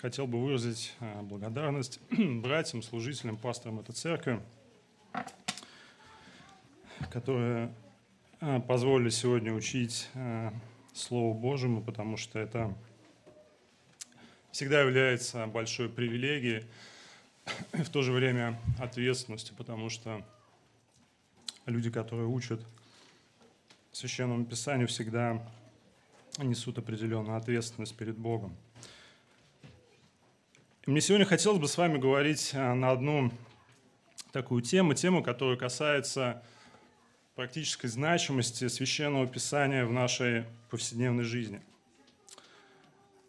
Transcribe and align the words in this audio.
хотел 0.00 0.26
бы 0.26 0.40
выразить 0.40 0.94
э, 1.00 1.22
благодарность 1.22 2.00
братьям, 2.10 2.82
служителям, 2.82 3.36
пасторам 3.36 3.80
этой 3.80 3.92
церкви, 3.92 4.40
которые 7.10 7.74
э, 8.40 8.60
позволили 8.60 9.10
сегодня 9.10 9.52
учить 9.52 10.08
э, 10.14 10.52
Слову 10.92 11.34
Божьему, 11.34 11.82
потому 11.82 12.16
что 12.16 12.38
это 12.38 12.74
всегда 14.52 14.80
является 14.82 15.46
большой 15.46 15.88
привилегией 15.88 16.64
и 17.72 17.82
в 17.82 17.88
то 17.88 18.02
же 18.02 18.12
время 18.12 18.60
ответственностью, 18.78 19.56
потому 19.56 19.88
что 19.90 20.24
люди, 21.66 21.90
которые 21.90 22.28
учат 22.28 22.60
Священному 23.92 24.44
Писанию, 24.44 24.86
всегда 24.86 25.42
несут 26.38 26.78
определенную 26.78 27.36
ответственность 27.36 27.96
перед 27.96 28.16
Богом. 28.16 28.56
Мне 30.88 31.02
сегодня 31.02 31.26
хотелось 31.26 31.58
бы 31.58 31.68
с 31.68 31.76
вами 31.76 31.98
говорить 31.98 32.52
а, 32.54 32.74
на 32.74 32.92
одну 32.92 33.30
такую 34.32 34.62
тему, 34.62 34.94
тему, 34.94 35.22
которая 35.22 35.58
касается 35.58 36.42
практической 37.34 37.88
значимости 37.88 38.68
Священного 38.68 39.26
Писания 39.26 39.84
в 39.84 39.92
нашей 39.92 40.44
повседневной 40.70 41.24
жизни. 41.24 41.60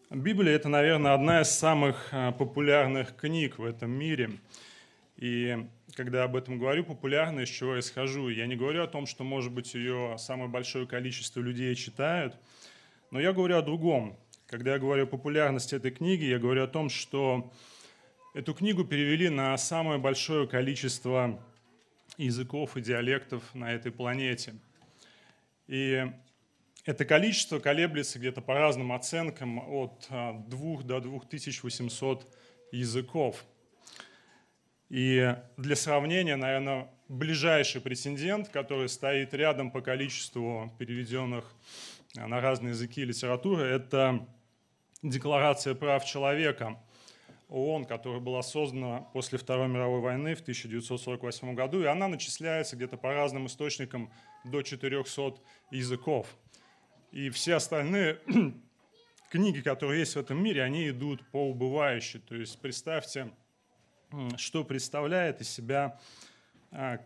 Библия– 0.09 0.53
это, 0.55 0.69
наверное, 0.69 1.13
одна 1.13 1.41
из 1.41 1.49
самых 1.49 2.07
а, 2.13 2.31
популярных 2.31 3.13
книг 3.17 3.57
в 3.59 3.65
этом 3.65 3.91
мире. 3.91 4.39
И 5.17 5.67
когда 5.95 6.23
об 6.23 6.37
этом 6.37 6.59
говорю, 6.59 6.85
популярно, 6.85 7.41
из 7.41 7.49
чего 7.49 7.73
я 7.73 7.81
исхожу, 7.81 8.29
я 8.29 8.47
не 8.47 8.55
говорю 8.55 8.83
о 8.83 8.87
том, 8.87 9.05
что, 9.05 9.25
может 9.25 9.51
быть, 9.51 9.73
ее 9.73 10.15
самое 10.17 10.47
большое 10.47 10.87
количество 10.87 11.41
людей 11.41 11.75
читают– 11.75 12.37
но 13.11 13.19
я 13.19 13.33
говорю 13.33 13.57
о 13.57 13.61
другом. 13.61 14.17
Когда 14.49 14.73
я 14.73 14.79
говорю 14.79 15.03
о 15.03 15.05
популярности 15.05 15.75
этой 15.75 15.91
книги, 15.91 16.23
я 16.23 16.39
говорю 16.39 16.63
о 16.63 16.67
том, 16.67 16.89
что 16.89 17.53
эту 18.33 18.55
книгу 18.55 18.83
перевели 18.83 19.29
на 19.29 19.55
самое 19.59 19.99
большое 19.99 20.47
количество 20.47 21.39
языков 22.17 22.75
и 22.75 22.81
диалектов 22.81 23.43
на 23.53 23.71
этой 23.71 23.91
планете. 23.91 24.55
И 25.67 26.03
это 26.83 27.05
количество 27.05 27.59
колеблется 27.59 28.17
где-то 28.17 28.41
по 28.41 28.55
разным 28.55 28.91
оценкам 28.91 29.59
от 29.59 30.07
2 30.09 30.17
а, 30.17 30.81
до 30.81 30.99
2800 30.99 32.35
языков. 32.71 33.45
И 34.89 35.35
для 35.57 35.75
сравнения, 35.75 36.37
наверное, 36.37 36.89
ближайший 37.07 37.81
претендент, 37.81 38.49
который 38.49 38.89
стоит 38.89 39.31
рядом 39.35 39.69
по 39.69 39.81
количеству 39.81 40.73
переведенных 40.79 41.53
на 42.15 42.41
разные 42.41 42.71
языки 42.71 43.05
литературы, 43.05 43.67
это 43.67 44.27
Декларация 45.01 45.75
прав 45.75 46.05
человека 46.05 46.77
ООН, 47.47 47.85
которая 47.85 48.19
была 48.19 48.41
создана 48.41 49.01
после 49.01 49.37
Второй 49.37 49.67
мировой 49.67 50.01
войны 50.01 50.35
в 50.35 50.41
1948 50.41 51.55
году, 51.55 51.81
и 51.81 51.85
она 51.85 52.07
начисляется 52.07 52.75
где-то 52.75 52.97
по 52.97 53.13
разным 53.13 53.47
источникам 53.47 54.11
до 54.43 54.61
400 54.61 55.35
языков. 55.71 56.27
И 57.11 57.29
все 57.29 57.55
остальные 57.55 58.19
книги, 59.31 59.61
которые 59.61 60.01
есть 60.01 60.15
в 60.15 60.19
этом 60.19 60.43
мире, 60.43 60.63
они 60.63 60.89
идут 60.89 61.25
по 61.31 61.49
убывающей. 61.49 62.19
То 62.19 62.35
есть 62.35 62.59
представьте, 62.59 63.31
что 64.37 64.63
представляет 64.63 65.41
из 65.41 65.49
себя 65.49 65.99
а, 66.71 66.99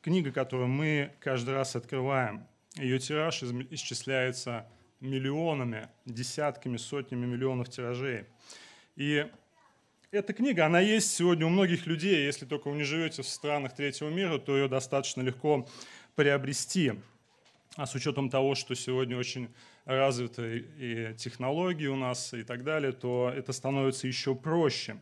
книга, 0.00 0.32
которую 0.32 0.68
мы 0.68 1.12
каждый 1.20 1.54
раз 1.54 1.76
открываем. 1.76 2.46
Ее 2.76 2.98
тираж 2.98 3.42
исчисляется 3.42 4.66
миллионами, 5.04 5.88
десятками, 6.06 6.76
сотнями 6.76 7.26
миллионов 7.26 7.68
тиражей. 7.68 8.24
И 8.96 9.26
эта 10.10 10.32
книга, 10.32 10.66
она 10.66 10.80
есть 10.80 11.12
сегодня 11.12 11.46
у 11.46 11.50
многих 11.50 11.86
людей. 11.86 12.24
Если 12.24 12.46
только 12.46 12.68
вы 12.68 12.76
не 12.76 12.84
живете 12.84 13.22
в 13.22 13.28
странах 13.28 13.74
третьего 13.74 14.08
мира, 14.08 14.38
то 14.38 14.56
ее 14.56 14.68
достаточно 14.68 15.22
легко 15.22 15.68
приобрести. 16.14 16.94
А 17.76 17.86
с 17.86 17.94
учетом 17.94 18.30
того, 18.30 18.54
что 18.54 18.74
сегодня 18.74 19.18
очень 19.18 19.48
развиты 19.84 20.64
и 20.78 21.14
технологии 21.16 21.88
у 21.88 21.96
нас 21.96 22.32
и 22.32 22.44
так 22.44 22.62
далее, 22.62 22.92
то 22.92 23.32
это 23.34 23.52
становится 23.52 24.06
еще 24.06 24.34
проще. 24.34 24.96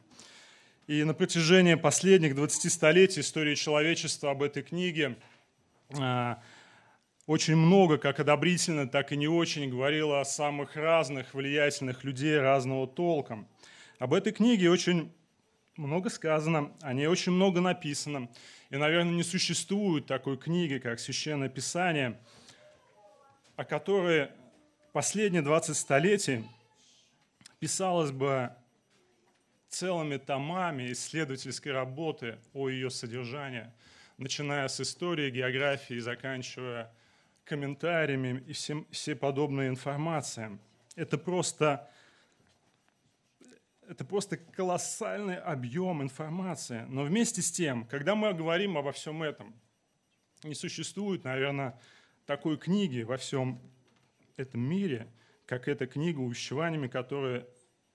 И 0.86 1.04
на 1.04 1.14
протяжении 1.14 1.74
последних 1.74 2.34
20 2.34 2.72
столетий 2.72 3.20
истории 3.20 3.54
человечества 3.54 4.30
об 4.30 4.42
этой 4.42 4.62
книге 4.62 5.16
а, 5.98 6.42
очень 7.26 7.56
много, 7.56 7.98
как 7.98 8.18
одобрительно, 8.20 8.88
так 8.88 9.12
и 9.12 9.16
не 9.16 9.28
очень, 9.28 9.70
говорила 9.70 10.20
о 10.20 10.24
самых 10.24 10.76
разных 10.76 11.34
влиятельных 11.34 12.02
людей 12.04 12.38
разного 12.38 12.86
толка. 12.88 13.46
Об 13.98 14.14
этой 14.14 14.32
книге 14.32 14.70
очень 14.70 15.12
много 15.76 16.10
сказано, 16.10 16.72
о 16.80 16.92
ней 16.92 17.06
очень 17.06 17.32
много 17.32 17.60
написано. 17.60 18.28
И, 18.70 18.76
наверное, 18.76 19.14
не 19.14 19.22
существует 19.22 20.06
такой 20.06 20.36
книги, 20.36 20.78
как 20.78 20.98
Священное 20.98 21.48
Писание, 21.48 22.18
о 23.56 23.64
которой 23.64 24.30
последние 24.92 25.42
20 25.42 25.76
столетий 25.76 26.44
писалось 27.60 28.10
бы 28.10 28.50
целыми 29.68 30.16
томами 30.16 30.92
исследовательской 30.92 31.72
работы 31.72 32.38
о 32.52 32.68
ее 32.68 32.90
содержании, 32.90 33.70
начиная 34.18 34.66
с 34.66 34.80
истории, 34.80 35.30
географии, 35.30 35.98
заканчивая 35.98 36.92
комментариями 37.44 38.42
и 38.46 38.52
всем, 38.52 38.86
всей 38.90 39.14
подобной 39.14 39.68
информацией. 39.68 40.58
Это 40.94 41.18
просто, 41.18 41.90
это 43.88 44.04
просто 44.04 44.36
колоссальный 44.36 45.36
объем 45.36 46.02
информации. 46.02 46.84
Но 46.88 47.04
вместе 47.04 47.42
с 47.42 47.50
тем, 47.50 47.86
когда 47.86 48.14
мы 48.14 48.32
говорим 48.32 48.76
обо 48.76 48.92
всем 48.92 49.22
этом, 49.22 49.54
не 50.42 50.54
существует, 50.54 51.24
наверное, 51.24 51.78
такой 52.26 52.56
книги 52.56 53.02
во 53.02 53.16
всем 53.16 53.60
этом 54.36 54.60
мире, 54.60 55.08
как 55.46 55.68
эта 55.68 55.86
книга 55.86 56.20
увещеваниями, 56.20 56.88
которые 56.88 57.46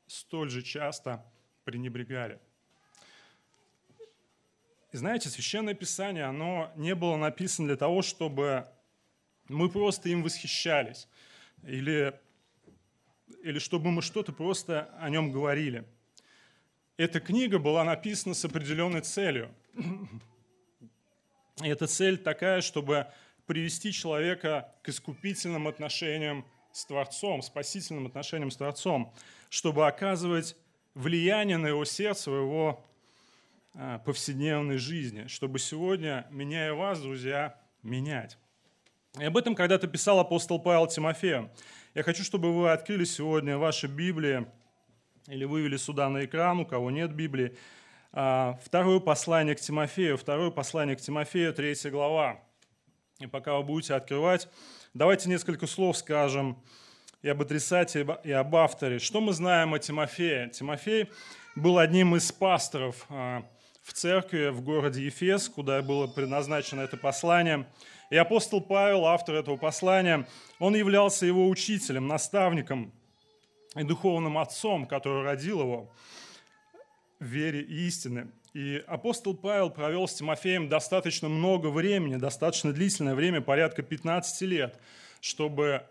столь 0.07 0.49
же 0.49 0.61
часто 0.61 1.25
пренебрегали. 1.63 2.39
И 4.91 4.97
знаете, 4.97 5.29
Священное 5.29 5.73
Писание, 5.73 6.25
оно 6.25 6.71
не 6.75 6.95
было 6.95 7.17
написано 7.17 7.67
для 7.67 7.75
того, 7.75 8.01
чтобы 8.01 8.67
мы 9.49 9.69
просто 9.69 10.09
им 10.09 10.23
восхищались, 10.23 11.07
или, 11.63 12.19
или 13.43 13.59
чтобы 13.59 13.91
мы 13.91 14.01
что-то 14.01 14.31
просто 14.31 14.93
о 14.99 15.09
нем 15.09 15.31
говорили. 15.31 15.85
Эта 16.97 17.19
книга 17.19 17.59
была 17.59 17.83
написана 17.83 18.33
с 18.33 18.43
определенной 18.43 19.01
целью. 19.01 19.53
И 21.63 21.67
эта 21.67 21.87
цель 21.87 22.17
такая, 22.17 22.61
чтобы 22.61 23.07
привести 23.45 23.91
человека 23.91 24.73
к 24.83 24.89
искупительным 24.89 25.67
отношениям 25.67 26.45
с 26.71 26.85
Творцом, 26.85 27.41
спасительным 27.41 28.05
отношениям 28.05 28.51
с 28.51 28.57
Творцом, 28.57 29.13
чтобы 29.49 29.87
оказывать 29.87 30.55
влияние 30.93 31.57
на 31.57 31.67
его 31.67 31.85
сердце, 31.85 32.29
в 32.29 32.35
его 32.35 32.85
а, 33.73 33.99
повседневной 33.99 34.77
жизни, 34.77 35.27
чтобы 35.27 35.59
сегодня, 35.59 36.27
меняя 36.29 36.73
вас, 36.73 36.99
друзья, 36.99 37.59
менять. 37.83 38.37
И 39.19 39.23
об 39.23 39.35
этом 39.35 39.55
когда-то 39.55 39.87
писал 39.87 40.19
апостол 40.19 40.59
Павел 40.59 40.85
Тимофею. 40.85 41.49
Я 41.95 42.03
хочу, 42.03 42.23
чтобы 42.23 42.53
вы 42.53 42.71
открыли 42.71 43.03
сегодня 43.03 43.57
ваши 43.57 43.87
Библии 43.87 44.45
или 45.27 45.43
вывели 45.43 45.77
сюда 45.77 46.07
на 46.09 46.25
экран, 46.25 46.59
у 46.59 46.65
кого 46.65 46.91
нет 46.91 47.13
Библии. 47.13 47.57
А, 48.13 48.59
второе 48.63 48.99
послание 48.99 49.55
к 49.55 49.59
Тимофею, 49.59 50.17
второе 50.17 50.51
послание 50.51 50.95
к 50.95 51.01
Тимофею, 51.01 51.51
третья 51.51 51.89
глава. 51.89 52.39
И 53.19 53.25
пока 53.25 53.55
вы 53.57 53.63
будете 53.63 53.95
открывать, 53.95 54.47
давайте 54.93 55.29
несколько 55.29 55.65
слов 55.65 55.97
скажем 55.97 56.61
и 57.23 57.29
об 57.29 57.41
адресате, 57.41 58.05
и 58.23 58.31
об 58.31 58.55
авторе. 58.55 58.99
Что 58.99 59.19
мы 59.19 59.33
знаем 59.33 59.73
о 59.73 59.79
Тимофее? 59.79 60.51
Тимофей 60.51 61.09
был 61.55 61.79
одним 61.79 62.15
из 62.15 62.31
пасторов 62.31 63.07
а, 63.09 63.43
в 63.81 63.93
церкви 63.93 64.49
в 64.49 64.61
городе 64.61 65.05
Ефес, 65.05 65.49
куда 65.49 65.81
было 65.81 66.05
предназначено 66.05 66.81
это 66.81 66.97
послание– 66.97 67.65
и 68.09 68.15
апостол 68.15 68.61
Павел, 68.61 69.05
автор 69.05 69.35
этого 69.35 69.57
послания, 69.57 70.27
он 70.59 70.75
являлся 70.75 71.25
его 71.25 71.49
учителем, 71.49 72.07
наставником 72.07 72.91
и 73.75 73.83
духовным 73.83 74.37
отцом, 74.37 74.85
который 74.85 75.23
родил 75.23 75.59
его 75.61 75.91
в 77.19 77.25
вере 77.25 77.61
и 77.61 77.87
истины. 77.87 78.27
И 78.53 78.83
апостол 78.87 79.35
Павел 79.35 79.69
провел 79.69 80.07
с 80.07 80.15
Тимофеем 80.15 80.69
достаточно 80.69 81.29
много 81.29 81.67
времени, 81.67 82.15
достаточно 82.15 82.71
длительное 82.71 83.13
время, 83.13 83.41
порядка 83.41 83.83
15 83.83 84.41
лет, 84.43 84.79
чтобы 85.21 85.83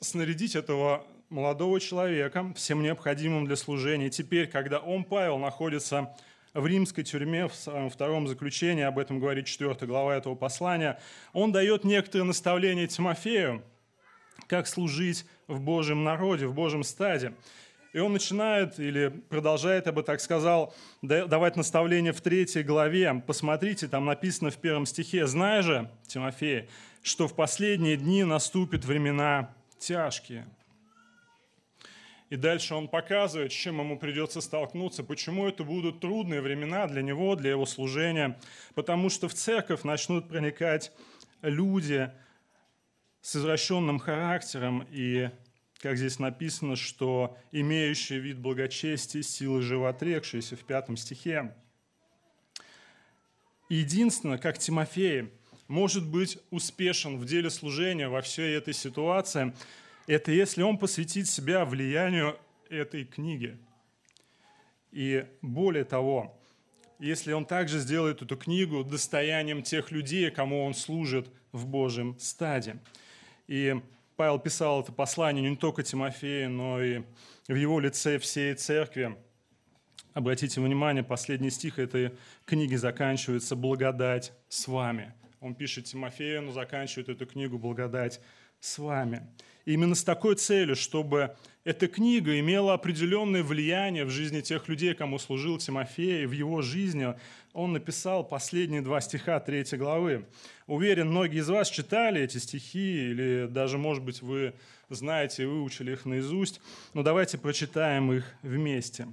снарядить 0.00 0.56
этого 0.56 1.06
молодого 1.30 1.80
человека 1.80 2.52
всем 2.54 2.82
необходимым 2.82 3.46
для 3.46 3.56
служения. 3.56 4.10
Теперь, 4.10 4.46
когда 4.46 4.78
он, 4.78 5.04
Павел, 5.04 5.38
находится 5.38 6.14
в 6.56 6.66
римской 6.66 7.04
тюрьме, 7.04 7.46
в 7.48 7.54
своем 7.54 7.90
втором 7.90 8.26
заключении, 8.26 8.82
об 8.82 8.98
этом 8.98 9.20
говорит 9.20 9.46
4 9.46 9.74
глава 9.82 10.16
этого 10.16 10.34
послания, 10.34 10.98
он 11.32 11.52
дает 11.52 11.84
некоторые 11.84 12.24
наставления 12.24 12.86
Тимофею, 12.86 13.62
как 14.46 14.66
служить 14.66 15.26
в 15.46 15.60
Божьем 15.60 16.02
народе, 16.04 16.46
в 16.46 16.54
Божьем 16.54 16.82
стаде. 16.82 17.34
И 17.92 17.98
он 17.98 18.12
начинает 18.12 18.78
или 18.78 19.08
продолжает, 19.08 19.86
я 19.86 19.92
бы 19.92 20.02
так 20.02 20.20
сказал, 20.20 20.74
давать 21.02 21.56
наставление 21.56 22.12
в 22.12 22.20
третьей 22.20 22.62
главе. 22.62 23.22
Посмотрите, 23.26 23.88
там 23.88 24.04
написано 24.04 24.50
в 24.50 24.56
первом 24.56 24.86
стихе, 24.86 25.26
«Знай 25.26 25.62
же, 25.62 25.90
Тимофей, 26.06 26.68
что 27.02 27.28
в 27.28 27.34
последние 27.34 27.96
дни 27.96 28.24
наступят 28.24 28.84
времена 28.84 29.54
тяжкие». 29.78 30.46
И 32.28 32.36
дальше 32.36 32.74
он 32.74 32.88
показывает, 32.88 33.52
с 33.52 33.54
чем 33.54 33.78
ему 33.78 33.98
придется 33.98 34.40
столкнуться, 34.40 35.04
почему 35.04 35.46
это 35.46 35.62
будут 35.62 36.00
трудные 36.00 36.40
времена 36.40 36.86
для 36.88 37.02
него, 37.02 37.36
для 37.36 37.50
его 37.50 37.66
служения. 37.66 38.38
Потому 38.74 39.10
что 39.10 39.28
в 39.28 39.34
церковь 39.34 39.84
начнут 39.84 40.28
проникать 40.28 40.92
люди 41.42 42.10
с 43.20 43.36
извращенным 43.36 43.98
характером 43.98 44.86
и 44.90 45.30
как 45.78 45.98
здесь 45.98 46.18
написано, 46.18 46.74
что 46.74 47.36
имеющие 47.52 48.18
вид 48.18 48.38
благочестия, 48.38 49.22
силы 49.22 49.62
животрекшиеся 49.62 50.56
в 50.56 50.64
пятом 50.64 50.96
стихе. 50.96 51.54
единственное, 53.68 54.38
как 54.38 54.58
Тимофей 54.58 55.32
может 55.68 56.06
быть 56.06 56.38
успешен 56.50 57.18
в 57.18 57.24
деле 57.24 57.50
служения 57.50 58.08
во 58.08 58.22
всей 58.22 58.56
этой 58.56 58.74
ситуации, 58.74 59.54
это 60.06 60.32
если 60.32 60.62
он 60.62 60.78
посвятит 60.78 61.28
себя 61.28 61.64
влиянию 61.64 62.38
этой 62.68 63.04
книги. 63.04 63.58
И 64.92 65.26
более 65.42 65.84
того, 65.84 66.38
если 66.98 67.32
он 67.32 67.44
также 67.44 67.78
сделает 67.78 68.22
эту 68.22 68.36
книгу 68.36 68.82
достоянием 68.82 69.62
тех 69.62 69.90
людей, 69.90 70.30
кому 70.30 70.64
он 70.64 70.74
служит 70.74 71.28
в 71.52 71.66
Божьем 71.66 72.18
стаде. 72.18 72.76
И 73.46 73.74
Павел 74.16 74.38
писал 74.38 74.80
это 74.80 74.92
послание 74.92 75.48
не 75.50 75.56
только 75.56 75.82
Тимофею, 75.82 76.50
но 76.50 76.82
и 76.82 77.02
в 77.48 77.54
его 77.54 77.80
лице 77.80 78.18
всей 78.18 78.54
церкви. 78.54 79.16
Обратите 80.14 80.60
внимание, 80.60 81.04
последний 81.04 81.50
стих 81.50 81.78
этой 81.78 82.12
книги 82.46 82.76
заканчивается 82.76 83.54
«Благодать 83.54 84.32
с 84.48 84.66
вами». 84.66 85.12
Он 85.40 85.54
пишет 85.54 85.84
Тимофею, 85.84 86.42
но 86.42 86.52
заканчивает 86.52 87.10
эту 87.10 87.26
книгу 87.26 87.58
«Благодать 87.58 88.20
с 88.58 88.78
вами». 88.78 89.28
Именно 89.66 89.96
с 89.96 90.04
такой 90.04 90.36
целью, 90.36 90.76
чтобы 90.76 91.36
эта 91.64 91.88
книга 91.88 92.38
имела 92.38 92.74
определенное 92.74 93.42
влияние 93.42 94.04
в 94.04 94.10
жизни 94.10 94.40
тех 94.40 94.68
людей, 94.68 94.94
кому 94.94 95.18
служил 95.18 95.58
Тимофей, 95.58 96.24
в 96.24 96.30
его 96.30 96.62
жизни 96.62 97.12
он 97.52 97.72
написал 97.72 98.22
последние 98.22 98.80
два 98.80 99.00
стиха 99.00 99.40
третьей 99.40 99.78
главы. 99.78 100.24
Уверен, 100.68 101.08
многие 101.08 101.40
из 101.40 101.48
вас 101.48 101.68
читали 101.68 102.20
эти 102.20 102.38
стихи, 102.38 103.10
или 103.10 103.48
даже, 103.50 103.76
может 103.76 104.04
быть, 104.04 104.22
вы 104.22 104.54
знаете 104.88 105.42
и 105.42 105.46
выучили 105.46 105.92
их 105.92 106.04
наизусть, 106.04 106.60
но 106.94 107.02
давайте 107.02 107.36
прочитаем 107.36 108.12
их 108.12 108.36
вместе. 108.42 109.08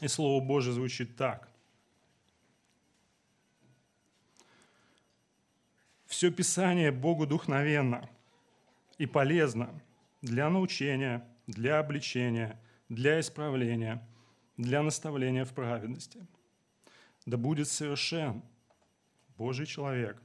И 0.00 0.08
Слово 0.08 0.42
Божье 0.42 0.72
звучит 0.72 1.16
так. 1.16 1.50
Все 6.06 6.30
Писание 6.30 6.90
Богу 6.90 7.26
духновенно 7.26 8.08
и 9.00 9.06
полезно 9.06 9.68
для 10.22 10.48
научения, 10.48 11.26
для 11.46 11.78
обличения, 11.78 12.60
для 12.88 13.18
исправления, 13.20 14.06
для 14.56 14.82
наставления 14.82 15.44
в 15.44 15.52
праведности– 15.52 16.20
да 17.26 17.36
будет 17.36 17.68
совершен 17.68 18.42
Божий 19.36 19.66
человек 19.66 20.20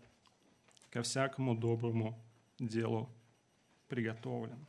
ко 0.89 1.01
всякому 1.01 1.55
доброму 1.55 2.19
делу 2.59 3.09
приготовлен. 3.87 4.65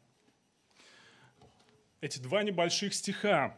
Эти 2.00 2.18
два 2.18 2.42
небольших 2.42 2.94
стиха 2.94 3.56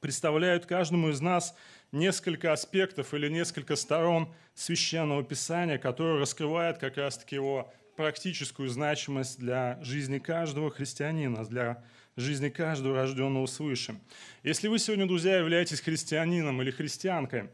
представляют 0.00 0.66
каждому 0.66 1.10
из 1.10 1.20
нас 1.20 1.54
несколько 1.92 2.52
аспектов 2.52 3.12
или 3.14 3.28
несколько 3.28 3.76
сторон 3.76 4.32
священного 4.54 5.22
писания, 5.22 5.78
которые 5.78 6.18
раскрывают 6.18 6.78
как 6.78 6.96
раз-таки 6.96 7.36
его 7.36 7.72
практическую 8.02 8.68
значимость 8.68 9.38
для 9.38 9.78
жизни 9.80 10.18
каждого 10.18 10.72
христианина, 10.72 11.44
для 11.44 11.84
жизни 12.16 12.48
каждого 12.48 12.96
рожденного 12.96 13.46
свыше. 13.46 13.94
Если 14.42 14.66
вы 14.66 14.80
сегодня, 14.80 15.06
друзья, 15.06 15.38
являетесь 15.38 15.80
христианином 15.80 16.60
или 16.62 16.72
христианкой, 16.72 17.50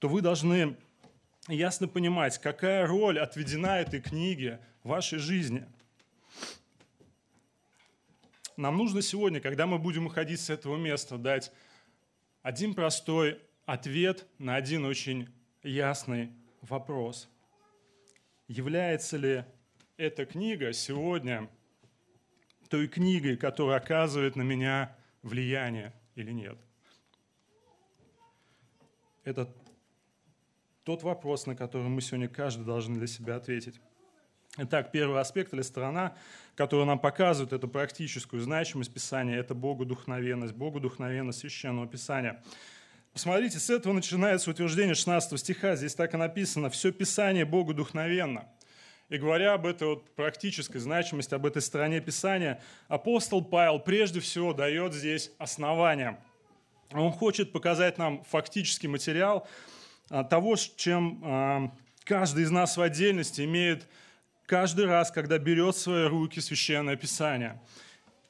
то 0.00 0.08
вы 0.08 0.20
должны 0.20 0.76
ясно 1.46 1.86
понимать, 1.86 2.38
какая 2.38 2.84
роль 2.84 3.20
отведена 3.20 3.78
этой 3.78 4.00
книге 4.00 4.58
в 4.82 4.88
вашей 4.88 5.20
жизни. 5.20 5.68
Нам 8.56 8.76
нужно 8.76 9.02
сегодня, 9.02 9.40
когда 9.40 9.68
мы 9.68 9.78
будем 9.78 10.06
уходить 10.06 10.40
с 10.40 10.50
этого 10.50 10.76
места, 10.78 11.16
дать 11.16 11.52
один 12.42 12.74
простой 12.74 13.38
ответ 13.66 14.26
на 14.38 14.56
один 14.56 14.84
очень 14.84 15.28
ясный 15.62 16.32
вопрос. 16.60 17.28
Является 18.48 19.16
ли 19.16 19.44
эта 19.96 20.24
книга 20.24 20.72
сегодня 20.72 21.48
той 22.68 22.88
книгой, 22.88 23.36
которая 23.36 23.78
оказывает 23.78 24.34
на 24.34 24.42
меня 24.42 24.96
влияние 25.22 25.92
или 26.14 26.32
нет. 26.32 26.58
Это 29.24 29.52
тот 30.84 31.02
вопрос, 31.02 31.46
на 31.46 31.54
который 31.54 31.88
мы 31.88 32.00
сегодня 32.00 32.28
каждый 32.28 32.64
должны 32.64 32.96
для 32.96 33.06
себя 33.06 33.36
ответить. 33.36 33.80
Итак, 34.56 34.90
первый 34.90 35.20
аспект 35.20 35.54
или 35.54 35.62
сторона, 35.62 36.16
которая 36.56 36.86
нам 36.86 36.98
показывает 36.98 37.52
эту 37.52 37.68
практическую 37.68 38.42
значимость 38.42 38.92
Писания, 38.92 39.38
это 39.38 39.54
Богу 39.54 39.84
духовенность 39.84 41.38
Священного 41.38 41.86
Писания. 41.86 42.42
Посмотрите, 43.12 43.58
с 43.58 43.70
этого 43.70 43.92
начинается 43.92 44.50
утверждение 44.50 44.94
16 44.94 45.38
стиха. 45.38 45.76
Здесь 45.76 45.94
так 45.94 46.14
и 46.14 46.16
написано 46.16 46.70
«Все 46.70 46.90
Писание 46.92 47.44
Богу 47.44 47.74
духовенно». 47.74 48.48
И 49.12 49.18
говоря 49.18 49.52
об 49.52 49.66
этой 49.66 49.88
вот 49.88 50.08
практической 50.14 50.78
значимости, 50.78 51.34
об 51.34 51.44
этой 51.44 51.60
стороне 51.60 52.00
Писания, 52.00 52.62
апостол 52.88 53.44
Павел 53.44 53.78
прежде 53.78 54.20
всего 54.20 54.54
дает 54.54 54.94
здесь 54.94 55.30
основания. 55.36 56.18
Он 56.92 57.12
хочет 57.12 57.52
показать 57.52 57.98
нам 57.98 58.24
фактический 58.24 58.88
материал 58.88 59.46
а, 60.08 60.24
того, 60.24 60.56
с 60.56 60.62
чем 60.76 61.20
а, 61.22 61.70
каждый 62.04 62.44
из 62.44 62.50
нас 62.50 62.78
в 62.78 62.80
отдельности 62.80 63.42
имеет 63.42 63.86
каждый 64.46 64.86
раз, 64.86 65.10
когда 65.10 65.36
берет 65.36 65.74
в 65.74 65.80
свои 65.80 66.06
руки 66.06 66.40
Священное 66.40 66.96
Писание. 66.96 67.60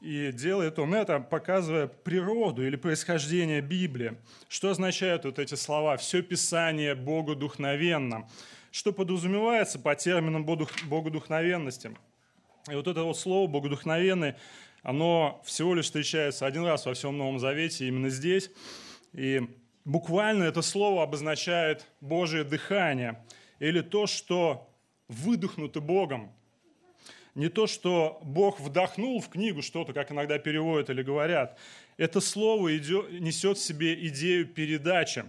И 0.01 0.33
делает 0.33 0.81
он 0.81 0.95
это, 0.95 1.21
показывая 1.21 1.87
природу 1.87 2.67
или 2.67 2.75
происхождение 2.75 3.61
Библии. 3.61 4.17
Что 4.49 4.71
означают 4.71 5.27
вот 5.27 5.39
эти 5.39 5.55
слова? 5.55 5.97
«Все 5.97 6.23
Писание 6.23 6.97
Богу 6.97 7.37
духновенно» 7.37 8.29
что 8.73 8.93
подразумевается 8.93 9.79
по 9.79 9.95
терминам 9.95 10.45
богодухновенности. 10.45 11.95
И 12.71 12.75
вот 12.75 12.89
это 12.89 13.05
вот 13.05 13.19
слово 13.19 13.47
«богодухновенный», 13.47 14.35
оно 14.83 15.41
всего 15.45 15.75
лишь 15.75 15.85
встречается 15.85 16.47
один 16.47 16.65
раз 16.65 16.87
во 16.87 16.95
всем 16.95 17.17
Новом 17.17 17.39
Завете, 17.39 17.87
именно 17.87 18.09
здесь. 18.09 18.51
И 19.13 19.43
буквально 19.85 20.45
это 20.45 20.63
слово 20.63 21.05
обозначает 21.05 21.87
Божие 22.01 22.45
дыхание 22.45 23.25
или 23.61 23.81
то, 23.81 24.07
что 24.07 24.69
выдохнуто 25.07 25.81
Богом. 25.81 26.33
Не 27.35 27.49
то, 27.49 27.67
что 27.67 28.21
Бог 28.23 28.61
вдохнул 28.61 29.21
в 29.21 29.29
книгу 29.29 29.63
что-то, 29.63 29.93
как 29.93 30.11
иногда 30.11 30.39
переводят 30.39 30.91
или 30.91 31.03
говорят. 31.03 31.59
Это 31.97 32.21
слово 32.21 32.77
идет, 32.77 33.11
несет 33.21 33.59
в 33.59 33.63
себе 33.63 34.07
идею 34.09 34.47
передачи. 34.47 35.25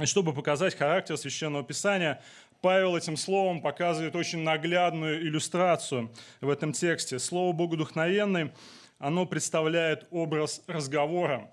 И 0.00 0.06
чтобы 0.06 0.32
показать 0.32 0.76
характер 0.76 1.16
Священного 1.18 1.62
Писания, 1.62 2.22
Павел 2.60 2.96
этим 2.96 3.16
словом 3.16 3.62
показывает 3.62 4.14
очень 4.16 4.40
наглядную 4.40 5.22
иллюстрацию 5.22 6.10
в 6.40 6.50
этом 6.50 6.72
тексте. 6.72 7.18
Слово 7.18 7.52
«богодухновенный» 7.52 8.52
оно 8.98 9.24
представляет 9.24 10.06
образ 10.10 10.62
разговора. 10.66 11.50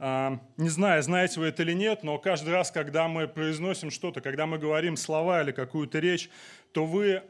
А, 0.00 0.40
не 0.56 0.68
знаю, 0.68 1.02
знаете 1.02 1.40
вы 1.40 1.46
это 1.46 1.62
или 1.62 1.72
нет, 1.72 2.02
но 2.02 2.18
каждый 2.18 2.50
раз, 2.50 2.70
когда 2.70 3.08
мы 3.08 3.26
произносим 3.28 3.90
что-то, 3.90 4.20
когда 4.20 4.46
мы 4.46 4.58
говорим 4.58 4.96
слова 4.96 5.42
или 5.42 5.52
какую-то 5.52 5.98
речь, 6.00 6.28
то 6.72 6.84
вы, 6.84 7.22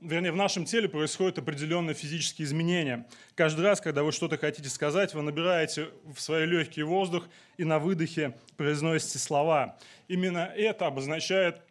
вернее, 0.00 0.30
в 0.30 0.36
нашем 0.36 0.64
теле 0.64 0.88
происходят 0.88 1.38
определенные 1.38 1.94
физические 1.94 2.46
изменения. 2.46 3.06
Каждый 3.34 3.62
раз, 3.62 3.80
когда 3.80 4.02
вы 4.02 4.12
что-то 4.12 4.36
хотите 4.36 4.68
сказать, 4.68 5.14
вы 5.14 5.22
набираете 5.22 5.88
в 6.12 6.20
свои 6.20 6.44
легкие 6.44 6.84
воздух 6.84 7.28
и 7.56 7.64
на 7.64 7.78
выдохе 7.78 8.36
произносите 8.56 9.18
слова. 9.18 9.76
Именно 10.06 10.52
это 10.54 10.86
обозначает 10.86 11.62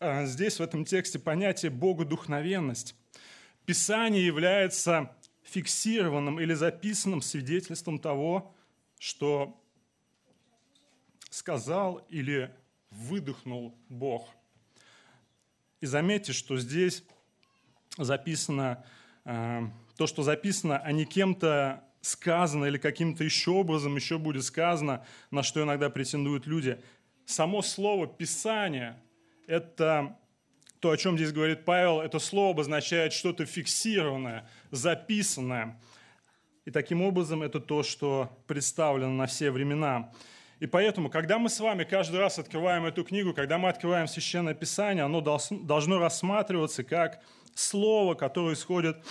здесь, 0.00 0.58
в 0.58 0.62
этом 0.62 0.84
тексте, 0.84 1.18
понятие 1.18 1.70
богодухновенность. 1.70 2.94
Писание 3.66 4.24
является 4.24 5.14
фиксированным 5.42 6.40
или 6.40 6.54
записанным 6.54 7.20
свидетельством 7.20 7.98
того, 7.98 8.54
что 8.98 9.60
сказал 11.28 12.06
или 12.08 12.50
выдохнул 12.90 13.74
Бог. 13.88 14.28
И 15.80 15.86
заметьте, 15.86 16.32
что 16.32 16.56
здесь 16.58 17.04
записано, 17.98 18.84
а, 19.24 19.70
то, 19.96 20.06
что 20.06 20.22
записано, 20.22 20.78
а 20.78 20.92
не 20.92 21.04
кем-то 21.04 21.84
сказано 22.00 22.64
или 22.64 22.78
каким-то 22.78 23.22
еще 23.22 23.50
образом 23.50 23.96
еще 23.96 24.18
будет 24.18 24.44
сказано, 24.44 25.04
на 25.30 25.42
что 25.42 25.62
иногда 25.62 25.90
претендуют 25.90 26.46
люди. 26.46 26.80
Само 27.26 27.60
слово 27.60 28.06
«писание»– 28.06 28.98
это 29.50 30.16
то, 30.78 30.92
о 30.92 30.96
чем 30.96 31.16
здесь 31.18 31.32
говорит 31.32 31.64
Павел, 31.64 32.00
это 32.00 32.20
слово 32.20 32.52
обозначает 32.52 33.12
что-то 33.12 33.44
фиксированное, 33.44 34.48
записанное. 34.70 35.78
И 36.64 36.70
таким 36.70 37.02
образом 37.02 37.42
это 37.42 37.58
то, 37.58 37.82
что 37.82 38.30
представлено 38.46 39.12
на 39.12 39.26
все 39.26 39.50
времена. 39.50 40.12
И 40.60 40.66
поэтому, 40.66 41.10
когда 41.10 41.38
мы 41.38 41.48
с 41.48 41.58
вами 41.58 41.82
каждый 41.84 42.20
раз 42.20 42.38
открываем 42.38 42.86
эту 42.86 43.02
книгу, 43.02 43.34
когда 43.34 43.58
мы 43.58 43.68
открываем 43.68 44.06
Священное 44.06 44.54
Писание, 44.54 45.04
оно 45.04 45.20
должно 45.20 45.98
рассматриваться 45.98 46.84
как 46.84 47.20
слово, 47.54 48.14
которое 48.14 48.54
исходит 48.54 49.04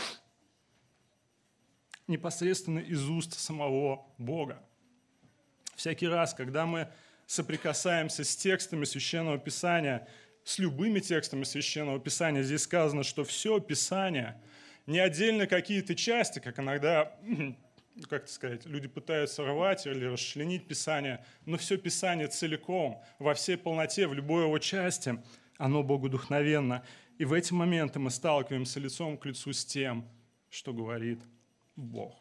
непосредственно 2.08 2.80
из 2.80 3.08
уст 3.10 3.38
самого 3.38 4.08
Бога. 4.18 4.64
Всякий 5.76 6.08
раз, 6.08 6.34
когда 6.34 6.66
мы 6.66 6.88
соприкасаемся 7.26 8.24
с 8.24 8.36
текстами 8.36 8.86
Священного 8.86 9.38
Писания, 9.38 10.08
с 10.44 10.60
любыми 10.60 11.00
текстами 11.00 11.44
Священного 11.44 12.00
Писания, 12.00 12.44
здесь 12.44 12.64
сказано, 12.64 13.04
что 13.04 13.24
все 13.24 13.60
Писание, 13.60 14.42
не 14.86 15.00
отдельно 15.00 15.46
какие-то 15.48 15.96
части, 15.96 16.40
как 16.40 16.60
иногда, 16.60 17.16
как 18.10 18.24
это 18.24 18.32
сказать, 18.32 18.66
люди 18.66 18.88
пытаются 18.88 19.46
рвать 19.46 19.86
или 19.86 20.06
расчленить 20.06 20.68
Писание, 20.68 21.24
но 21.46 21.58
все 21.58 21.78
Писание 21.78 22.28
целиком, 22.28 23.02
во 23.20 23.34
всей 23.34 23.58
полноте, 23.58 24.08
в 24.08 24.14
любой 24.14 24.46
его 24.46 24.58
части, 24.58 25.22
оно 25.58 25.84
Богу 25.84 26.10
духновенно. 26.10 26.84
И 27.18 27.26
в 27.26 27.34
эти 27.34 27.54
моменты 27.54 28.00
мы 28.00 28.10
сталкиваемся 28.10 28.80
лицом 28.80 29.18
к 29.18 29.26
лицу 29.26 29.52
с 29.52 29.66
тем, 29.66 30.10
что 30.50 30.74
говорит 30.74 31.20
Бог. 31.76 32.16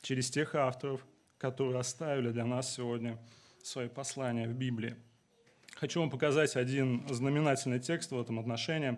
Через 0.00 0.30
тех 0.30 0.54
авторов, 0.54 1.06
которые 1.38 1.78
оставили 1.78 2.30
для 2.30 2.46
нас 2.46 2.74
сегодня 2.74 3.18
свои 3.62 3.88
послания 3.88 4.48
в 4.48 4.54
Библии. 4.54 4.96
Хочу 5.78 6.00
вам 6.00 6.08
показать 6.08 6.56
один 6.56 7.06
знаменательный 7.06 7.78
текст 7.78 8.10
в 8.10 8.18
этом 8.18 8.38
отношении. 8.38 8.96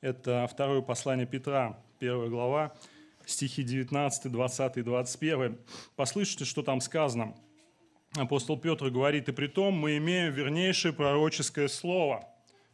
Это 0.00 0.46
второе 0.48 0.80
послание 0.80 1.26
Петра, 1.26 1.76
первая 1.98 2.28
глава, 2.28 2.74
стихи 3.26 3.64
19, 3.64 4.30
20 4.30 4.76
и 4.76 4.82
21. 4.82 5.58
Послушайте, 5.96 6.44
что 6.44 6.62
там 6.62 6.80
сказано. 6.80 7.34
Апостол 8.14 8.56
Петр 8.56 8.88
говорит, 8.90 9.28
«И 9.28 9.32
при 9.32 9.48
том 9.48 9.74
мы 9.74 9.96
имеем 9.96 10.32
вернейшее 10.32 10.92
пророческое 10.92 11.66
слово». 11.66 12.24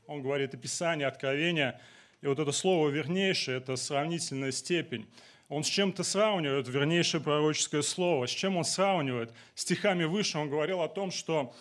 Он 0.06 0.20
говорит 0.20 0.52
о 0.52 0.58
Писании, 0.58 1.06
Откровения. 1.06 1.80
И 2.20 2.26
вот 2.26 2.38
это 2.38 2.52
слово 2.52 2.90
«вернейшее»– 2.90 3.56
это 3.58 3.76
сравнительная 3.76 4.52
степень. 4.52 5.08
Он 5.48 5.64
с 5.64 5.68
чем-то 5.68 6.02
сравнивает 6.02 6.68
вернейшее 6.68 7.22
пророческое 7.22 7.80
слово. 7.80 8.26
С 8.26 8.30
чем 8.30 8.58
он 8.58 8.64
сравнивает? 8.64 9.32
Стихами 9.54 10.04
выше 10.04 10.36
он 10.36 10.50
говорил 10.50 10.82
о 10.82 10.88
том, 10.88 11.10
что 11.10 11.54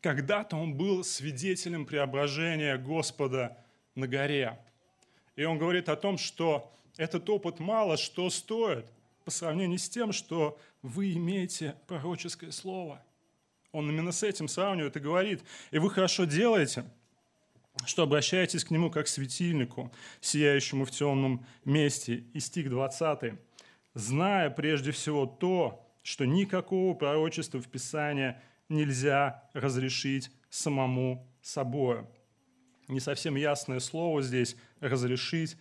когда-то 0.00 0.56
он 0.56 0.74
был 0.74 1.04
свидетелем 1.04 1.86
преображения 1.86 2.76
Господа 2.76 3.56
на 3.94 4.06
горе. 4.06 4.58
И 5.36 5.44
он 5.44 5.58
говорит 5.58 5.88
о 5.88 5.96
том, 5.96 6.18
что 6.18 6.72
этот 6.96 7.28
опыт 7.28 7.60
мало 7.60 7.96
что 7.96 8.28
стоит 8.30 8.86
по 9.24 9.30
сравнению 9.30 9.78
с 9.78 9.88
тем, 9.88 10.12
что 10.12 10.58
вы 10.82 11.12
имеете 11.12 11.76
пророческое 11.86 12.50
слово. 12.50 13.02
Он 13.72 13.88
именно 13.88 14.12
с 14.12 14.22
этим 14.22 14.48
сравнивает 14.48 14.96
и 14.96 15.00
говорит, 15.00 15.42
и 15.70 15.78
вы 15.78 15.90
хорошо 15.90 16.24
делаете– 16.24 16.84
что 17.86 18.02
обращаетесь 18.02 18.64
к 18.64 18.70
нему 18.70 18.90
как 18.90 19.06
к 19.06 19.08
светильнику, 19.08 19.92
сияющему 20.20 20.84
в 20.84 20.90
темном 20.90 21.46
месте. 21.64 22.24
И 22.34 22.40
стих 22.40 22.68
20. 22.70 23.34
«Зная 23.94 24.50
прежде 24.50 24.92
всего 24.92 25.26
то, 25.26 25.86
что 26.02 26.24
никакого 26.24 26.94
пророчества 26.94 27.60
в 27.60 27.68
Писании 27.68 28.36
нельзя 28.70 29.44
разрешить 29.52 30.30
самому 30.48 31.28
собою». 31.42 32.08
Не 32.88 33.00
совсем 33.00 33.36
ясное 33.36 33.80
слово 33.80 34.22
здесь 34.22 34.56
«разрешить», 34.80 35.56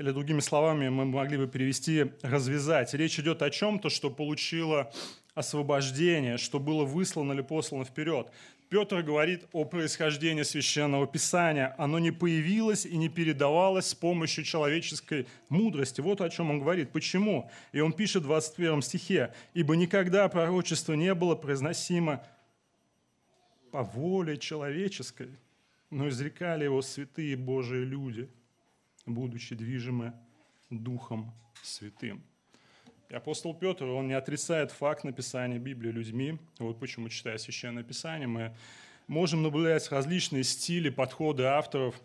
или 0.00 0.12
другими 0.12 0.40
словами 0.40 0.88
мы 0.88 1.04
могли 1.04 1.36
бы 1.36 1.46
перевести 1.46 2.06
«развязать». 2.22 2.94
Речь 2.94 3.18
идет 3.18 3.42
о 3.42 3.50
чем-то, 3.50 3.90
что 3.90 4.08
получило 4.08 4.90
освобождение, 5.34 6.38
что 6.38 6.58
было 6.58 6.86
выслано 6.86 7.34
или 7.34 7.42
послано 7.42 7.84
вперед. 7.84 8.30
Петр 8.70 9.02
говорит 9.02 9.46
о 9.52 9.64
происхождении 9.64 10.42
священного 10.42 11.06
писания. 11.06 11.74
Оно 11.76 11.98
не 11.98 12.12
появилось 12.12 12.86
и 12.86 12.96
не 12.96 13.08
передавалось 13.08 13.88
с 13.88 13.94
помощью 13.94 14.44
человеческой 14.44 15.26
мудрости. 15.48 16.00
Вот 16.00 16.20
о 16.20 16.30
чем 16.30 16.50
он 16.50 16.60
говорит. 16.60 16.92
Почему? 16.92 17.50
И 17.72 17.80
он 17.80 17.92
пишет 17.92 18.22
в 18.22 18.26
21 18.26 18.80
стихе. 18.80 19.34
«Ибо 19.52 19.76
никогда 19.76 20.28
пророчество 20.28 20.94
не 20.94 21.12
было 21.14 21.34
произносимо 21.34 22.24
по 23.70 23.82
воле 23.82 24.36
человеческой, 24.36 25.30
но 25.90 26.08
изрекали 26.08 26.64
его 26.64 26.82
святые 26.82 27.36
Божии 27.36 27.84
люди, 27.84 28.28
будучи 29.06 29.54
движимы 29.54 30.12
Духом 30.70 31.32
Святым». 31.62 32.22
И 33.10 33.14
апостол 33.14 33.54
Петр, 33.54 33.86
он 33.86 34.06
не 34.06 34.14
отрицает 34.14 34.70
факт 34.70 35.02
написания 35.02 35.58
Библии 35.58 35.90
людьми. 35.90 36.38
Вот 36.60 36.78
почему, 36.78 37.08
читая 37.08 37.38
Священное 37.38 37.82
Писание, 37.82 38.28
мы 38.28 38.54
можем 39.08 39.42
наблюдать 39.42 39.90
различные 39.90 40.44
стили, 40.44 40.90
подходы 40.90 41.42
авторов. 41.42 42.00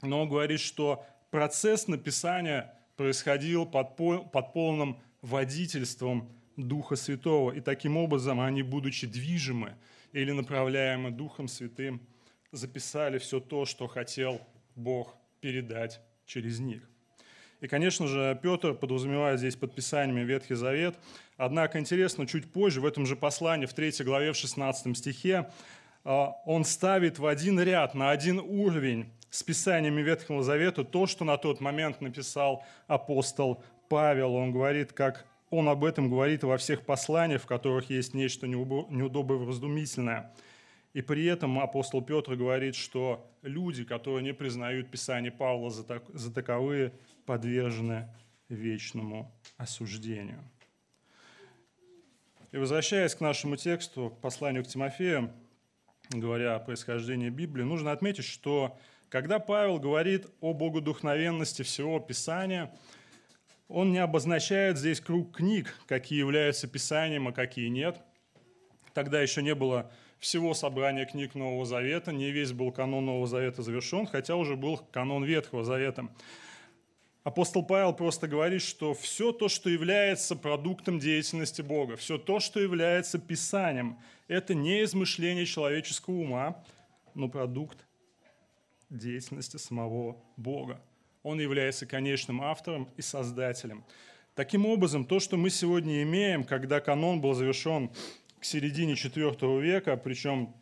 Но 0.00 0.22
он 0.22 0.30
говорит, 0.30 0.60
что 0.60 1.04
процесс 1.30 1.88
написания 1.88 2.74
происходил 2.96 3.66
под, 3.66 3.96
под 3.96 4.52
полным 4.54 4.98
водительством 5.20 6.26
Духа 6.56 6.96
Святого. 6.96 7.52
И 7.52 7.60
таким 7.60 7.98
образом 7.98 8.40
они, 8.40 8.62
будучи 8.62 9.06
движимы 9.06 9.74
или 10.12 10.32
направляемы 10.32 11.10
Духом 11.10 11.48
Святым, 11.48 12.00
записали 12.52 13.18
все 13.18 13.40
то, 13.40 13.64
что 13.64 13.86
хотел 13.86 14.40
Бог 14.74 15.16
передать 15.40 16.00
через 16.26 16.58
них. 16.58 16.88
И, 17.60 17.68
конечно 17.68 18.06
же, 18.06 18.38
Петр 18.42 18.74
подразумевает 18.74 19.38
здесь 19.38 19.54
подписаниями 19.54 20.20
Ветхий 20.20 20.54
Завет. 20.54 20.96
Однако 21.36 21.78
интересно, 21.78 22.26
чуть 22.26 22.50
позже, 22.50 22.80
в 22.80 22.86
этом 22.86 23.04
же 23.04 23.16
послании, 23.16 23.66
в 23.66 23.74
3 23.74 24.04
главе, 24.04 24.32
в 24.32 24.36
16 24.36 24.96
стихе, 24.96 25.50
а, 26.04 26.32
он 26.46 26.64
ставит 26.64 27.18
в 27.18 27.26
один 27.26 27.60
ряд, 27.60 27.94
на 27.94 28.10
один 28.10 28.40
уровень 28.40 29.12
с 29.28 29.42
писаниями 29.42 30.00
Ветхого 30.00 30.42
Завета 30.42 30.84
то, 30.84 31.06
что 31.06 31.24
на 31.24 31.36
тот 31.36 31.60
момент 31.60 32.00
написал 32.00 32.64
апостол 32.86 33.62
Павел. 33.88 34.34
Он 34.34 34.52
говорит, 34.52 34.92
как 34.92 35.26
он 35.50 35.68
об 35.68 35.84
этом 35.84 36.08
говорит 36.08 36.44
во 36.44 36.56
всех 36.56 36.82
посланиях, 36.82 37.42
в 37.42 37.46
которых 37.46 37.90
есть 37.90 38.14
нечто 38.14 38.46
неудобное 38.46 39.36
и 39.36 39.40
вразумительное. 39.40 40.32
И 40.92 41.02
при 41.02 41.24
этом 41.26 41.58
апостол 41.58 42.02
Петр 42.02 42.34
говорит, 42.34 42.74
что 42.74 43.30
люди, 43.42 43.84
которые 43.84 44.24
не 44.24 44.32
признают 44.32 44.90
Писание 44.90 45.30
Павла 45.30 45.70
за, 45.70 45.84
так, 45.84 46.04
за 46.08 46.32
таковые, 46.32 46.92
подвержены 47.26 48.08
вечному 48.48 49.32
осуждению. 49.56 50.42
И 52.50 52.56
возвращаясь 52.56 53.14
к 53.14 53.20
нашему 53.20 53.56
тексту, 53.56 54.10
к 54.10 54.20
посланию 54.20 54.64
к 54.64 54.66
Тимофею, 54.66 55.32
говоря 56.10 56.56
о 56.56 56.60
происхождении 56.60 57.28
Библии, 57.28 57.62
нужно 57.62 57.92
отметить, 57.92 58.24
что 58.24 58.76
когда 59.08 59.38
Павел 59.38 59.78
говорит 59.78 60.26
о 60.40 60.52
богодухновенности 60.52 61.62
всего 61.62 62.00
Писания, 62.00 62.72
он 63.70 63.92
не 63.92 63.98
обозначает 63.98 64.78
здесь 64.78 65.00
круг 65.00 65.36
книг, 65.36 65.78
какие 65.86 66.18
являются 66.18 66.66
Писанием, 66.66 67.28
а 67.28 67.32
какие 67.32 67.68
нет. 67.68 68.00
Тогда 68.92 69.22
еще 69.22 69.42
не 69.42 69.54
было 69.54 69.90
всего 70.18 70.54
собрания 70.54 71.06
книг 71.06 71.36
Нового 71.36 71.64
Завета, 71.64 72.12
не 72.12 72.32
весь 72.32 72.52
был 72.52 72.72
канон 72.72 73.06
Нового 73.06 73.28
Завета 73.28 73.62
завершен, 73.62 74.06
хотя 74.06 74.34
уже 74.34 74.56
был 74.56 74.78
канон 74.90 75.24
Ветхого 75.24 75.62
Завета. 75.62 76.08
Апостол 77.22 77.64
Павел 77.64 77.92
просто 77.92 78.26
говорит, 78.26 78.62
что 78.62 78.92
все 78.92 79.30
то, 79.30 79.48
что 79.48 79.70
является 79.70 80.34
продуктом 80.34 80.98
деятельности 80.98 81.62
Бога, 81.62 81.96
все 81.96 82.18
то, 82.18 82.40
что 82.40 82.58
является 82.58 83.20
Писанием, 83.20 84.00
это 84.26 84.52
не 84.52 84.82
измышление 84.82 85.46
человеческого 85.46 86.14
ума, 86.14 86.64
но 87.14 87.28
продукт 87.28 87.78
деятельности 88.88 89.58
самого 89.58 90.16
Бога. 90.36 90.80
Он 91.22 91.40
является 91.40 91.86
конечным 91.86 92.42
автором 92.42 92.88
и 92.96 93.02
создателем. 93.02 93.84
Таким 94.34 94.64
образом, 94.64 95.04
то, 95.04 95.20
что 95.20 95.36
мы 95.36 95.50
сегодня 95.50 96.02
имеем, 96.02 96.44
когда 96.44 96.80
канон 96.80 97.20
был 97.20 97.34
завершен 97.34 97.90
к 98.38 98.44
середине 98.44 98.94
IV 98.94 99.60
века, 99.60 99.96
причем 99.96 100.54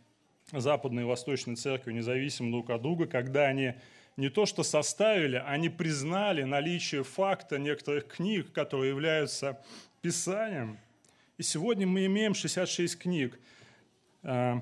западные 0.53 1.05
и 1.05 1.07
восточные 1.07 1.57
церкви 1.57 1.93
независимо 1.93 2.51
друг 2.51 2.71
от 2.71 2.83
друга, 2.83 3.07
когда 3.07 3.47
они 3.47 3.75
не 4.17 4.31
то 4.31 4.47
что 4.47 4.65
составили, 4.65 5.43
они 5.47 5.69
признали 5.69 6.43
наличие 6.43 7.05
факта 7.05 7.59
некоторых 7.59 8.09
книг, 8.09 8.53
которые 8.53 8.89
являются 8.89 9.63
Писанием. 10.03 10.79
И 11.37 11.45
сегодня 11.45 11.87
мы 11.87 12.07
имеем 12.07 12.35
66 12.35 12.99
книг, 12.99 13.39
а, 14.25 14.61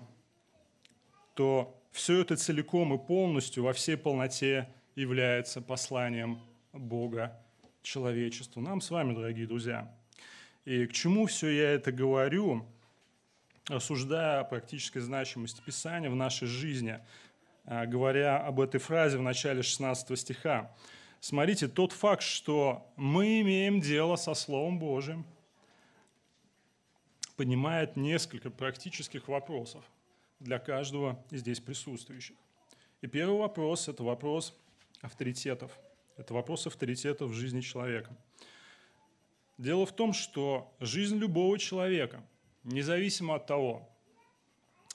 то 1.34 1.74
все 1.90 2.20
это 2.20 2.36
целиком 2.36 2.92
и 2.92 2.98
полностью 2.98 3.62
во 3.62 3.72
всей 3.72 3.96
полноте 3.96 4.68
является 4.96 5.60
посланием 5.60 6.40
Бога 6.72 7.38
человечеству, 7.82 8.60
нам 8.62 8.80
с 8.80 8.90
вами, 8.90 9.14
дорогие 9.14 9.46
друзья. 9.46 9.94
И 10.64 10.86
к 10.86 10.92
чему 10.92 11.26
все 11.26 11.50
я 11.50 11.70
это 11.70 11.92
говорю, 11.92 12.66
рассуждая 13.68 14.40
о 14.40 14.44
практической 14.44 15.00
значимости 15.00 15.60
Писания 15.60 16.10
в 16.10 16.16
нашей 16.16 16.48
жизни, 16.48 16.98
а, 17.66 17.84
говоря 17.84 18.38
об 18.38 18.58
этой 18.58 18.80
фразе 18.80 19.18
в 19.18 19.22
начале 19.22 19.62
16 19.62 20.18
стиха. 20.18 20.74
Смотрите, 21.20 21.68
тот 21.68 21.92
факт, 21.92 22.22
что 22.22 22.90
мы 22.96 23.42
имеем 23.42 23.80
дело 23.80 24.16
со 24.16 24.32
Словом 24.32 24.78
Божьим, 24.78 25.26
поднимает 27.36 27.96
несколько 27.96 28.50
практических 28.50 29.28
вопросов 29.28 29.84
для 30.40 30.58
каждого 30.58 31.22
из 31.30 31.40
здесь 31.40 31.60
присутствующих. 31.60 32.36
И 33.02 33.06
первый 33.06 33.38
вопрос– 33.38 33.88
это 33.88 34.02
вопрос 34.02 34.54
авторитетов. 35.02 35.70
Это 36.16 36.34
вопрос 36.34 36.66
авторитетов 36.66 37.30
в 37.30 37.34
жизни 37.34 37.60
человека– 37.60 38.16
Дело 39.58 39.86
в 39.86 39.92
том, 39.92 40.12
что 40.12 40.70
жизнь 40.80 41.16
любого 41.16 41.58
человека, 41.58 42.22
независимо 42.62 43.36
от 43.36 43.46
того, 43.46 43.88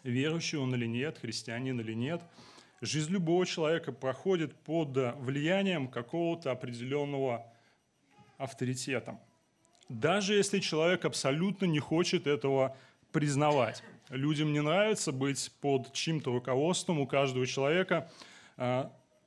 верующий 0.04 0.60
он 0.60 0.76
или 0.76 0.86
нет, 0.86 1.18
христианин 1.18 1.80
или 1.80 1.94
нет, 1.94 2.22
жизнь 2.80 3.12
любого 3.12 3.46
человека 3.48 3.92
проходит 3.92 4.56
под 4.56 4.90
влиянием 5.18 5.88
какого-то 5.88 6.52
определенного 6.52 7.52
авторитета. 8.38 9.20
Даже 9.90 10.36
если 10.36 10.60
человек 10.60 11.06
абсолютно 11.06 11.66
не 11.66 11.80
хочет 11.80 12.28
этого 12.28 12.78
признавать. 13.12 13.84
Людям 14.10 14.54
не 14.54 14.62
нравится 14.62 15.12
быть 15.12 15.52
под 15.60 15.92
чьим-то 15.92 16.32
руководством 16.32 17.00
у 17.00 17.08
каждого 17.08 17.48
человека. 17.48 18.12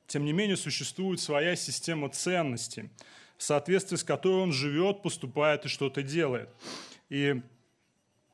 Тем 0.07 0.25
не 0.25 0.33
менее, 0.33 0.57
существует 0.57 1.19
своя 1.19 1.55
система 1.55 2.09
ценностей– 2.09 2.89
в 3.37 3.43
соответствии 3.43 3.97
с 3.97 4.03
которой 4.03 4.43
он 4.43 4.51
живет, 4.51 5.01
поступает 5.01 5.65
и 5.65 5.69
что-то 5.69 6.01
делает. 6.01 6.49
И, 7.09 7.41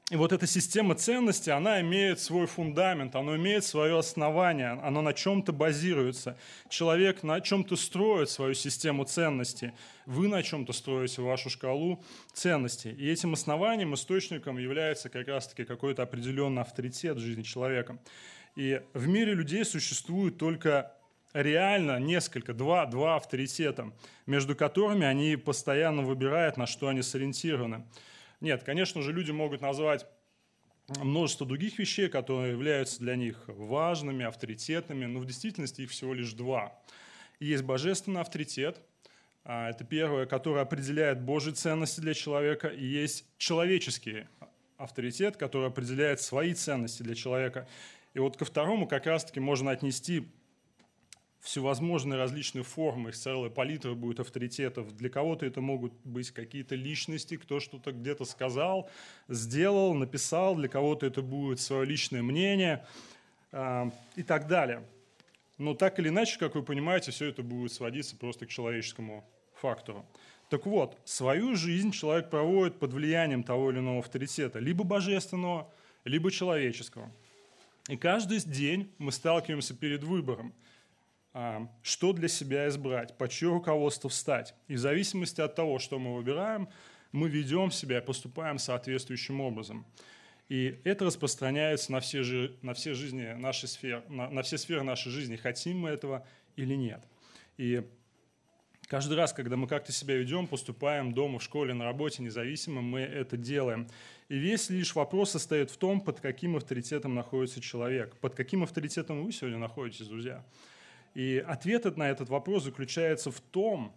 и 0.09 0.15
вот 0.15 0.31
эта 0.31 0.45
система 0.45 0.95
ценностей, 0.95 1.51
она 1.51 1.81
имеет 1.81 2.19
свой 2.19 2.45
фундамент, 2.45 3.15
она 3.15 3.35
имеет 3.35 3.65
свое 3.65 3.97
основание, 3.97 4.71
она 4.83 5.01
на 5.01 5.13
чем-то 5.13 5.53
базируется. 5.53 6.37
Человек 6.69 7.23
на 7.23 7.41
чем-то 7.41 7.75
строит 7.75 8.29
свою 8.29 8.53
систему 8.53 9.05
ценностей, 9.05 9.71
вы 10.05 10.27
на 10.27 10.43
чем-то 10.43 10.71
строите 10.73 11.21
вашу 11.21 11.49
шкалу 11.49 12.03
ценностей. 12.33 12.91
И 12.91 13.09
этим 13.09 13.33
основанием, 13.33 13.93
источником 13.93 14.57
является 14.57 15.09
как 15.09 15.27
раз-таки 15.27 15.65
какой-то 15.65 16.03
определенный 16.03 16.61
авторитет 16.61 17.17
в 17.17 17.21
жизни 17.21 17.41
человека. 17.41 17.97
И 18.55 18.81
в 18.93 19.07
мире 19.07 19.33
людей 19.33 19.63
существует 19.63 20.37
только 20.37 20.93
реально 21.33 21.99
несколько, 21.99 22.53
два, 22.53 22.85
два 22.85 23.15
авторитета, 23.15 23.91
между 24.25 24.55
которыми 24.55 25.05
они 25.05 25.35
постоянно 25.35 26.01
выбирают, 26.01 26.57
на 26.57 26.67
что 26.67 26.87
они 26.87 27.01
сориентированы. 27.01 27.85
Нет, 28.39 28.63
конечно 28.63 29.01
же, 29.01 29.13
люди 29.13 29.31
могут 29.31 29.61
назвать 29.61 30.05
множество 30.99 31.45
других 31.45 31.79
вещей, 31.79 32.09
которые 32.09 32.51
являются 32.51 32.99
для 32.99 33.15
них 33.15 33.43
важными, 33.47 34.25
авторитетными, 34.25 35.05
но 35.05 35.19
в 35.19 35.25
действительности 35.25 35.81
их 35.81 35.91
всего 35.91 36.13
лишь 36.13 36.33
два. 36.33 36.73
Есть 37.39 37.63
божественный 37.63 38.21
авторитет, 38.21 38.81
а, 39.43 39.69
это 39.69 39.83
первое, 39.83 40.25
которое 40.25 40.61
определяет 40.61 41.21
Божьи 41.21 41.51
ценности 41.51 41.99
для 41.99 42.13
человека, 42.13 42.67
и 42.67 42.85
есть 42.85 43.25
человеческий 43.37 44.27
авторитет, 44.77 45.37
который 45.37 45.67
определяет 45.67 46.21
свои 46.21 46.53
ценности 46.53 47.03
для 47.03 47.15
человека. 47.15 47.67
И 48.13 48.19
вот 48.19 48.37
ко 48.37 48.45
второму 48.45 48.87
как 48.87 49.05
раз-таки 49.05 49.39
можно 49.39 49.71
отнести 49.71 50.27
всевозможные 51.41 52.17
различные 52.19 52.63
формы, 52.63 53.11
целая 53.11 53.49
палитра 53.49 53.93
будет 53.93 54.19
авторитетов. 54.19 54.95
Для 54.95 55.09
кого-то 55.09 55.45
это 55.45 55.59
могут 55.59 55.93
быть 56.03 56.31
какие-то 56.31 56.75
личности, 56.75 57.35
кто 57.35 57.59
что-то 57.59 57.91
где-то 57.91 58.25
сказал, 58.25 58.89
сделал, 59.27 59.95
написал, 59.95 60.55
для 60.55 60.67
кого-то 60.67 61.07
это 61.07 61.21
будет 61.21 61.59
свое 61.59 61.85
личное 61.85 62.21
мнение 62.21 62.85
э, 63.51 63.89
и 64.15 64.23
так 64.23 64.47
далее. 64.47 64.83
Но 65.57 65.73
так 65.73 65.99
или 65.99 66.09
иначе, 66.09 66.37
как 66.37 66.55
вы 66.55 66.61
понимаете, 66.61 67.11
все 67.11 67.25
это 67.25 67.41
будет 67.41 67.73
сводиться 67.73 68.15
просто 68.15 68.45
к 68.45 68.49
человеческому 68.49 69.25
фактору. 69.55 70.05
Так 70.49 70.65
вот, 70.65 70.97
свою 71.05 71.55
жизнь 71.55 71.91
человек 71.91 72.29
проводит 72.29 72.77
под 72.77 72.93
влиянием 72.93 73.43
того 73.43 73.71
или 73.71 73.79
иного 73.79 73.99
авторитета, 73.99 74.59
либо 74.59 74.83
божественного, 74.83 75.71
либо 76.03 76.29
человеческого. 76.29 77.11
И 77.87 77.97
каждый 77.97 78.39
день 78.39 78.91
мы 78.99 79.11
сталкиваемся 79.11 79.73
перед 79.73 80.03
выбором– 80.03 80.53
что 81.81 82.13
для 82.13 82.27
себя 82.27 82.67
избрать, 82.67 83.17
под 83.17 83.31
чье 83.31 83.49
руководство 83.49 84.09
встать. 84.09 84.53
И 84.67 84.75
в 84.75 84.79
зависимости 84.79 85.39
от 85.39 85.55
того, 85.55 85.79
что 85.79 85.97
мы 85.97 86.15
выбираем, 86.15 86.67
мы 87.11 87.29
ведем 87.29 87.71
себя 87.71 87.99
и 87.99 88.05
поступаем 88.05 88.57
соответствующим 88.57 89.41
образом. 89.41 89.85
И 90.49 90.81
это 90.83 91.05
распространяется 91.05 91.93
на 91.93 92.01
все, 92.01 92.23
жи- 92.23 92.57
на 92.61 92.73
все 92.73 92.93
жизни 92.93 93.33
нашей 93.37 93.69
сферы, 93.69 94.03
на, 94.09 94.29
на 94.29 94.41
все 94.41 94.57
сферы 94.57 94.83
нашей 94.83 95.09
жизни, 95.09 95.37
хотим 95.37 95.79
мы 95.79 95.89
этого 95.89 96.27
или 96.57 96.75
нет. 96.75 97.01
И 97.55 97.83
каждый 98.87 99.15
раз, 99.15 99.31
когда 99.31 99.55
мы 99.55 99.67
как-то 99.67 99.93
себя 99.93 100.17
ведем, 100.17 100.47
поступаем 100.47 101.13
дома, 101.13 101.39
в 101.39 101.43
школе, 101.43 101.73
на 101.73 101.85
работе, 101.85 102.21
независимо, 102.21 102.81
мы 102.81 102.99
это 102.99 103.37
делаем. 103.37 103.87
И 104.27 104.37
весь 104.37 104.69
лишь 104.69 104.93
вопрос 104.95 105.31
состоит 105.31 105.71
в 105.71 105.77
том, 105.77 106.01
под 106.01 106.19
каким 106.19 106.57
авторитетом 106.57 107.15
находится 107.15 107.61
человек. 107.61 108.17
Под 108.17 108.35
каким 108.35 108.63
авторитетом 108.63 109.23
вы 109.23 109.31
сегодня 109.31 109.57
находитесь, 109.57 110.07
друзья? 110.07 110.43
И 111.13 111.43
ответ 111.45 111.97
на 111.97 112.09
этот 112.09 112.29
вопрос 112.29 112.63
заключается 112.63 113.31
в 113.31 113.39
том, 113.39 113.93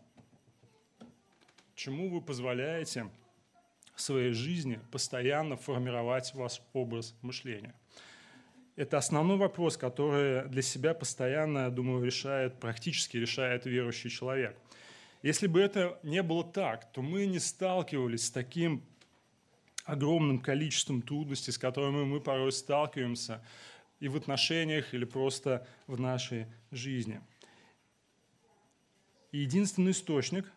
чему 1.74 2.08
вы 2.08 2.20
позволяете 2.20 3.08
в 3.94 4.00
своей 4.00 4.32
жизни 4.32 4.80
постоянно 4.90 5.56
формировать 5.56 6.34
ваш 6.34 6.60
образ 6.72 7.14
мышления. 7.22 7.74
Это 8.76 8.98
основной 8.98 9.36
вопрос, 9.36 9.76
который 9.76 10.48
для 10.48 10.62
себя 10.62 10.94
постоянно, 10.94 11.58
я 11.60 11.70
думаю, 11.70 12.04
решает, 12.04 12.58
практически 12.58 13.16
решает 13.16 13.66
верующий 13.66 14.10
человек. 14.10 14.56
Если 15.22 15.46
бы 15.46 15.60
это 15.60 15.98
не 16.02 16.22
было 16.22 16.42
так, 16.44 16.90
то 16.92 17.00
мы 17.00 17.26
не 17.26 17.38
сталкивались 17.38 18.26
с 18.26 18.30
таким 18.30 18.82
огромным 19.84 20.40
количеством 20.40 21.02
трудностей, 21.02 21.52
с 21.52 21.58
которыми 21.58 22.04
мы 22.04 22.20
порой 22.20 22.50
сталкиваемся 22.50 23.42
и 24.00 24.08
в 24.08 24.16
отношениях, 24.16 24.92
или 24.92 25.04
просто 25.04 25.66
в 25.86 26.00
нашей 26.00 26.46
жизни. 26.76 27.20
И 29.32 29.38
единственный 29.38 29.92
источник, 29.92 30.50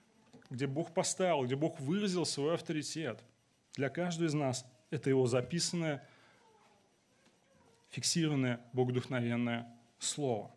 где 0.50 0.68
Бог 0.68 0.94
поставил, 0.94 1.44
где 1.44 1.56
Бог 1.56 1.80
выразил 1.80 2.26
свой 2.26 2.56
авторитет 2.56 3.24
для 3.76 3.90
каждого 3.90 4.28
из 4.28 4.34
нас, 4.34 4.66
это 4.90 5.10
его 5.10 5.28
записанное, 5.28 6.08
фиксированное, 7.90 8.62
богодухновенное 8.74 9.68
слово. 10.00 10.52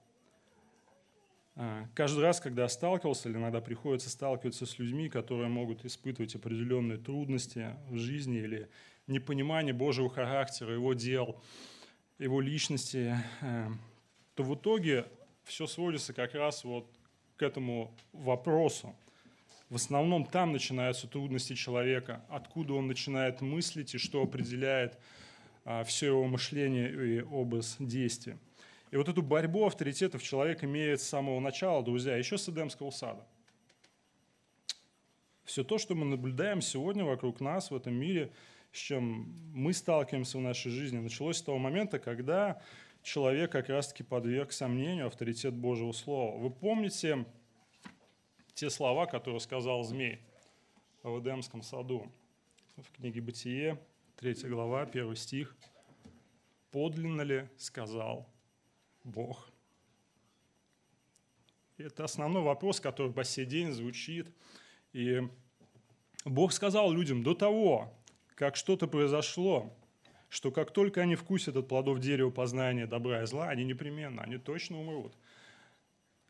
А, 1.56 1.88
каждый 1.94 2.20
раз, 2.20 2.40
когда 2.40 2.68
сталкивался, 2.68 3.28
или 3.28 3.36
иногда 3.36 3.60
приходится 3.60 4.10
сталкиваться 4.10 4.66
с 4.66 4.78
людьми, 4.78 5.08
которые 5.08 5.48
могут 5.48 5.84
испытывать 5.84 6.34
определенные 6.34 6.98
трудности 6.98 7.76
в 7.88 7.96
жизни 7.96 8.38
или 8.38 8.70
непонимание 9.06 9.72
Божьего 9.72 10.10
характера, 10.10 10.74
его 10.74 10.94
дел– 10.94 11.42
его 12.20 12.40
личности, 12.40 13.16
э, 13.40 13.68
то 14.34 14.42
в 14.42 14.54
итоге 14.54 15.06
все 15.50 15.66
сводится 15.66 16.12
как 16.12 16.34
раз 16.34 16.64
вот 16.64 16.86
к 17.36 17.42
этому 17.42 17.92
вопросу. 18.12 18.94
В 19.68 19.76
основном 19.76 20.24
там 20.24 20.52
начинаются 20.52 21.06
трудности 21.06 21.54
человека, 21.54 22.24
откуда 22.28 22.74
он 22.74 22.86
начинает 22.86 23.40
мыслить 23.40 23.94
и 23.94 23.98
что 23.98 24.22
определяет 24.22 24.98
а, 25.64 25.84
все 25.84 26.06
его 26.06 26.26
мышление 26.26 27.18
и 27.18 27.20
образ 27.20 27.76
действия. 27.78 28.38
И 28.90 28.96
вот 28.96 29.08
эту 29.08 29.22
борьбу 29.22 29.66
авторитетов 29.66 30.22
человек 30.22 30.64
имеет 30.64 31.00
с 31.00 31.08
самого 31.08 31.38
начала, 31.38 31.84
друзья, 31.84 32.16
еще 32.16 32.38
с 32.38 32.48
Эдемского 32.48 32.90
сада. 32.90 33.24
Все 35.44 35.62
то, 35.64 35.78
что 35.78 35.94
мы 35.94 36.04
наблюдаем 36.04 36.60
сегодня 36.60 37.04
вокруг 37.04 37.40
нас 37.40 37.70
в 37.70 37.76
этом 37.76 37.94
мире– 37.94 38.32
с 38.72 38.78
чем 38.78 39.34
мы 39.52 39.72
сталкиваемся 39.72 40.38
в 40.38 40.40
нашей 40.40 40.70
жизни, 40.70 40.98
началось 40.98 41.38
с 41.38 41.42
того 41.42 41.58
момента, 41.58 41.98
когда 41.98 42.62
человек 43.02 43.52
как 43.52 43.68
раз-таки 43.68 44.02
подверг 44.02 44.52
сомнению 44.52 45.06
авторитет 45.06 45.54
Божьего 45.54 45.92
Слова. 45.92 46.38
Вы 46.38 46.50
помните 46.50 47.24
те 48.54 48.70
слова, 48.70 49.06
которые 49.06 49.40
сказал 49.40 49.82
змей 49.84 50.20
в 51.02 51.20
Эдемском 51.20 51.62
саду? 51.62 52.10
В 52.76 52.90
книге 52.92 53.20
«Бытие», 53.20 53.78
3 54.16 54.48
глава, 54.48 54.82
1 54.82 55.16
стих. 55.16 55.56
«Подлинно 56.70 57.22
ли 57.22 57.48
сказал 57.56 58.28
Бог?» 59.04 59.50
Это 61.76 62.04
основной 62.04 62.42
вопрос, 62.42 62.80
который 62.80 63.12
по 63.12 63.24
сей 63.24 63.46
день 63.46 63.72
звучит. 63.72 64.28
И 64.92 65.22
Бог 66.24 66.52
сказал 66.52 66.92
людям 66.92 67.22
до 67.22 67.34
того, 67.34 67.92
как 68.34 68.56
что-то 68.56 68.86
произошло, 68.86 69.74
что 70.30 70.52
как 70.52 70.72
только 70.72 71.02
они 71.02 71.16
вкусят 71.16 71.56
от 71.56 71.68
плодов 71.68 71.98
дерева 71.98 72.30
познания 72.30 72.86
добра 72.86 73.22
и 73.22 73.26
зла, 73.26 73.48
они 73.48 73.64
непременно, 73.64 74.22
они 74.22 74.38
точно 74.38 74.80
умрут. 74.80 75.12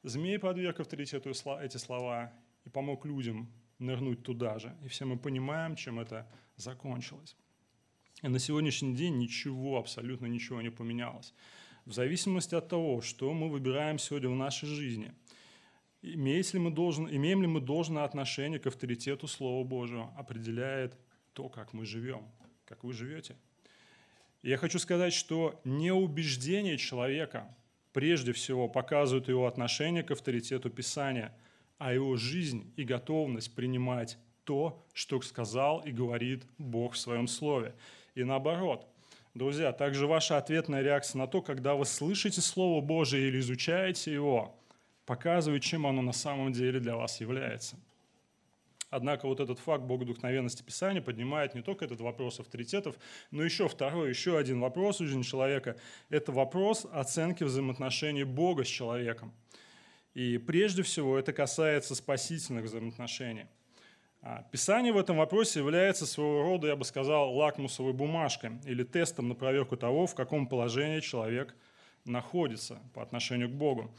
Змей 0.02 0.38
подверг 0.38 0.80
авторитету 0.80 1.30
эти 1.30 1.76
слова 1.76 2.32
и 2.64 2.70
помог 2.70 3.04
людям 3.04 3.52
нырнуть 3.78 4.22
туда 4.22 4.58
же. 4.58 4.74
И 4.82 4.88
все 4.88 5.04
мы 5.04 5.18
понимаем, 5.18 5.76
чем 5.76 6.00
это 6.00 6.26
закончилось. 6.56 7.36
И 8.22 8.28
на 8.28 8.38
сегодняшний 8.38 8.94
день 8.94 9.18
ничего, 9.18 9.78
абсолютно 9.78 10.26
ничего 10.26 10.62
не 10.62 10.70
поменялось. 10.70 11.34
В 11.84 11.92
зависимости 11.92 12.54
от 12.54 12.68
того, 12.68 13.02
что 13.02 13.32
мы 13.34 13.50
выбираем 13.50 13.98
сегодня 13.98 14.30
в 14.30 14.34
нашей 14.34 14.66
жизни, 14.66 15.12
имеем 16.00 16.44
ли 16.54 16.58
мы, 16.58 16.70
должен, 16.70 17.06
имеем 17.06 17.42
ли 17.42 17.48
мы 17.48 17.60
должное 17.60 18.04
отношение 18.04 18.58
к 18.58 18.66
авторитету 18.66 19.26
Слова 19.26 19.62
Божьего, 19.62 20.10
определяет 20.16 20.96
то, 21.34 21.50
как 21.50 21.74
мы 21.74 21.84
живем, 21.84 22.26
как 22.64 22.82
вы 22.82 22.94
живете. 22.94 23.36
Я 24.42 24.56
хочу 24.56 24.78
сказать, 24.78 25.12
что 25.12 25.60
не 25.64 25.92
убеждение 25.92 26.78
человека 26.78 27.54
прежде 27.92 28.32
всего 28.32 28.68
показывает 28.68 29.28
его 29.28 29.46
отношение 29.46 30.02
к 30.02 30.12
авторитету 30.12 30.70
Писания, 30.70 31.34
а 31.78 31.92
его 31.92 32.16
жизнь 32.16 32.72
и 32.76 32.84
готовность 32.84 33.54
принимать 33.54 34.16
то, 34.44 34.82
что 34.94 35.20
сказал 35.20 35.80
и 35.80 35.92
говорит 35.92 36.44
Бог 36.58 36.94
в 36.94 36.98
своем 36.98 37.28
Слове. 37.28 37.74
И 38.14 38.24
наоборот, 38.24 38.86
друзья, 39.34 39.72
также 39.72 40.06
ваша 40.06 40.38
ответная 40.38 40.82
реакция 40.82 41.18
на 41.18 41.26
то, 41.26 41.42
когда 41.42 41.74
вы 41.74 41.84
слышите 41.84 42.40
Слово 42.40 42.80
Божие 42.80 43.28
или 43.28 43.40
изучаете 43.40 44.12
его, 44.12 44.56
показывает, 45.04 45.62
чем 45.62 45.86
оно 45.86 46.00
на 46.02 46.12
самом 46.12 46.52
деле 46.52 46.80
для 46.80 46.96
вас 46.96 47.20
является. 47.20 47.76
Однако 48.90 49.26
вот 49.26 49.40
этот 49.40 49.58
факт 49.58 49.84
богодухновенности 49.84 50.62
Писания 50.62 51.00
поднимает 51.00 51.54
не 51.54 51.62
только 51.62 51.84
этот 51.84 52.00
вопрос 52.00 52.40
авторитетов, 52.40 52.96
но 53.30 53.42
еще 53.42 53.68
второй, 53.68 54.10
еще 54.10 54.36
один 54.36 54.60
вопрос 54.60 55.00
у 55.00 55.06
жизни 55.06 55.22
человека. 55.22 55.76
Это 56.08 56.32
вопрос 56.32 56.86
оценки 56.92 57.44
взаимоотношений 57.44 58.24
Бога 58.24 58.64
с 58.64 58.68
человеком. 58.68 59.32
И 60.14 60.38
прежде 60.38 60.82
всего 60.82 61.18
это 61.18 61.32
касается 61.32 61.94
спасительных 61.94 62.64
взаимоотношений– 62.64 63.46
а, 64.22 64.42
Писание 64.50 64.92
в 64.92 64.98
этом 64.98 65.16
вопросе 65.16 65.60
является 65.60 66.04
своего 66.04 66.42
рода, 66.42 66.68
я 66.68 66.76
бы 66.76 66.84
сказал, 66.84 67.34
лакмусовой 67.34 67.94
бумажкой 67.94 68.58
или 68.66 68.84
тестом 68.84 69.28
на 69.28 69.34
проверку 69.34 69.76
того, 69.78 70.06
в 70.06 70.14
каком 70.14 70.46
положении 70.46 71.00
человек 71.00 71.54
находится 72.04 72.80
по 72.92 73.02
отношению 73.02 73.48
к 73.48 73.52
Богу. 73.52 73.90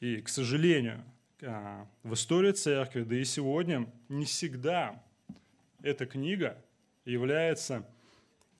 И, 0.00 0.22
к 0.22 0.28
сожалению, 0.28 1.04
в 1.40 2.14
истории 2.14 2.52
церкви, 2.52 3.02
да 3.02 3.16
и 3.16 3.24
сегодня, 3.24 3.90
не 4.08 4.24
всегда 4.24 5.02
эта 5.82 6.06
книга 6.06 6.62
является, 7.04 7.86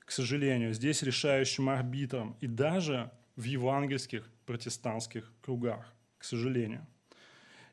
к 0.01 0.11
сожалению, 0.11 0.73
здесь 0.73 1.03
решающим 1.03 1.69
арбитром 1.69 2.37
и 2.41 2.47
даже 2.47 3.11
в 3.37 3.45
евангельских 3.45 4.31
протестантских 4.47 5.31
кругах, 5.43 5.93
к 6.19 6.25
сожалению. 6.25 6.87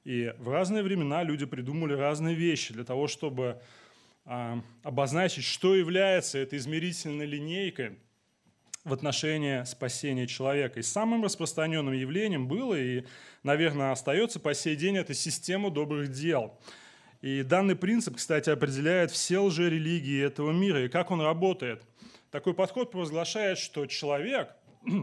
И 0.03 0.33
в 0.37 0.49
разные 0.49 0.83
времена 0.83 1.23
люди 1.23 1.45
придумали 1.45 1.93
разные 1.93 2.35
вещи 2.35 2.73
для 2.73 2.83
того, 2.85 3.07
чтобы 3.07 3.61
а, 4.25 4.61
обозначить, 4.83 5.43
что 5.43 5.75
является 5.75 6.37
этой 6.37 6.59
измерительной 6.59 7.25
линейкой 7.25 7.97
в 8.87 8.93
отношении 8.93 9.63
спасения 9.65 10.27
человека. 10.27 10.79
И 10.79 10.83
самым 10.83 11.23
распространенным 11.23 11.93
явлением 11.93 12.47
было, 12.47 12.73
и, 12.73 13.03
наверное, 13.43 13.91
остается 13.91 14.39
по 14.39 14.53
сей 14.53 14.75
день, 14.75 14.97
это 14.97 15.13
система 15.13 15.69
добрых 15.69 16.11
дел. 16.11 16.57
И 17.21 17.43
данный 17.43 17.75
принцип, 17.75 18.15
кстати, 18.15 18.49
определяет 18.49 19.11
все 19.11 19.39
лжерелигии 19.39 20.23
этого 20.23 20.51
мира 20.51 20.85
и 20.85 20.89
как 20.89 21.11
он 21.11 21.21
работает. 21.21 21.83
Такой 22.31 22.53
подход 22.53 22.91
провозглашает, 22.91 23.57
что 23.57 23.85
человек, 23.87 24.55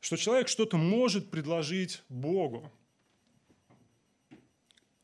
что 0.00 0.16
человек 0.16 0.48
что-то 0.48 0.76
может 0.76 1.30
предложить 1.30 2.02
Богу, 2.08 2.70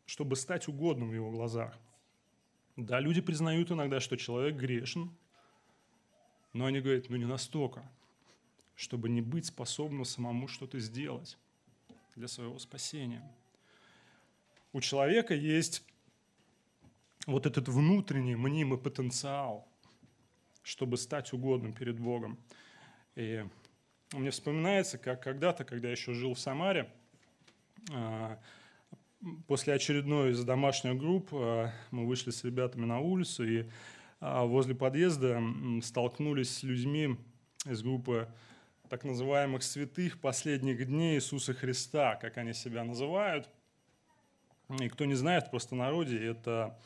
чтобы 0.06 0.36
стать 0.36 0.68
угодным 0.68 1.10
в 1.10 1.14
его 1.14 1.30
глазах. 1.30 1.76
Да, 2.76 3.00
люди 3.00 3.20
признают 3.20 3.72
иногда, 3.72 3.98
что 3.98 4.16
человек 4.16 4.54
грешен, 4.54 5.10
но 6.52 6.66
они 6.66 6.80
говорят, 6.80 7.08
ну 7.08 7.16
не 7.16 7.24
настолько, 7.24 7.88
чтобы 8.74 9.08
не 9.08 9.20
быть 9.20 9.46
способным 9.46 10.04
самому 10.04 10.48
что-то 10.48 10.78
сделать 10.78 11.36
для 12.16 12.28
своего 12.28 12.58
спасения. 12.58 13.22
У 14.72 14.80
человека 14.80 15.34
есть 15.34 15.84
вот 17.26 17.46
этот 17.46 17.68
внутренний 17.68 18.36
мнимый 18.36 18.78
потенциал, 18.78 19.66
чтобы 20.62 20.96
стать 20.96 21.32
угодным 21.32 21.72
перед 21.72 21.98
Богом. 21.98 22.38
И 23.16 23.44
мне 24.12 24.30
вспоминается, 24.30 24.98
как 24.98 25.22
когда-то, 25.22 25.64
когда 25.64 25.88
я 25.88 25.92
еще 25.92 26.14
жил 26.14 26.34
в 26.34 26.38
Самаре, 26.38 26.90
а, 27.92 28.38
после 29.46 29.74
очередной 29.74 30.32
из 30.32 30.44
домашних 30.44 30.96
групп 30.96 31.28
э, 31.32 31.70
мы 31.90 32.06
вышли 32.06 32.30
с 32.30 32.44
ребятами 32.44 32.84
на 32.84 33.00
улицу 33.00 33.44
и 33.44 33.62
а, 33.62 33.66
возле 34.20 34.74
подъезда 34.74 35.42
столкнулись 35.82 36.56
с 36.56 36.62
людьми 36.62 37.16
из 37.64 37.82
группы 37.82 38.28
так 38.88 39.04
называемых 39.04 39.62
святых 39.62 40.20
последних 40.20 40.86
дней 40.86 41.16
Иисуса 41.16 41.52
Христа, 41.52 42.16
как 42.16 42.38
они 42.38 42.54
себя 42.54 42.84
называют. 42.84 43.48
И 44.80 44.88
кто 44.88 45.04
не 45.04 45.14
знает, 45.14 45.46
в 45.46 45.50
простонародье 45.50 46.22
это, 46.24 46.78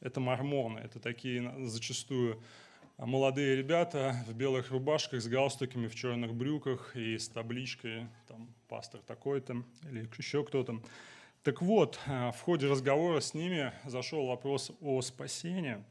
это 0.00 0.20
мормоны, 0.20 0.80
это 0.80 1.00
такие 1.00 1.66
зачастую 1.66 2.42
молодые 2.98 3.56
ребята 3.56 4.16
в 4.26 4.34
белых 4.34 4.70
рубашках 4.70 5.20
с 5.20 5.26
галстуками, 5.26 5.88
в 5.88 5.94
черных 5.94 6.34
брюках 6.34 6.94
и 6.96 7.18
с 7.18 7.28
табличкой, 7.28 8.06
там, 8.28 8.48
пастор 8.68 9.00
такой-то 9.06 9.64
или 9.90 10.08
еще 10.16 10.44
кто-то. 10.44 10.80
Так 11.42 11.60
вот, 11.60 11.98
э, 12.06 12.30
в 12.30 12.40
ходе 12.40 12.68
разговора 12.68 13.20
с 13.20 13.34
ними 13.34 13.72
зашел 13.84 14.26
вопрос 14.26 14.70
о 14.80 15.02
спасении. 15.02 15.84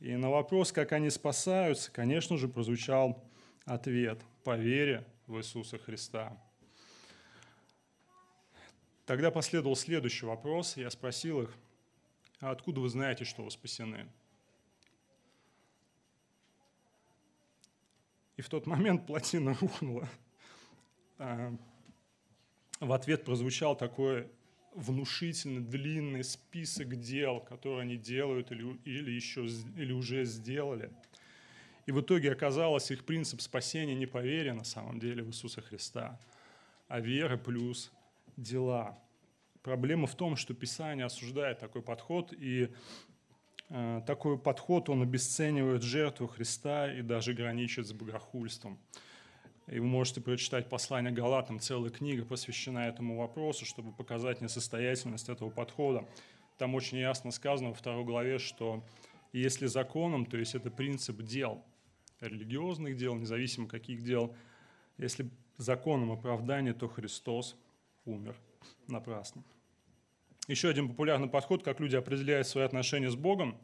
И 0.00 0.14
на 0.14 0.30
вопрос, 0.30 0.72
как 0.72 0.92
они 0.92 1.10
спасаются, 1.10 1.90
конечно 1.90 2.36
же, 2.36 2.48
прозвучал 2.48 3.22
ответ 3.64 4.20
«по 4.44 4.56
вере 4.56 5.06
в 5.26 5.38
Иисуса 5.38 5.78
Христа». 5.78 6.36
Тогда 9.06 9.30
последовал 9.30 9.76
следующий 9.76 10.26
вопрос. 10.26 10.76
Я 10.76 10.90
спросил 10.90 11.42
их, 11.42 11.54
а 12.40 12.50
откуда 12.50 12.80
вы 12.80 12.88
знаете, 12.88 13.24
что 13.24 13.44
вы 13.44 13.50
спасены? 13.50 14.06
И 18.36 18.42
в 18.42 18.48
тот 18.48 18.66
момент 18.66 19.06
плотина 19.06 19.54
рухнула. 19.60 20.08
А, 21.18 21.56
в 22.80 22.92
ответ 22.92 23.24
прозвучал 23.24 23.76
такой 23.76 24.28
внушительный, 24.76 25.62
длинный 25.62 26.22
список 26.22 27.00
дел, 27.00 27.40
которые 27.40 27.82
они 27.82 27.96
делают 27.96 28.52
или, 28.52 28.78
или, 28.84 29.10
еще, 29.10 29.46
или 29.76 29.92
уже 29.92 30.24
сделали. 30.24 30.90
И 31.86 31.92
в 31.92 32.00
итоге 32.00 32.32
оказалось, 32.32 32.90
их 32.90 33.04
принцип 33.04 33.40
спасения 33.40 33.94
не 33.94 34.06
по 34.06 34.18
вере 34.18 34.52
на 34.52 34.64
самом 34.64 34.98
деле 34.98 35.22
в 35.22 35.28
Иисуса 35.28 35.62
Христа, 35.62 36.20
а 36.88 37.00
вера 37.00 37.36
плюс 37.36 37.90
дела. 38.36 38.98
Проблема 39.62 40.06
в 40.06 40.14
том, 40.14 40.36
что 40.36 40.52
Писание 40.52 41.06
осуждает 41.06 41.58
такой 41.58 41.82
подход, 41.82 42.32
и 42.32 42.68
э, 43.70 44.02
такой 44.06 44.38
подход, 44.38 44.88
он 44.90 45.02
обесценивает 45.02 45.82
жертву 45.82 46.26
Христа 46.26 46.92
и 46.92 47.02
даже 47.02 47.32
граничит 47.32 47.86
с 47.86 47.92
богохульством. 47.92 48.78
И 49.68 49.80
вы 49.80 49.86
можете 49.86 50.20
прочитать 50.20 50.68
послание 50.68 51.12
Галатам, 51.12 51.58
целая 51.58 51.90
книга 51.90 52.24
посвящена 52.24 52.86
этому 52.86 53.16
вопросу, 53.16 53.64
чтобы 53.64 53.92
показать 53.92 54.40
несостоятельность 54.40 55.28
этого 55.28 55.50
подхода. 55.50 56.06
Там 56.56 56.74
очень 56.76 56.98
ясно 56.98 57.32
сказано 57.32 57.70
во 57.70 57.74
второй 57.74 58.04
главе, 58.04 58.38
что 58.38 58.84
если 59.32 59.66
законом, 59.66 60.24
то 60.24 60.36
есть 60.36 60.54
это 60.54 60.70
принцип 60.70 61.20
дел, 61.22 61.64
религиозных 62.20 62.96
дел, 62.96 63.16
независимо 63.16 63.66
каких 63.66 64.04
дел, 64.04 64.34
если 64.98 65.28
законом 65.56 66.12
оправдания, 66.12 66.72
то 66.72 66.88
Христос 66.88 67.56
умер 68.04 68.36
напрасно. 68.86 69.42
Еще 70.46 70.68
один 70.68 70.88
популярный 70.88 71.28
подход, 71.28 71.64
как 71.64 71.80
люди 71.80 71.96
определяют 71.96 72.46
свои 72.46 72.64
отношения 72.64 73.10
с 73.10 73.16
Богом, 73.16 73.58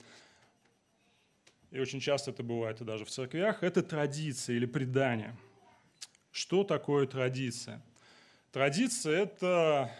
и 1.70 1.78
очень 1.78 2.00
часто 2.00 2.32
это 2.32 2.42
бывает 2.42 2.80
и 2.80 2.84
даже 2.84 3.04
в 3.04 3.10
церквях, 3.10 3.62
это 3.62 3.84
традиция 3.84 4.56
или 4.56 4.66
предание– 4.66 5.36
что 6.32 6.64
такое 6.64 7.06
традиция? 7.06 7.82
Традиция– 8.52 9.22
это 9.22 9.90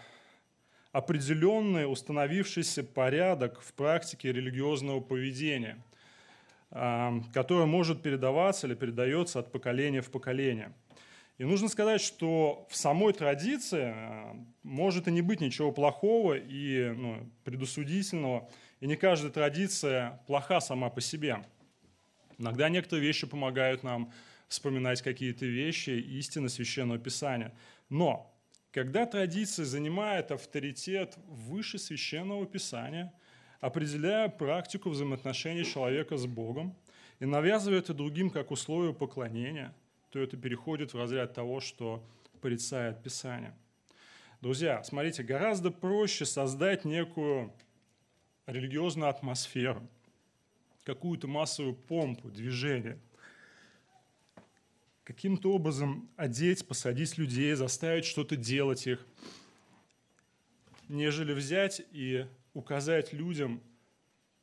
определенный 0.91 1.91
установившийся 1.91 2.83
порядок 2.83 3.61
в 3.61 3.71
практике 3.73 4.33
религиозного 4.33 4.99
поведения, 4.99 5.77
а, 6.71 7.13
который 7.33 7.67
может 7.67 8.01
передаваться 8.01 8.65
или 8.65 8.73
передается 8.73 9.39
от 9.39 9.51
поколения 9.51 10.01
в 10.01 10.09
поколение. 10.09 10.73
И 11.37 11.45
нужно 11.45 11.67
сказать, 11.69 12.01
что 12.01 12.67
в 12.69 12.75
самой 12.75 13.13
традиции 13.13 13.93
а, 13.95 14.35
может 14.63 15.07
и 15.07 15.11
не 15.11 15.21
быть 15.21 15.39
ничего 15.39 15.71
плохого 15.71 16.33
и 16.33 16.89
ну, 16.95 17.29
предусудительного, 17.43 18.49
и 18.79 18.87
не 18.87 18.95
каждая 18.95 19.31
традиция 19.31 20.19
плоха 20.25 20.61
сама 20.61 20.89
по 20.89 20.99
себе. 20.99 21.43
Иногда 22.39 22.69
некоторые 22.69 23.05
вещи 23.05 23.27
помогают 23.27 23.83
нам 23.83 24.11
вспоминать 24.53 25.01
какие-то 25.01 25.45
вещи, 25.45 25.89
истины 25.89 26.47
Священного 26.47 26.99
Писания. 26.99 27.53
Но 27.89 28.31
когда 28.71 29.05
традиция 29.05 29.65
занимает 29.65 30.31
авторитет 30.31 31.17
выше 31.27 31.79
священного 31.79 32.45
писания, 32.45 33.13
определяя 33.59 34.29
практику 34.29 34.89
взаимоотношений 34.89 35.65
человека 35.65 36.17
с 36.17 36.25
Богом 36.25 36.75
и 37.19 37.25
навязывает 37.25 37.85
это 37.85 37.93
другим 37.93 38.29
как 38.29 38.51
условие 38.51 38.93
поклонения, 38.93 39.75
то 40.11 40.19
это 40.19 40.37
переходит 40.37 40.93
в 40.93 40.97
разряд 40.97 41.33
того, 41.33 41.59
что 41.59 42.07
порицает 42.41 43.01
Писание. 43.01 43.55
Друзья, 44.41 44.83
смотрите, 44.83 45.23
гораздо 45.23 45.71
проще 45.71 46.25
создать 46.25 46.85
некую 46.85 47.53
религиозную 48.45 49.09
атмосферу, 49.09 49.87
какую-то 50.83 51.27
массовую 51.27 51.75
помпу, 51.75 52.29
движение, 52.29 52.99
каким-то 55.03 55.53
образом 55.53 56.09
одеть, 56.15 56.67
посадить 56.67 57.17
людей, 57.17 57.53
заставить 57.55 58.05
что-то 58.05 58.35
делать 58.35 58.87
их, 58.87 59.05
нежели 60.87 61.33
взять 61.33 61.81
и 61.91 62.25
указать 62.53 63.13
людям 63.13 63.61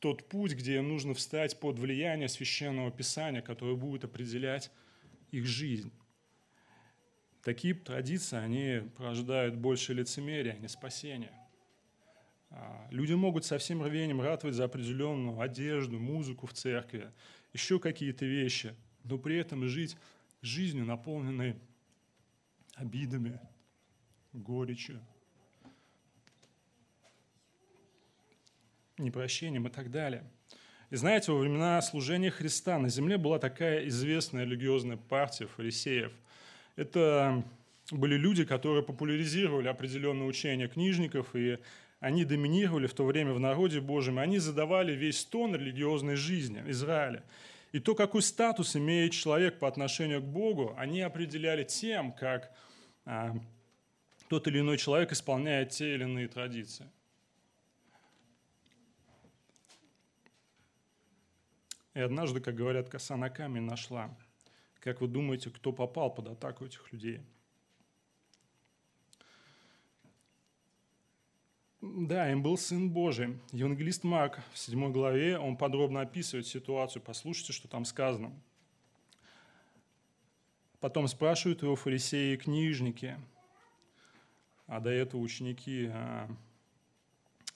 тот 0.01 0.29
путь, 0.29 0.55
где 0.55 0.77
им 0.77 0.89
нужно 0.89 1.15
встать 1.15 1.59
под 1.61 1.79
влияние 1.79 2.29
священного 2.29 2.91
писания, 2.91 3.43
которое 3.43 3.77
будет 3.77 4.05
определять 4.05 4.71
их 5.31 5.47
жизнь. 5.47 5.93
Такие 7.43 7.75
традиции, 7.75 8.37
они 8.37 8.83
порождают 8.97 9.57
больше 9.57 9.95
лицемерия, 9.95 10.53
а 10.53 10.59
не 10.59 10.69
спасения. 10.69 11.33
А, 12.51 12.87
люди 12.91 13.15
могут 13.15 13.45
со 13.45 13.59
всем 13.59 13.83
рвением 13.83 14.21
ратовать 14.21 14.57
за 14.57 14.65
определенную 14.65 15.41
одежду, 15.41 15.99
музыку 15.99 16.47
в 16.47 16.53
церкви, 16.53 17.11
еще 17.53 17.79
какие-то 17.79 18.27
вещи, 18.27 18.75
но 19.05 19.19
при 19.19 19.39
этом 19.39 19.67
жить 19.69 19.97
жизнью, 20.43 20.85
наполненной 20.85 21.57
обидами, 22.75 23.41
горечью, 24.33 25.01
непрощением 28.99 29.67
и 29.67 29.71
так 29.71 29.91
далее. 29.91 30.25
И 30.91 30.97
знаете, 30.97 31.33
во 31.33 31.39
времена 31.39 31.81
служения 31.83 32.31
Христа 32.31 32.79
на 32.79 32.89
земле 32.89 33.17
была 33.17 33.39
такая 33.39 33.87
известная 33.89 34.45
религиозная 34.45 34.97
партия 34.97 35.47
фарисеев– 35.47 36.13
это 36.81 37.45
были 37.91 38.17
люди, 38.17 38.45
которые 38.47 38.83
популяризировали 38.83 39.69
определенные 39.69 40.27
учения 40.27 40.67
книжников, 40.67 41.37
и 41.37 41.59
они 41.99 42.25
доминировали 42.25 42.87
в 42.87 42.95
то 42.95 43.05
время 43.05 43.35
в 43.35 43.41
народе 43.41 43.81
Божьем, 43.81 44.19
и 44.19 44.23
они 44.23 44.39
задавали 44.39 44.93
весь 44.93 45.23
тон 45.25 45.55
религиозной 45.55 46.17
жизни 46.17 46.63
Израиля. 46.69 47.23
И 47.73 47.79
то, 47.79 47.95
какой 47.95 48.23
статус 48.23 48.75
имеет 48.77 49.13
человек 49.13 49.59
по 49.59 49.69
отношению 49.69 50.21
к 50.21 50.25
Богу, 50.25 50.75
они 50.77 51.01
определяли 51.01 51.65
тем, 51.65 52.13
как 52.13 52.53
а, 53.05 53.37
тот 54.29 54.49
или 54.49 54.61
иной 54.61 54.77
человек 54.77 55.13
исполняет 55.13 55.71
те 55.71 55.95
или 55.95 56.03
иные 56.03 56.29
традиции. 56.29 56.91
И 61.95 62.01
однажды, 62.01 62.41
как 62.41 62.55
говорят, 62.55 62.89
коса 62.89 63.17
на 63.17 63.31
камень 63.31 63.63
нашла– 63.63 64.17
как 64.81 65.03
вы 65.03 65.09
думаете, 65.09 65.51
кто 65.51 65.73
попал 65.73 66.13
под 66.13 66.29
атаку 66.29 66.65
этих 66.65 66.91
людей? 66.91 67.21
Да, 71.81 72.31
им 72.31 72.43
был 72.43 72.59
Сын 72.59 72.91
Божий. 72.91 73.39
Евангелист 73.53 74.05
Марк 74.05 74.39
в 74.53 74.59
7 74.59 74.93
главе, 74.93 75.39
он 75.39 75.57
подробно 75.57 76.03
описывает 76.03 76.47
ситуацию. 76.47 77.03
Послушайте, 77.03 77.53
что 77.53 77.69
там 77.69 77.85
сказано. 77.85 78.33
Потом 80.81 81.09
спрашивают 81.09 81.63
его 81.63 81.77
фарисеи 81.77 82.35
и 82.35 82.37
книжники, 82.37 83.17
а 84.67 84.81
до 84.81 84.91
этого 84.91 85.21
ученики 85.21 85.91
а, 85.93 86.29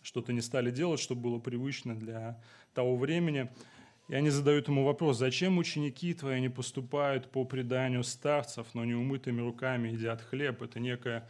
что-то 0.03 0.33
не 0.33 0.41
стали 0.41 0.71
делать, 0.71 1.01
что 1.01 1.15
было 1.15 1.39
привычно 1.39 1.95
для 1.95 2.41
того 2.73 2.97
времени– 2.97 3.51
и 4.09 4.15
они 4.15 4.29
задают 4.29 4.69
ему 4.69 4.85
вопрос, 4.85 5.19
зачем 5.19 5.57
ученики 5.57 6.13
твои 6.13 6.41
не 6.41 6.51
поступают 6.51 7.31
по 7.31 7.45
преданию 7.45 8.05
старцев, 8.05 8.67
но 8.75 8.85
не 8.85 8.95
умытыми 8.95 9.41
руками 9.41 9.89
едят 9.89 10.21
хлеб? 10.21 10.61
Это 10.61 10.79
некое 10.79 11.21
а, 11.21 11.27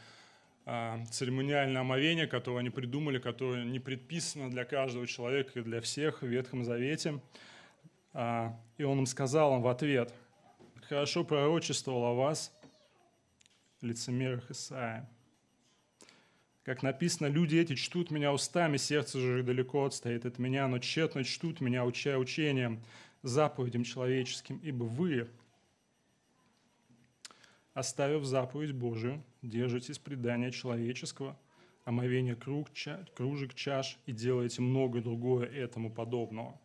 церемониальное 0.65 1.83
омовение, 1.83 2.27
которое 2.27 2.61
они 2.61 2.71
придумали, 2.71 3.19
которое 3.19 3.65
не 3.65 3.81
предписано 3.81 4.51
для 4.51 4.65
каждого 4.65 5.07
человека 5.07 5.59
и 5.59 5.63
для 5.63 5.81
всех 5.81 6.23
в 6.23 6.27
Ветхом 6.27 6.65
Завете. 6.65 7.21
А, 8.15 8.59
и 8.79 8.85
он 8.85 9.01
им 9.01 9.07
сказал 9.07 9.57
им 9.57 9.63
в 9.63 9.69
ответ, 9.69 10.15
«Хорошо 10.89 11.25
пророчествовал 11.25 12.05
о 12.05 12.15
вас, 12.15 12.53
лицемерах 13.83 14.51
Исаия. 14.51 15.09
Как 16.63 16.83
написано, 16.83 17.27
люди 17.27 17.57
эти 17.57 17.75
чтут 17.75 18.11
меня 18.11 18.33
устами, 18.33 18.79
сердце 18.79 19.19
же 19.21 19.43
далеко 19.43 19.85
отстоит 19.85 20.25
от 20.25 20.39
меня, 20.39 20.67
но 20.67 20.79
тщетно 20.79 21.23
чтут 21.23 21.61
меня, 21.61 21.85
уча 21.85 22.17
учением, 22.17 22.83
заповедям 23.23 23.85
человеческим, 23.85 24.59
ибо 24.63 24.85
вы, 24.85 25.29
оставив 27.75 28.25
заповедь 28.25 28.73
Божию, 28.73 29.23
держитесь 29.47 29.99
предания 29.99 30.51
человеческого, 30.51 31.37
омовения 31.85 32.35
круг, 32.35 32.73
ча, 32.73 33.05
кружек, 33.15 33.55
чаш 33.55 33.99
и 34.07 34.13
делаете 34.13 34.63
многое 34.63 35.03
другое 35.03 35.47
этому 35.47 35.91
подобного. 35.91 36.59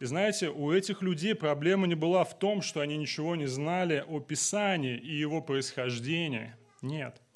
И 0.00 0.04
знаете, 0.04 0.48
у 0.48 0.72
этих 0.72 1.02
людей 1.02 1.34
проблема 1.34 1.86
не 1.86 1.94
была 1.94 2.24
в 2.24 2.38
том, 2.38 2.62
что 2.62 2.80
они 2.80 2.96
ничего 2.96 3.36
не 3.36 3.46
знали 3.46 4.04
о 4.06 4.20
Писании 4.20 4.96
и 4.96 5.14
его 5.14 5.40
происхождении. 5.40 6.54
Нет– 6.82 7.20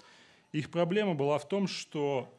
их 0.57 0.71
проблема 0.71 1.15
была 1.15 1.39
в 1.39 1.47
том, 1.47 1.69
что 1.69 2.35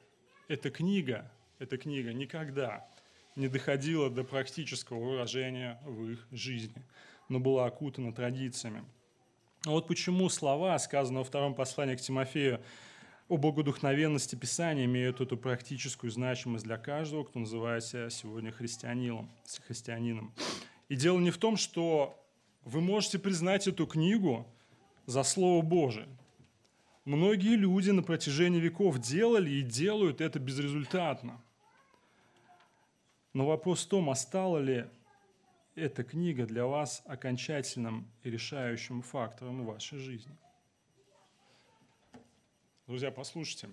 эта 0.48 0.72
книга, 0.72 1.32
эта 1.60 1.78
книга 1.78 2.14
никогда 2.14 2.88
не 3.36 3.48
доходила 3.48 4.10
до 4.10 4.24
практического 4.24 4.98
выражения 4.98 5.80
в 5.86 6.10
их 6.10 6.28
жизни, 6.32 6.82
но 7.30 7.40
была 7.40 7.68
окутана 7.68 8.12
традициями. 8.12 8.84
Вот 9.68 9.88
почему 9.88 10.30
слова, 10.30 10.80
сказанные 10.80 11.20
во 11.20 11.24
втором 11.26 11.54
послании 11.54 11.96
к 11.96 12.02
Тимофею 12.02 12.62
о 13.28 13.36
богодухновенности 13.36 14.36
Писания, 14.36 14.86
имеют 14.86 15.20
эту 15.20 15.36
практическую 15.36 16.10
значимость 16.10 16.64
для 16.64 16.78
каждого, 16.78 17.26
кто 17.26 17.40
называется 17.40 18.10
сегодня 18.10 18.52
христианином. 18.52 19.30
христианином. 19.68 20.34
И 20.88 20.96
дело 20.96 21.20
не 21.20 21.32
в 21.32 21.38
том, 21.38 21.58
что 21.58 22.18
вы 22.64 22.80
можете 22.80 23.20
признать 23.20 23.68
эту 23.68 23.86
книгу 23.86 24.48
за 25.06 25.24
Слово 25.24 25.62
Божие. 25.62 26.08
Многие 27.04 27.56
люди 27.56 27.92
на 27.92 28.04
протяжении 28.04 28.62
веков 28.62 29.00
делали 29.00 29.50
и 29.50 29.62
делают 29.62 30.22
это 30.22 30.40
безрезультатно. 30.40 31.42
Но 33.34 33.46
вопрос 33.46 33.86
в 33.86 33.90
том, 33.90 34.10
остала 34.10 34.60
ли 34.60 34.86
эта 35.78 36.04
книга 36.04 36.48
для 36.48 36.66
вас 36.66 37.04
окончательным 37.06 38.12
и 38.24 38.32
решающим 38.32 39.04
фактором 39.04 39.62
в 39.62 39.68
вашей 39.68 40.00
жизни. 40.00 40.36
Друзья, 42.88 43.12
послушайте. 43.12 43.70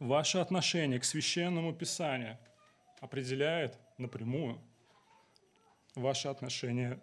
Ваше 0.00 0.38
отношение 0.38 0.98
к 0.98 1.04
священному 1.04 1.72
писанию 1.72 2.38
определяет 2.98 3.78
напрямую 3.98 4.60
ваше 5.94 6.26
отношение 6.26 6.98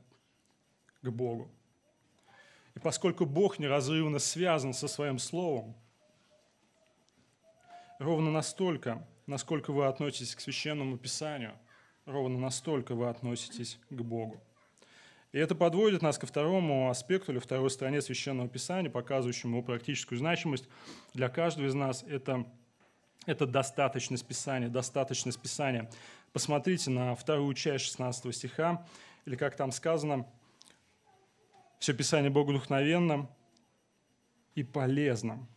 к 1.02 1.10
Богу. 1.10 1.50
И 2.76 2.80
поскольку 2.80 3.26
Бог 3.26 3.58
неразрывно 3.58 4.20
связан 4.20 4.74
со 4.74 4.90
Своим 4.90 5.18
Словом, 5.18 5.78
ровно 8.00 8.32
настолько, 8.32 9.08
насколько 9.28 9.72
вы 9.72 9.86
относитесь 9.86 10.36
к 10.36 10.42
Священному 10.42 10.98
Писанию, 10.98 11.58
ровно 12.08 12.40
настолько 12.40 12.96
вы 12.96 13.10
относитесь 13.10 13.80
к 13.92 14.02
Богу. 14.02 14.42
И 15.32 15.38
это 15.38 15.54
подводит 15.54 16.02
нас 16.02 16.18
ко 16.18 16.26
второму 16.26 16.90
аспекту 16.90 17.32
или 17.32 17.38
второй 17.40 17.70
стороне 17.70 18.02
Священного 18.02 18.48
Писания, 18.48 18.90
показывающему 18.90 19.58
его 19.58 19.66
практическую 19.66 20.18
значимость 20.18 20.68
для 21.14 21.30
каждого 21.30 21.68
из 21.68 21.76
нас. 21.76 22.04
Это, 22.08 22.48
это 23.28 23.46
достаточность 23.46 24.26
Писания, 24.26 24.70
достаточность 24.70 25.40
Писания. 25.40 25.92
Посмотрите 26.34 26.90
на 26.90 27.14
вторую 27.14 27.54
часть 27.54 27.86
16 27.86 28.36
стиха, 28.36 28.88
или 29.26 29.36
как 29.36 29.56
там 29.56 29.72
сказано– 29.72 30.26
все 31.80 31.94
Писание 31.94 32.32
Богу 32.32 32.54
духновенным 32.54 33.30
и 34.56 34.64
полезным. 34.64 35.48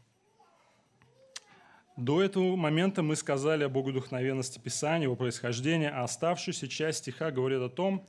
До 2.00 2.22
этого 2.22 2.56
момента 2.56 3.02
мы 3.02 3.14
сказали 3.14 3.64
о 3.64 3.68
богодухновенности 3.68 4.58
Писания, 4.58 5.04
его 5.04 5.16
происхождении, 5.16 5.86
а 5.86 6.04
оставшаяся 6.04 6.66
часть 6.66 7.00
стиха 7.00 7.30
говорит 7.30 7.60
о 7.60 7.68
том, 7.68 8.06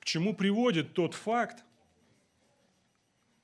к 0.00 0.04
чему 0.04 0.34
приводит 0.34 0.94
тот 0.94 1.14
факт, 1.14 1.64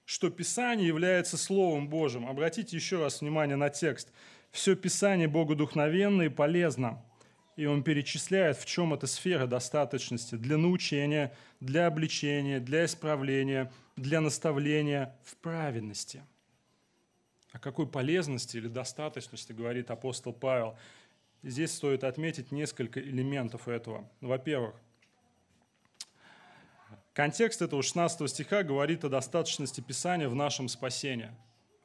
что 0.04 0.28
Писание 0.28 0.88
является 0.88 1.36
Словом 1.36 1.88
Божьим. 1.88 2.26
Обратите 2.26 2.74
еще 2.74 2.98
раз 2.98 3.20
внимание 3.20 3.54
на 3.54 3.70
текст. 3.70 4.10
Все 4.50 4.74
Писание 4.74 5.28
богодухновенно 5.28 6.22
и 6.22 6.28
полезно– 6.28 7.00
и 7.56 7.66
он 7.66 7.84
перечисляет, 7.84 8.56
в 8.58 8.66
чем 8.66 8.94
эта 8.94 9.06
сфера 9.06 9.46
достаточности 9.46 10.34
для 10.34 10.56
научения, 10.56 11.32
для 11.60 11.86
обличения, 11.86 12.58
для 12.58 12.84
исправления, 12.84 13.72
для 13.94 14.20
наставления 14.20 15.16
в 15.22 15.36
праведности. 15.36 16.24
О 17.54 17.58
какой 17.60 17.86
полезности 17.86 18.56
или 18.56 18.66
достаточности 18.66 19.52
говорит 19.52 19.88
апостол 19.92 20.32
Павел? 20.32 20.76
Здесь 21.44 21.72
стоит 21.72 22.02
отметить 22.02 22.50
несколько 22.50 23.00
элементов 23.00 23.68
этого. 23.68 24.10
Во-первых, 24.20 24.74
контекст 27.12 27.62
этого 27.62 27.80
16 27.80 28.28
стиха 28.28 28.64
говорит 28.64 29.04
о 29.04 29.08
достаточности 29.08 29.80
Писания 29.80 30.28
в 30.28 30.34
нашем 30.34 30.68
спасении. 30.68 31.30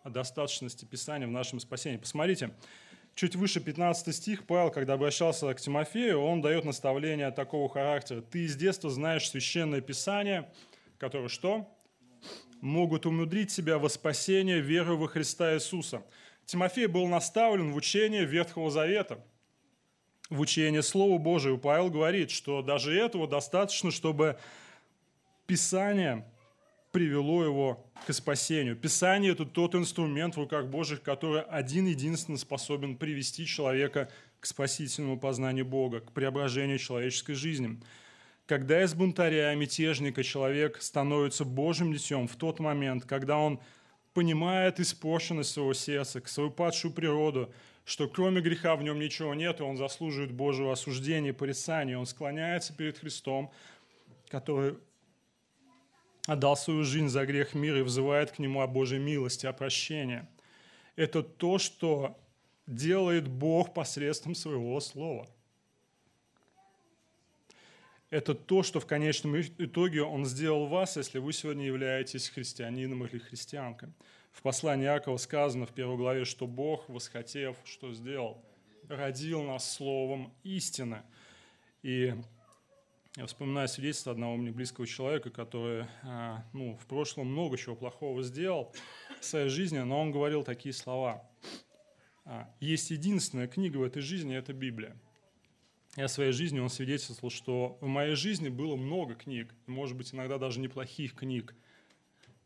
О 0.02 0.10
достаточности 0.10 0.86
Писания 0.86 1.28
в 1.28 1.32
нашем 1.32 1.60
спасении. 1.60 1.98
Посмотрите, 1.98 2.50
чуть 3.14 3.36
выше 3.36 3.60
15 3.60 4.16
стих 4.16 4.48
Павел, 4.48 4.72
когда 4.72 4.94
обращался 4.94 5.54
к 5.54 5.62
Тимофею, 5.62 6.20
он 6.20 6.42
дает 6.42 6.66
наставление 6.66 7.30
такого 7.30 7.70
характера. 7.70 8.22
«Ты 8.22 8.46
из 8.46 8.56
детства 8.56 8.90
знаешь 8.90 9.30
священное 9.30 9.82
Писание, 9.82 10.52
которое 10.98 11.30
что? 11.30 11.72
Могут 12.62 13.06
умудрить 13.06 13.52
себя 13.52 13.78
во 13.78 13.90
спасение 13.90 14.60
веры 14.60 14.96
во 14.96 15.08
Христа 15.08 15.56
Иисуса. 15.56 16.04
Тимофей 16.46 16.88
был 16.88 17.08
наставлен 17.08 17.72
в 17.72 17.76
учение 17.76 18.26
Ветхого 18.26 18.72
Завета, 18.72 19.24
в 20.30 20.40
учение 20.40 20.82
Слова 20.82 21.18
Божия. 21.18 21.56
Павел 21.58 21.90
говорит, 21.90 22.32
что 22.32 22.62
даже 22.62 22.96
этого 22.96 23.28
достаточно, 23.28 23.92
чтобы 23.92 24.38
Писание 25.48 26.26
привело 26.92 27.44
его 27.44 27.86
к 28.08 28.14
спасению. 28.14 28.76
Писание– 28.76 29.32
это 29.34 29.46
тот 29.46 29.76
инструмент 29.76 30.36
в 30.36 30.40
руках 30.40 30.68
Божьих, 30.68 31.02
который 31.02 31.42
один-единственно 31.42 32.38
способен 32.38 32.98
привести 32.98 33.46
человека 33.46 34.10
к 34.40 34.46
спасительному 34.46 35.20
познанию 35.20 35.66
Бога, 35.66 36.00
к 36.00 36.12
преображению 36.12 36.80
человеческой 36.80 37.34
жизни. 37.34 37.80
Когда 38.50 38.84
из 38.84 38.96
бунтаря, 38.96 39.54
мятежника 39.54 40.24
человек 40.24 40.82
становится 40.82 41.46
Божьим 41.46 41.94
детем 41.94 42.28
в 42.28 42.36
тот 42.36 42.60
момент, 42.60 43.06
когда 43.06 43.38
он 43.38 43.60
понимает 44.16 44.80
испорченность 44.80 45.52
своего 45.52 45.76
сердца, 45.76 46.20
свою 46.26 46.50
падшую 46.50 46.92
природу, 46.92 47.54
что 47.86 48.08
кроме 48.08 48.42
греха 48.42 48.76
в 48.76 48.82
нем 48.82 48.98
ничего 48.98 49.36
нет, 49.36 49.60
и 49.60 49.64
он 49.64 49.78
заслуживает 49.78 50.32
Божьего 50.32 50.72
осуждения 50.72 51.32
порицания. 51.32 51.96
Он 51.96 52.08
склоняется 52.08 52.76
перед 52.76 52.98
Христом, 52.98 53.52
который 54.30 54.78
отдал 56.26 56.58
свою 56.58 56.84
жизнь 56.86 57.10
за 57.10 57.28
грех 57.28 57.54
мира 57.54 57.78
и 57.78 57.84
взывает 57.84 58.32
к 58.32 58.40
нему 58.40 58.62
о 58.62 58.68
Божьей 58.68 58.98
милости, 58.98 59.46
о 59.46 59.54
прощении. 59.54 60.26
Это 60.96 61.22
то, 61.22 61.60
что 61.60 62.20
делает 62.66 63.28
Бог 63.28 63.76
посредством 63.76 64.34
своего 64.34 64.80
слова– 64.80 65.28
это 68.10 68.34
то, 68.34 68.64
что 68.64 68.80
в 68.80 68.86
конечном 68.86 69.40
итоге 69.40 70.04
Он 70.04 70.26
сделал 70.26 70.68
вас, 70.68 70.98
если 70.98 71.20
вы 71.20 71.32
сегодня 71.34 71.66
являетесь 71.66 72.30
христианином 72.30 73.06
или 73.06 73.20
христианкой. 73.20 73.90
В 74.32 74.42
послании 74.42 74.86
Иакова 74.86 75.18
сказано 75.18 75.66
в 75.66 75.74
первой 75.74 75.98
главе, 75.98 76.26
что 76.26 76.48
Бог, 76.48 76.88
восхотев, 76.90 77.58
что 77.66 77.94
сделал? 77.94 78.44
Родил 78.88 79.44
нас 79.44 79.72
словом 79.72 80.34
истины. 80.44 81.04
И 81.84 82.16
я 83.16 83.26
вспоминаю 83.26 83.68
свидетельство 83.68 84.12
одного 84.12 84.38
мне 84.38 84.52
близкого 84.52 84.88
человека, 84.88 85.30
который 85.30 85.86
а, 86.04 86.44
ну, 86.54 86.78
в 86.78 86.86
прошлом 86.88 87.28
много 87.28 87.58
чего 87.58 87.76
плохого 87.76 88.24
сделал 88.24 88.74
в 89.20 89.26
своей 89.26 89.50
жизни, 89.50 89.80
но 89.80 90.00
он 90.00 90.12
говорил 90.12 90.44
такие 90.44 90.74
слова. 90.74 91.24
«А, 92.26 92.50
Есть 92.60 92.92
единственная 92.92 93.48
книга 93.48 93.78
в 93.78 93.84
этой 93.84 94.02
жизни– 94.02 94.36
это 94.38 94.54
Библия 94.54 94.96
я 95.96 96.08
своей 96.08 96.32
жизни, 96.32 96.60
он 96.60 96.70
свидетельствовал, 96.70 97.30
что 97.30 97.78
в 97.82 97.88
моей 97.88 98.16
жизни 98.16 98.50
было 98.50 98.76
много 98.76 99.16
книг, 99.16 99.54
может 99.66 99.98
быть, 99.98 100.14
иногда 100.14 100.38
даже 100.38 100.60
неплохих 100.60 101.16
книг, 101.16 101.56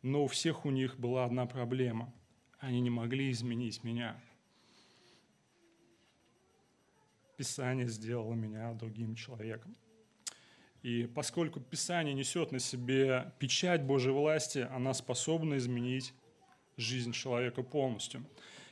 но 0.01 0.23
у 0.23 0.27
всех 0.27 0.65
у 0.65 0.71
них 0.71 0.99
была 0.99 1.25
одна 1.25 1.45
проблема. 1.45 2.13
Они 2.60 2.79
не 2.79 2.89
могли 2.89 3.32
изменить 3.32 3.84
меня. 3.84 4.21
Писание 7.38 7.88
сделало 7.88 8.34
меня 8.34 8.71
другим 8.73 9.15
человеком. 9.15 9.75
И 10.82 11.08
поскольку 11.08 11.62
Писание 11.62 12.13
несет 12.13 12.51
на 12.51 12.60
себе 12.60 13.34
печать 13.39 13.84
Божьей 13.84 14.12
власти, 14.12 14.67
она 14.71 14.93
способна 14.93 15.58
изменить 15.58 16.13
жизнь 16.77 17.13
человека 17.13 17.63
полностью. 17.63 18.25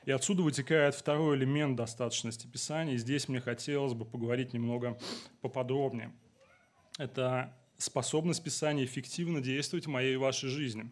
И 0.06 0.12
отсюда 0.12 0.42
вытекает 0.42 0.96
второй 0.96 1.38
элемент 1.38 1.76
достаточности 1.76 2.48
Писания. 2.48 2.96
И 2.96 2.98
здесь 2.98 3.28
мне 3.28 3.40
хотелось 3.40 3.94
бы 3.94 4.06
поговорить 4.06 4.54
немного 4.54 4.98
поподробнее. 5.42 6.12
Это 6.98 7.56
способность 7.78 8.44
Писания 8.44 8.86
эффективно 8.86 9.42
действовать 9.42 9.86
в 9.86 9.90
моей 9.90 10.14
и 10.14 10.18
вашей 10.18 10.50
жизни, 10.50 10.92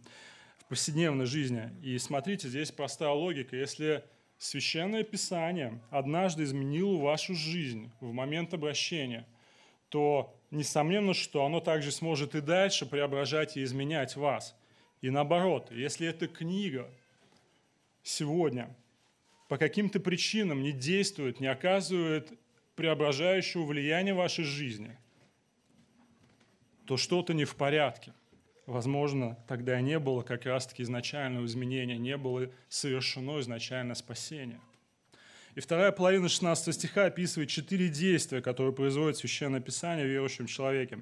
в 0.60 0.65
повседневной 0.65 1.26
жизни. 1.26 1.72
И 1.82 1.98
смотрите, 1.98 2.48
здесь 2.50 2.72
простая 2.72 3.10
логика. 3.10 3.56
Если 3.56 4.04
Священное 4.38 5.04
Писание 5.04 5.82
однажды 5.89 6.43
изменило 6.43 6.98
вашу 6.98 7.36
жизнь 7.36 7.91
в 8.00 8.13
момент 8.13 8.54
обращения, 8.54 9.28
то 9.89 10.34
несомненно, 10.50 11.13
что 11.13 11.45
оно 11.45 11.60
также 11.60 11.91
сможет 11.91 12.36
и 12.36 12.41
дальше 12.41 12.86
преображать 12.86 13.58
и 13.58 13.63
изменять 13.63 14.15
вас. 14.15 14.56
И 15.02 15.10
наоборот, 15.10 15.72
если 15.72 16.08
эта 16.08 16.28
книга 16.28 16.89
сегодня 18.02 18.74
по 19.50 19.58
каким-то 19.58 20.00
причинам 20.00 20.62
не 20.62 20.72
действует, 20.72 21.40
не 21.40 21.48
оказывает 21.48 22.32
преображающего 22.76 23.66
влияния 23.66 24.14
в 24.14 24.18
вашей 24.18 24.46
жизни, 24.46 24.96
то 26.86 26.96
что-то 26.96 27.34
не 27.34 27.46
в 27.46 27.56
порядке. 27.56 28.14
Возможно, 28.68 29.38
тогда 29.48 29.82
не 29.82 29.98
было 29.98 30.22
как 30.22 30.46
раз-таки 30.46 30.84
изначального 30.84 31.46
изменения, 31.48 31.98
не 31.98 32.16
было 32.16 32.52
совершено 32.70 33.40
изначальное 33.40 33.96
спасение. 33.96 34.62
И 35.56 35.62
вторая 35.62 35.92
половина 35.92 36.30
16 36.30 36.76
стиха 36.76 37.06
описывает 37.06 37.50
четыре 37.50 37.90
действия, 37.90 38.44
которые 38.44 38.72
производит 38.72 39.18
Священное 39.18 39.60
Писание 39.60 40.06
в 40.06 40.10
верующем 40.10 40.46
человеке. 40.46 41.00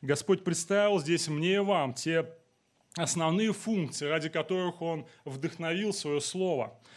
Господь 0.00 0.42
представил 0.42 0.98
здесь 1.00 1.28
мне 1.28 1.56
и 1.56 1.58
вам 1.58 1.92
те 1.92 2.26
основные 2.96 3.52
функции, 3.52 4.06
ради 4.06 4.30
которых 4.30 4.80
Он 4.80 5.06
вдохновил 5.26 5.92
свое 5.92 6.22
Слово– 6.22 6.80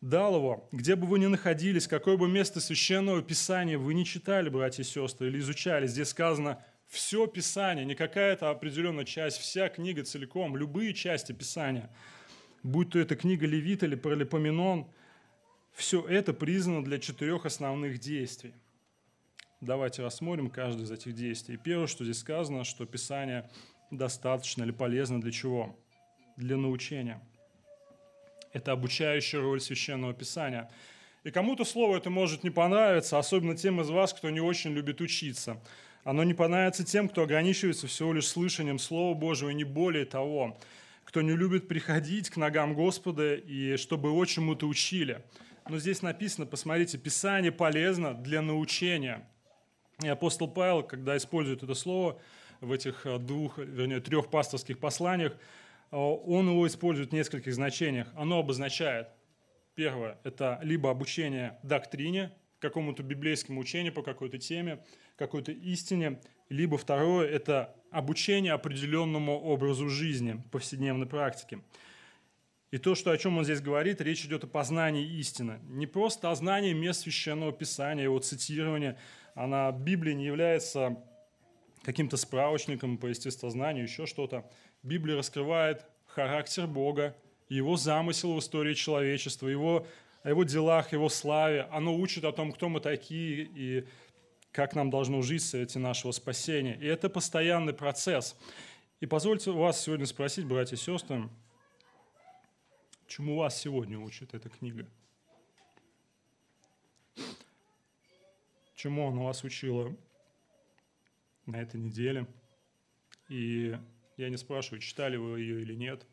дал 0.00 0.36
его, 0.36 0.68
где 0.72 0.96
бы 0.96 1.06
вы 1.06 1.18
ни 1.18 1.26
находились, 1.26 1.88
какое 1.88 2.16
бы 2.16 2.28
место 2.28 2.60
священного 2.60 3.22
писания 3.22 3.78
вы 3.78 3.94
не 3.94 4.04
читали, 4.04 4.48
братья 4.48 4.82
и 4.82 4.86
сестры, 4.86 5.28
или 5.28 5.38
изучали, 5.38 5.86
здесь 5.86 6.08
сказано 6.08 6.62
все 6.86 7.26
Писание, 7.26 7.84
не 7.84 7.94
какая-то 7.94 8.50
определенная 8.50 9.04
часть, 9.04 9.38
вся 9.38 9.68
книга 9.68 10.04
целиком, 10.04 10.56
любые 10.56 10.94
части 10.94 11.32
Писания, 11.32 11.90
будь 12.62 12.90
то 12.90 12.98
это 12.98 13.16
книга 13.16 13.46
Левит 13.46 13.82
или 13.82 13.96
Паралипоменон, 13.96 14.86
все 15.72 16.06
это 16.06 16.32
признано 16.32 16.84
для 16.84 16.98
четырех 16.98 17.44
основных 17.44 17.98
действий. 17.98 18.54
Давайте 19.60 20.02
рассмотрим 20.02 20.48
каждое 20.48 20.84
из 20.84 20.90
этих 20.90 21.14
действий. 21.14 21.56
Первое, 21.56 21.86
что 21.86 22.04
здесь 22.04 22.18
сказано, 22.18 22.64
что 22.64 22.86
Писание 22.86 23.50
достаточно 23.90 24.62
или 24.62 24.70
полезно 24.70 25.20
для 25.20 25.32
чего? 25.32 25.76
Для 26.36 26.56
научения– 26.56 27.20
это 28.56 28.72
обучающая 28.72 29.40
роль 29.40 29.60
Священного 29.60 30.14
Писания. 30.14 30.70
И 31.24 31.30
кому-то 31.30 31.64
слово 31.64 31.96
это 31.96 32.08
может 32.08 32.44
не 32.44 32.50
понравиться, 32.50 33.18
особенно 33.18 33.56
тем 33.56 33.80
из 33.80 33.90
вас, 33.90 34.14
кто 34.14 34.30
не 34.30 34.40
очень 34.40 34.72
любит 34.72 35.00
учиться. 35.00 35.60
Оно 36.04 36.22
не 36.22 36.34
понравится 36.34 36.84
тем, 36.84 37.08
кто 37.08 37.22
ограничивается 37.22 37.86
всего 37.86 38.12
лишь 38.12 38.28
слышанием 38.28 38.78
Слова 38.78 39.14
Божьего, 39.14 39.50
и 39.50 39.54
не 39.54 39.64
более 39.64 40.04
того, 40.04 40.56
кто 41.04 41.20
не 41.20 41.32
любит 41.32 41.68
приходить 41.68 42.30
к 42.30 42.36
ногам 42.36 42.74
Господа 42.74 43.34
и 43.34 43.76
чтобы 43.76 44.10
его 44.10 44.24
чему-то 44.24 44.66
учили. 44.68 45.24
Но 45.68 45.78
здесь 45.78 46.00
написано, 46.02 46.46
посмотрите, 46.46 46.96
Писание 46.96 47.50
полезно 47.50 48.14
для 48.14 48.40
научения. 48.40 49.28
И 50.02 50.08
апостол 50.08 50.48
Павел, 50.48 50.84
когда 50.84 51.16
использует 51.16 51.62
это 51.62 51.74
слово 51.74 52.20
в 52.60 52.70
этих 52.70 53.04
двух, 53.20 53.58
вернее, 53.58 54.00
трех 54.00 54.30
пасторских 54.30 54.78
посланиях, 54.78 55.36
он 55.90 56.48
его 56.48 56.66
использует 56.66 57.10
в 57.10 57.14
нескольких 57.14 57.54
значениях. 57.54 58.08
Оно 58.16 58.38
обозначает, 58.38 59.08
первое, 59.74 60.18
это 60.24 60.58
либо 60.62 60.90
обучение 60.90 61.58
доктрине, 61.62 62.32
какому-то 62.58 63.02
библейскому 63.02 63.60
учению 63.60 63.92
по 63.92 64.02
какой-то 64.02 64.38
теме, 64.38 64.84
какой-то 65.16 65.52
истине, 65.52 66.20
либо 66.48 66.78
второе– 66.78 67.28
это 67.30 67.74
обучение 67.90 68.52
определенному 68.52 69.38
образу 69.38 69.88
жизни, 69.88 70.42
повседневной 70.50 71.06
практике. 71.06 71.60
И 72.70 72.78
то, 72.78 72.94
что, 72.94 73.10
о 73.10 73.18
чем 73.18 73.38
он 73.38 73.44
здесь 73.44 73.60
говорит, 73.60 74.00
речь 74.00 74.24
идет 74.24 74.44
о 74.44 74.48
познании 74.48 75.06
истины. 75.18 75.60
Не 75.68 75.86
просто 75.86 76.30
о 76.30 76.34
знании 76.34 76.72
мест 76.72 77.02
Священного 77.02 77.52
Писания, 77.52 78.04
его 78.04 78.18
цитирования. 78.18 78.98
Она, 79.34 79.70
Библия 79.70 80.14
не 80.14 80.24
является 80.24 80.96
каким-то 81.84 82.16
справочником 82.16 82.98
по 82.98 83.06
естествознанию, 83.06 83.84
еще 83.84 84.06
что-то. 84.06 84.50
Библия 84.86 85.16
раскрывает 85.16 85.84
характер 86.06 86.68
Бога, 86.68 87.16
его 87.48 87.76
замысел 87.76 88.34
в 88.34 88.38
истории 88.38 88.74
человечества, 88.74 89.48
его, 89.48 89.86
о 90.22 90.28
его 90.28 90.44
делах, 90.44 90.92
его 90.92 91.08
славе. 91.08 91.68
Оно 91.72 91.96
учит 91.96 92.24
о 92.24 92.32
том, 92.32 92.52
кто 92.52 92.68
мы 92.68 92.80
такие 92.80 93.50
и 93.54 93.84
как 94.52 94.74
нам 94.74 94.90
должно 94.90 95.22
жить 95.22 95.42
в 95.42 95.46
свете 95.46 95.80
нашего 95.80 96.12
спасения. 96.12 96.78
И 96.80 96.86
это 96.86 97.08
постоянный 97.10 97.72
процесс. 97.72 98.36
И 99.00 99.06
позвольте 99.06 99.50
вас 99.50 99.82
сегодня 99.82 100.06
спросить, 100.06 100.46
братья 100.46 100.76
и 100.76 100.78
сестры, 100.78 101.28
Чему 103.06 103.36
вас 103.36 103.56
сегодня 103.56 103.98
учит 103.98 104.34
эта 104.34 104.48
книга? 104.48 104.84
Чему 108.74 109.08
она 109.08 109.22
вас 109.22 109.44
учила 109.44 109.94
на 111.46 111.56
этой 111.56 111.80
неделе? 111.80 112.26
И 113.28 113.78
я 114.16 114.28
не 114.30 114.36
спрашиваю, 114.36 114.80
читали 114.80 115.16
вы 115.16 115.40
ее 115.40 115.62
или 115.62 115.74
нет, 115.74 116.06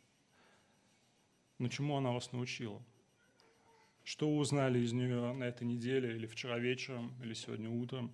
но 1.58 1.70
чему 1.70 1.98
она 1.98 2.12
вас 2.12 2.32
научила? 2.32 2.84
Что 4.04 4.30
вы 4.30 4.38
узнали 4.38 4.80
из 4.80 4.92
нее 4.92 5.32
на 5.34 5.46
этой 5.46 5.66
неделе, 5.66 6.16
или 6.16 6.28
вчера 6.28 6.60
вечером, 6.60 7.14
или 7.24 7.34
сегодня 7.34 7.70
утром? 7.70 8.14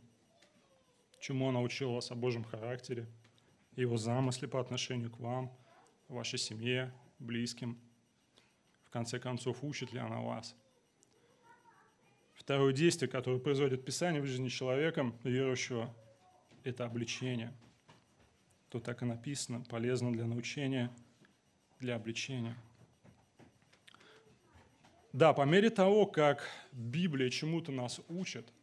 Чему 1.19 1.49
она 1.49 1.61
учила 1.61 1.93
вас 1.93 2.11
о 2.11 2.15
Божьем 2.15 2.43
характере, 2.43 3.07
его 3.75 3.97
замысле 3.97 4.47
по 4.47 4.59
отношению 4.59 5.09
к 5.09 5.19
вам, 5.19 5.51
вашей 6.07 6.37
семье, 6.37 6.93
близким? 7.17 7.79
В 8.85 8.91
конце 8.91 9.19
концов, 9.19 9.63
учит 9.63 9.91
ли 9.91 9.99
она 9.99 10.21
вас? 10.21 10.55
Второе 12.35 12.71
действие, 12.71 13.09
которое 13.09 13.39
производит 13.39 13.83
Писание 13.83 14.21
в 14.21 14.25
жизни 14.25 14.47
человека, 14.47 15.13
верующего, 15.23 15.93
это 16.63 16.85
обличение. 16.85 17.53
То 18.69 18.79
так 18.79 19.01
и 19.01 19.05
написано, 19.05 19.63
полезно 19.69 20.11
для 20.11 20.25
научения, 20.25 20.91
для 21.79 21.95
обличения– 21.95 22.55
да, 25.11 25.33
по 25.33 25.41
мере 25.41 25.71
того, 25.71 26.05
как 26.05 26.47
Библия 26.71 27.31
чему-то 27.31 27.71
нас 27.71 27.99
учит, 28.09 28.53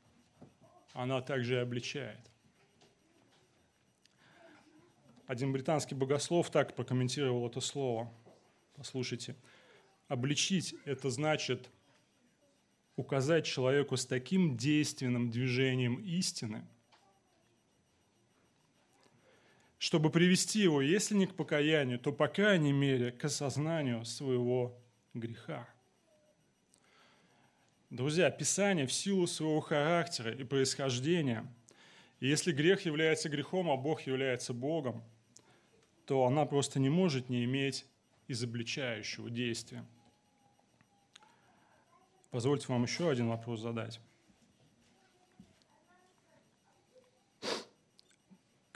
она 0.93 1.21
также 1.21 1.55
и 1.55 1.59
обличает. 1.59 2.21
Один 5.27 5.53
британский 5.53 5.97
богослов 5.97 6.51
так 6.51 6.77
прокомментировал 6.77 7.49
это 7.49 7.61
слово. 7.61 8.13
Послушайте. 8.77 9.35
Обличить– 10.07 10.77
это 10.85 11.11
значит 11.11 11.69
указать 12.95 13.45
человеку 13.45 13.97
с 13.97 14.07
таким 14.07 14.57
действенным 14.57 15.31
движением 15.31 15.97
истины, 15.97 16.65
чтобы 19.79 20.11
привести 20.11 20.61
его, 20.61 20.81
если 20.81 21.15
не 21.15 21.27
к 21.27 21.35
покаянию, 21.35 21.99
то, 21.99 22.13
по 22.13 22.29
крайней 22.29 22.73
мере, 22.73 23.13
к 23.13 23.25
осознанию 23.25 24.05
своего 24.05 24.79
греха. 25.15 25.69
Друзья, 27.91 28.31
Писание 28.31 28.87
в 28.87 28.93
силу 28.93 29.27
своего 29.27 29.61
характера 29.61 30.33
и 30.33 30.45
происхождения, 30.45 31.47
если 32.21 32.53
грех 32.53 32.87
является 32.87 33.29
грехом, 33.29 33.71
а 33.71 33.77
Бог 33.77 34.03
является 34.03 34.53
Богом, 34.53 35.05
то 36.07 36.25
она 36.25 36.47
просто 36.47 36.81
не 36.81 36.89
может 36.89 37.29
не 37.29 37.45
иметь 37.45 37.85
изобличающего 38.29 39.31
действия. 39.31 39.85
Позвольте 42.31 42.67
вам 42.69 42.83
еще 42.83 43.11
один 43.11 43.29
вопрос 43.29 43.61
задать. 43.61 44.01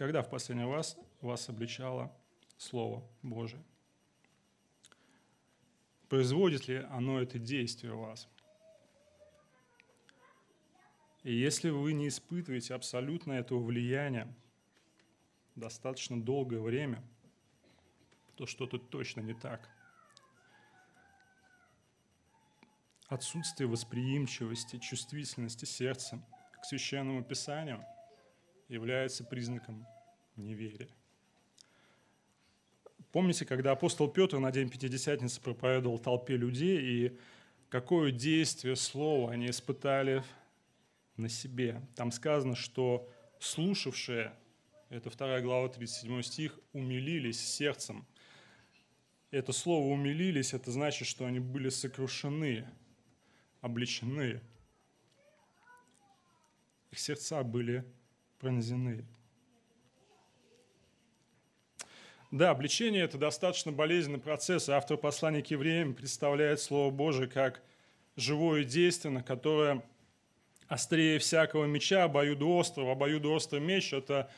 Когда 0.00 0.22
в 0.22 0.30
последний 0.30 0.64
раз 0.64 0.96
вас 1.20 1.50
обличало 1.50 2.10
Слово 2.56 3.06
Божие? 3.20 3.62
Производит 6.08 6.68
ли 6.68 6.76
оно 6.76 7.20
это 7.20 7.38
действие 7.38 7.92
у 7.92 8.00
вас? 8.00 8.26
И 11.22 11.34
если 11.34 11.68
вы 11.68 11.92
не 11.92 12.08
испытываете 12.08 12.72
абсолютно 12.72 13.34
этого 13.34 13.62
влияния 13.62 14.34
достаточно 15.54 16.18
долгое 16.18 16.60
время, 16.60 17.04
то 18.36 18.46
что-то 18.46 18.78
точно 18.78 19.20
не 19.20 19.34
так. 19.34 19.68
Отсутствие 23.08 23.68
восприимчивости, 23.68 24.78
чувствительности 24.78 25.66
сердца 25.66 26.26
к 26.58 26.64
священному 26.64 27.22
писанию 27.22 27.84
является 28.70 29.24
признаком 29.24 29.86
неверия. 30.36 30.88
Помните, 33.12 33.44
когда 33.44 33.72
апостол 33.72 34.08
Петр 34.08 34.38
на 34.38 34.52
день 34.52 34.70
Пятидесятницы 34.70 35.40
проповедовал 35.40 35.98
толпе 35.98 36.36
людей, 36.36 36.80
и 36.80 37.18
какое 37.68 38.12
действие 38.12 38.76
слова 38.76 39.32
они 39.32 39.50
испытали 39.50 40.22
на 41.16 41.28
себе. 41.28 41.82
Там 41.96 42.12
сказано, 42.12 42.54
что 42.54 43.10
слушавшие, 43.40 44.32
это 44.88 45.10
2 45.10 45.40
глава 45.40 45.68
37 45.68 46.22
стих, 46.22 46.58
умилились 46.72 47.40
сердцем. 47.40 48.06
Это 49.32 49.52
слово 49.52 49.92
«умилились»– 49.92 50.54
это 50.54 50.70
значит, 50.70 51.06
что 51.06 51.24
они 51.24 51.38
были 51.38 51.68
сокрушены, 51.68 52.68
обличены. 53.60 54.40
Их 56.90 56.98
сердца 56.98 57.42
были 57.44 57.84
пронзены. 58.40 59.04
Да, 62.30 62.50
обличение– 62.50 63.02
это 63.04 63.18
достаточно 63.18 63.70
болезненный 63.70 64.18
процесс. 64.18 64.68
Автор 64.68 64.96
послания 64.96 65.42
к 65.42 65.48
евреям 65.48 65.94
представляет 65.94 66.60
Слово 66.60 66.90
Божие 66.90 67.28
как 67.28 67.60
живое 68.16 68.64
действие, 68.64 69.22
которое 69.22 69.82
острее 70.68 71.18
всякого 71.18 71.66
меча, 71.66 72.04
обоюдоострого. 72.04 72.92
Обоюдоострый 72.92 73.60
меч– 73.60 73.92
это 73.92 74.30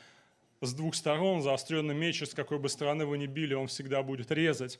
с 0.59 0.73
двух 0.73 0.95
сторон 0.95 1.41
заостренный 1.41 1.95
меч, 1.95 2.21
с 2.23 2.33
какой 2.33 2.57
бы 2.59 2.67
стороны 2.67 3.05
вы 3.05 3.17
ни 3.17 3.27
били, 3.27 3.53
он 3.53 3.67
всегда 3.67 4.03
будет 4.03 4.31
резать. 4.31 4.79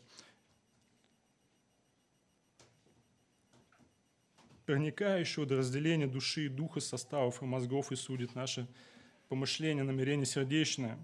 проникающего 4.66 5.46
до 5.46 5.58
разделения 5.58 6.08
души 6.08 6.46
и 6.46 6.48
духа, 6.48 6.80
составов 6.80 7.42
и 7.42 7.46
мозгов 7.46 7.92
и 7.92 7.96
судит 7.96 8.34
наши 8.34 8.66
помышления, 9.30 9.84
намерения 9.84 10.26
сердечные. 10.26 10.98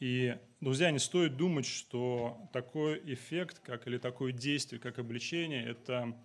И, 0.00 0.36
друзья, 0.60 0.90
не 0.90 0.98
стоит 0.98 1.36
думать, 1.36 1.66
что 1.66 2.48
такой 2.52 3.00
эффект, 3.12 3.60
как, 3.64 3.86
или 3.86 3.98
такое 3.98 4.32
действие, 4.32 4.80
как 4.80 4.98
обличение, 4.98 5.64
это 5.64 6.16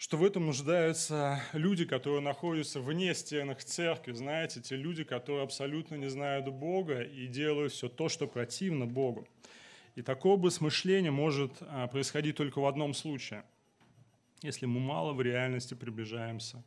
что 0.00 0.16
в 0.16 0.24
этом 0.24 0.46
нуждаются 0.46 1.42
люди, 1.52 1.84
которые 1.84 2.22
находятся 2.22 2.80
вне 2.80 3.14
стенах 3.14 3.62
церкви, 3.62 4.12
знаете, 4.12 4.62
те 4.62 4.74
люди, 4.74 5.04
которые 5.04 5.42
абсолютно 5.42 5.96
не 5.96 6.08
знают 6.08 6.48
Бога 6.48 7.02
и 7.02 7.26
делают 7.26 7.74
все 7.74 7.90
то, 7.90 8.08
что 8.08 8.26
противно 8.26 8.86
Богу. 8.86 9.28
И 9.96 10.00
такое 10.00 10.38
бы 10.38 10.50
смышление 10.50 11.10
может 11.10 11.52
а, 11.60 11.86
происходить 11.86 12.36
только 12.36 12.60
в 12.60 12.64
одном 12.64 12.94
случае, 12.94 13.44
если 14.40 14.64
мы 14.64 14.80
мало 14.80 15.12
в 15.12 15.20
реальности 15.20 15.74
приближаемся 15.74 16.64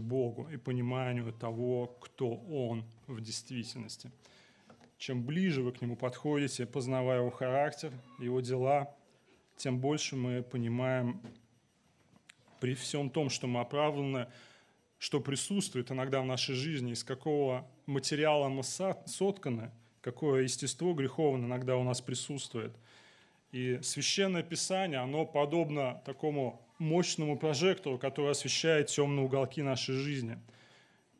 Богу 0.00 0.48
и 0.48 0.56
пониманию 0.56 1.32
того, 1.32 1.98
кто 2.00 2.30
Он 2.30 2.84
в 3.06 3.20
действительности. 3.20 4.10
Чем 4.96 5.24
ближе 5.24 5.62
вы 5.62 5.72
к 5.72 5.82
Нему 5.82 5.96
подходите, 5.96 6.64
познавая 6.64 7.18
Его 7.18 7.30
характер, 7.30 7.92
Его 8.18 8.40
дела, 8.40 8.94
тем 9.56 9.80
больше 9.80 10.16
мы 10.16 10.42
понимаем 10.42 11.20
при 12.60 12.74
всем 12.74 13.10
том, 13.10 13.28
что 13.28 13.48
мы 13.48 13.60
оправданы, 13.60 14.28
что 14.98 15.20
присутствует 15.20 15.90
иногда 15.90 16.20
в 16.20 16.26
нашей 16.26 16.54
жизни, 16.54 16.92
из 16.92 17.02
какого 17.02 17.66
материала 17.86 18.48
мы 18.48 18.62
сотканы, 18.62 19.72
какое 20.00 20.42
естество 20.42 20.94
греховное 20.94 21.48
иногда 21.48 21.76
у 21.76 21.82
нас 21.82 22.00
присутствует. 22.00 22.72
И 23.50 23.80
Священное 23.82 24.42
Писание, 24.42 25.00
оно 25.00 25.26
подобно 25.26 26.00
такому 26.06 26.64
мощному 26.82 27.38
прожектору, 27.38 27.98
который 27.98 28.30
освещает 28.30 28.88
темные 28.88 29.24
уголки 29.24 29.62
нашей 29.62 29.94
жизни. 29.94 30.38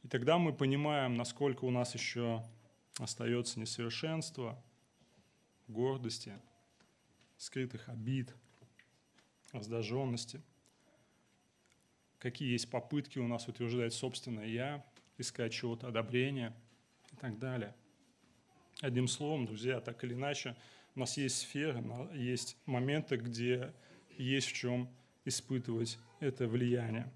И 0.02 0.08
тогда 0.08 0.38
мы 0.38 0.52
понимаем, 0.52 1.16
насколько 1.16 1.64
у 1.64 1.70
нас 1.70 1.94
еще 1.94 2.44
остается 2.98 3.60
несовершенство, 3.60 4.62
гордости, 5.68 6.32
скрытых 7.36 7.88
обид, 7.88 8.34
раздраженности– 9.52 10.40
какие 12.22 12.52
есть 12.52 12.70
попытки 12.70 13.18
у 13.18 13.26
нас 13.26 13.48
утверждать 13.48 13.92
собственное 13.92 14.46
«я», 14.46 14.84
искать 15.18 15.52
чего-то 15.52 15.88
одобрения 15.88 16.54
и 17.12 17.16
так 17.16 17.36
далее. 17.40 17.74
Одним 18.80 19.08
словом, 19.08 19.46
друзья, 19.46 19.80
так 19.80 20.04
или 20.04 20.14
иначе, 20.14 20.54
у 20.94 21.00
нас 21.00 21.16
есть 21.16 21.38
сферы, 21.38 21.82
есть 22.14 22.56
моменты, 22.64 23.16
где 23.16 23.72
есть 24.16 24.46
в 24.46 24.52
чем 24.52 24.88
испытывать 25.24 25.98
это 26.20 26.46
влияние. 26.46 27.10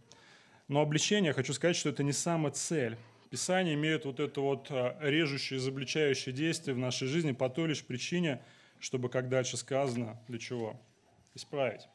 Но 0.68 0.80
обличение, 0.80 1.32
хочу 1.32 1.52
сказать, 1.52 1.76
что 1.76 1.90
это 1.90 2.02
не 2.02 2.12
самая 2.12 2.52
цель. 2.52 2.96
Писание 3.30 3.74
имеет 3.74 4.04
вот 4.04 4.20
это 4.20 4.40
вот 4.40 4.68
а, 4.70 4.96
режущее, 5.00 5.59
изобличающее 5.59 6.34
действие 6.34 6.74
в 6.74 6.78
нашей 6.78 7.09
жизни 7.09 7.32
по 7.32 7.48
той 7.48 7.68
лишь 7.68 7.84
причине, 7.84 8.40
чтобы, 8.78 9.09
как 9.09 9.28
дальше 9.28 9.57
сказано, 9.57 10.20
для 10.28 10.38
чего? 10.38 10.80
Исправить. 11.34 11.88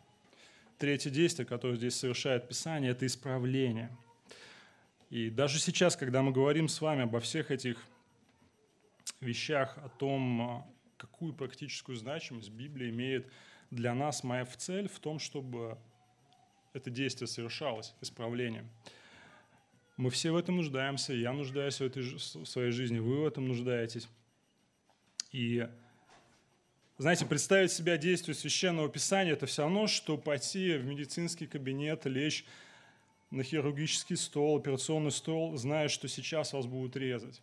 Третье 0.78 1.10
действие, 1.10 1.46
которое 1.46 1.76
здесь 1.76 1.96
совершает 1.96 2.48
Писание, 2.48 2.92
это 2.92 3.06
исправление. 3.06 3.96
И 5.10 5.30
даже 5.30 5.60
сейчас, 5.60 5.96
когда 5.96 6.22
мы 6.22 6.32
говорим 6.32 6.68
с 6.68 6.80
вами 6.82 7.04
обо 7.04 7.20
всех 7.20 7.52
этих 7.52 7.78
вещах, 9.20 9.78
о 9.78 9.90
том, 9.90 10.66
какую 10.98 11.34
практическую 11.34 11.98
значимость 11.98 12.50
Библия 12.52 12.90
имеет 12.90 13.32
для 13.72 13.94
нас. 13.94 14.24
Моя 14.24 14.46
цель 14.46 14.88
в 14.88 15.00
том, 15.00 15.20
чтобы 15.20 15.78
это 16.74 16.90
действие 16.90 17.28
совершалось, 17.28 17.94
исправление. 18.02 18.66
Мы 19.98 20.10
все 20.10 20.32
в 20.32 20.36
этом 20.36 20.58
нуждаемся, 20.58 21.14
я 21.14 21.34
нуждаюсь 21.34 21.78
в, 21.78 21.82
этой, 21.82 22.02
в 22.02 22.46
своей 22.46 22.72
жизни, 22.72 23.00
вы 23.00 23.22
в 23.22 23.26
этом 23.26 23.48
нуждаетесь. 23.48 24.08
И, 25.32 25.68
знаете, 26.98 27.26
представить 27.26 27.72
себя 27.72 27.98
действию 27.98 28.36
Священного 28.36 28.90
Писания– 28.90 29.34
это 29.34 29.46
все 29.46 29.64
равно, 29.64 29.88
что 29.88 30.18
пойти 30.18 30.78
в 30.78 30.86
медицинский 30.86 31.46
кабинет, 31.46 32.06
лечь 32.06 32.46
на 33.30 33.44
хирургический 33.44 34.18
стол, 34.18 34.58
операционный 34.58 35.12
стол, 35.12 35.56
зная, 35.58 35.88
что 35.88 36.08
сейчас 36.08 36.54
вас 36.54 36.66
будут 36.66 36.96
резать. 36.96 37.42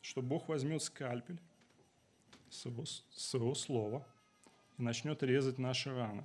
Что 0.00 0.22
Бог 0.22 0.48
возьмет 0.48 0.82
скальпель 0.82 1.38
своего, 2.48 2.84
своего 3.10 3.54
слова 3.54 4.06
и 4.78 4.82
начнет 4.82 5.22
резать 5.22 5.58
наши 5.58 5.94
раны. 5.94 6.24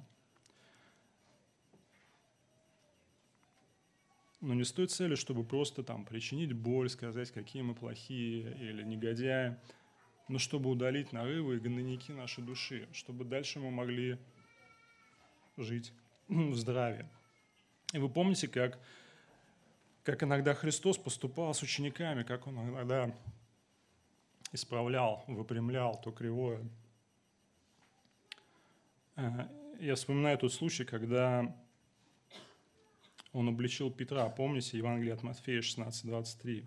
Но 4.41 4.53
не 4.53 4.63
с 4.63 4.71
той 4.71 4.87
целью, 4.87 5.17
чтобы 5.17 5.43
просто 5.43 5.83
там 5.83 6.05
причинить 6.05 6.53
боль, 6.53 6.89
сказать, 6.89 7.31
какие 7.31 7.61
мы 7.61 7.73
плохие 7.75 8.55
или 8.57 8.83
негодяи, 8.83 9.57
но 10.27 10.37
чтобы 10.37 10.69
удалить 10.69 11.13
нарывы 11.13 11.55
и 11.55 11.59
гнойники 11.59 12.11
нашей 12.11 12.43
души, 12.43 12.87
чтобы 12.91 13.23
дальше 13.23 13.59
мы 13.59 13.71
могли 13.71 14.17
жить 15.57 15.93
в 16.27 16.55
здравии. 16.55 17.07
И 17.93 17.99
вы 17.99 18.09
помните, 18.09 18.47
как, 18.47 18.79
как 20.03 20.23
иногда 20.23 20.53
Христос 20.53 20.97
поступал 20.97 21.53
с 21.53 21.61
учениками, 21.63 22.23
как 22.23 22.45
Он 22.47 22.69
иногда 22.69 23.15
исправлял, 24.51 25.23
выпрямлял 25.27 25.99
то 26.01 26.11
кривое. 26.11 26.63
Э, 29.16 29.47
я 29.80 29.95
вспоминаю 29.95 30.38
тот 30.38 30.53
случай, 30.53 30.86
когда 30.86 31.55
он 33.32 33.49
обличил 33.49 33.91
Петра. 33.91 34.28
Помните 34.30 34.78
Евангелие 34.78 35.14
от 35.14 35.24
Матфея 35.24 35.61
16:23? 35.61 36.66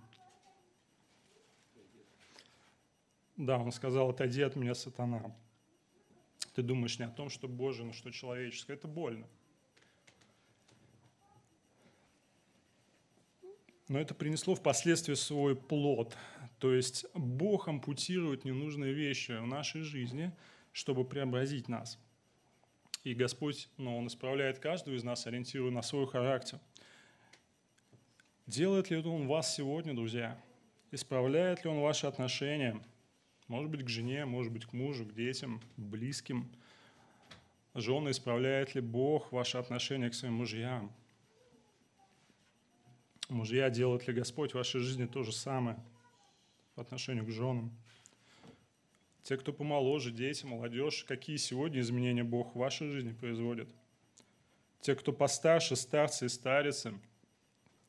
Да, 3.36 3.58
он 3.58 3.70
сказал, 3.72 4.10
отойди 4.10 4.42
от 4.42 4.56
меня, 4.56 4.74
сатана. 4.74 5.34
Ты 6.54 6.62
думаешь 6.62 6.98
не 6.98 7.04
о 7.04 7.10
том, 7.10 7.28
что 7.28 7.48
Божие, 7.48 7.86
но 7.86 7.92
что 7.92 8.10
человеческое. 8.10 8.74
Это 8.74 8.88
больно. 8.88 9.26
Но 13.88 14.00
это 14.00 14.14
принесло 14.14 14.54
впоследствии 14.54 15.14
свой 15.14 15.54
плод. 15.54 16.16
То 16.58 16.72
есть 16.72 17.04
Бог 17.14 17.68
ампутирует 17.68 18.44
ненужные 18.44 18.94
вещи 18.94 19.32
в 19.32 19.46
нашей 19.46 19.82
жизни, 19.82 20.32
чтобы 20.72 21.04
преобразить 21.04 21.68
нас. 21.68 21.98
И 23.06 23.14
Господь, 23.14 23.68
ну, 23.78 23.96
Он 23.96 24.08
исправляет 24.08 24.58
каждого 24.58 24.94
из 24.94 25.04
нас, 25.04 25.26
ориентируя 25.26 25.70
на 25.70 25.82
свой 25.82 26.06
характер. 26.06 26.58
Делает 28.46 28.90
ли 28.90 28.98
Он 28.98 29.28
вас 29.28 29.54
сегодня, 29.54 29.94
друзья? 29.94 30.38
Исправляет 30.90 31.64
ли 31.64 31.70
Он 31.70 31.80
ваши 31.80 32.06
отношения– 32.06 32.78
может 33.48 33.70
быть, 33.70 33.84
к 33.84 33.88
жене, 33.88 34.24
может 34.24 34.52
быть, 34.52 34.66
к 34.66 34.72
мужу, 34.72 35.06
к 35.06 35.14
детям, 35.14 35.60
к 35.76 35.80
близким. 35.80 36.50
Жены, 37.74 38.10
исправляет 38.10 38.74
ли 38.74 38.80
Бог 38.80 39.30
ваши 39.30 39.56
отношения 39.56 40.10
к 40.10 40.14
своим 40.14 40.34
мужьям? 40.34 40.92
Мужья, 43.28 43.70
делает 43.70 44.08
ли 44.08 44.14
Господь 44.14 44.52
в 44.52 44.54
вашей 44.54 44.80
жизни 44.80 45.06
то 45.06 45.22
же 45.22 45.32
самое 45.32 45.78
по 46.74 46.82
отношению 46.82 47.24
к 47.24 47.30
женам? 47.30 47.70
Те, 49.26 49.36
кто 49.36 49.52
помоложе, 49.52 50.12
дети, 50.12 50.46
молодежь, 50.46 51.02
какие 51.02 51.36
сегодня 51.36 51.80
изменения 51.80 52.22
Бог 52.22 52.54
в 52.54 52.58
вашей 52.60 52.92
жизни 52.92 53.10
производит? 53.10 53.68
Те, 54.82 54.94
кто 54.94 55.12
постарше, 55.12 55.74
старцы 55.74 56.26
и 56.26 56.28
старицы, 56.28 56.94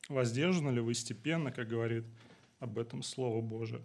воздержаны 0.08 0.70
ли 0.70 0.80
вы 0.80 0.94
степенно, 0.94 1.52
как 1.52 1.68
говорит 1.68 2.04
об 2.58 2.76
этом 2.76 3.04
Слово 3.04 3.40
Божие? 3.40 3.82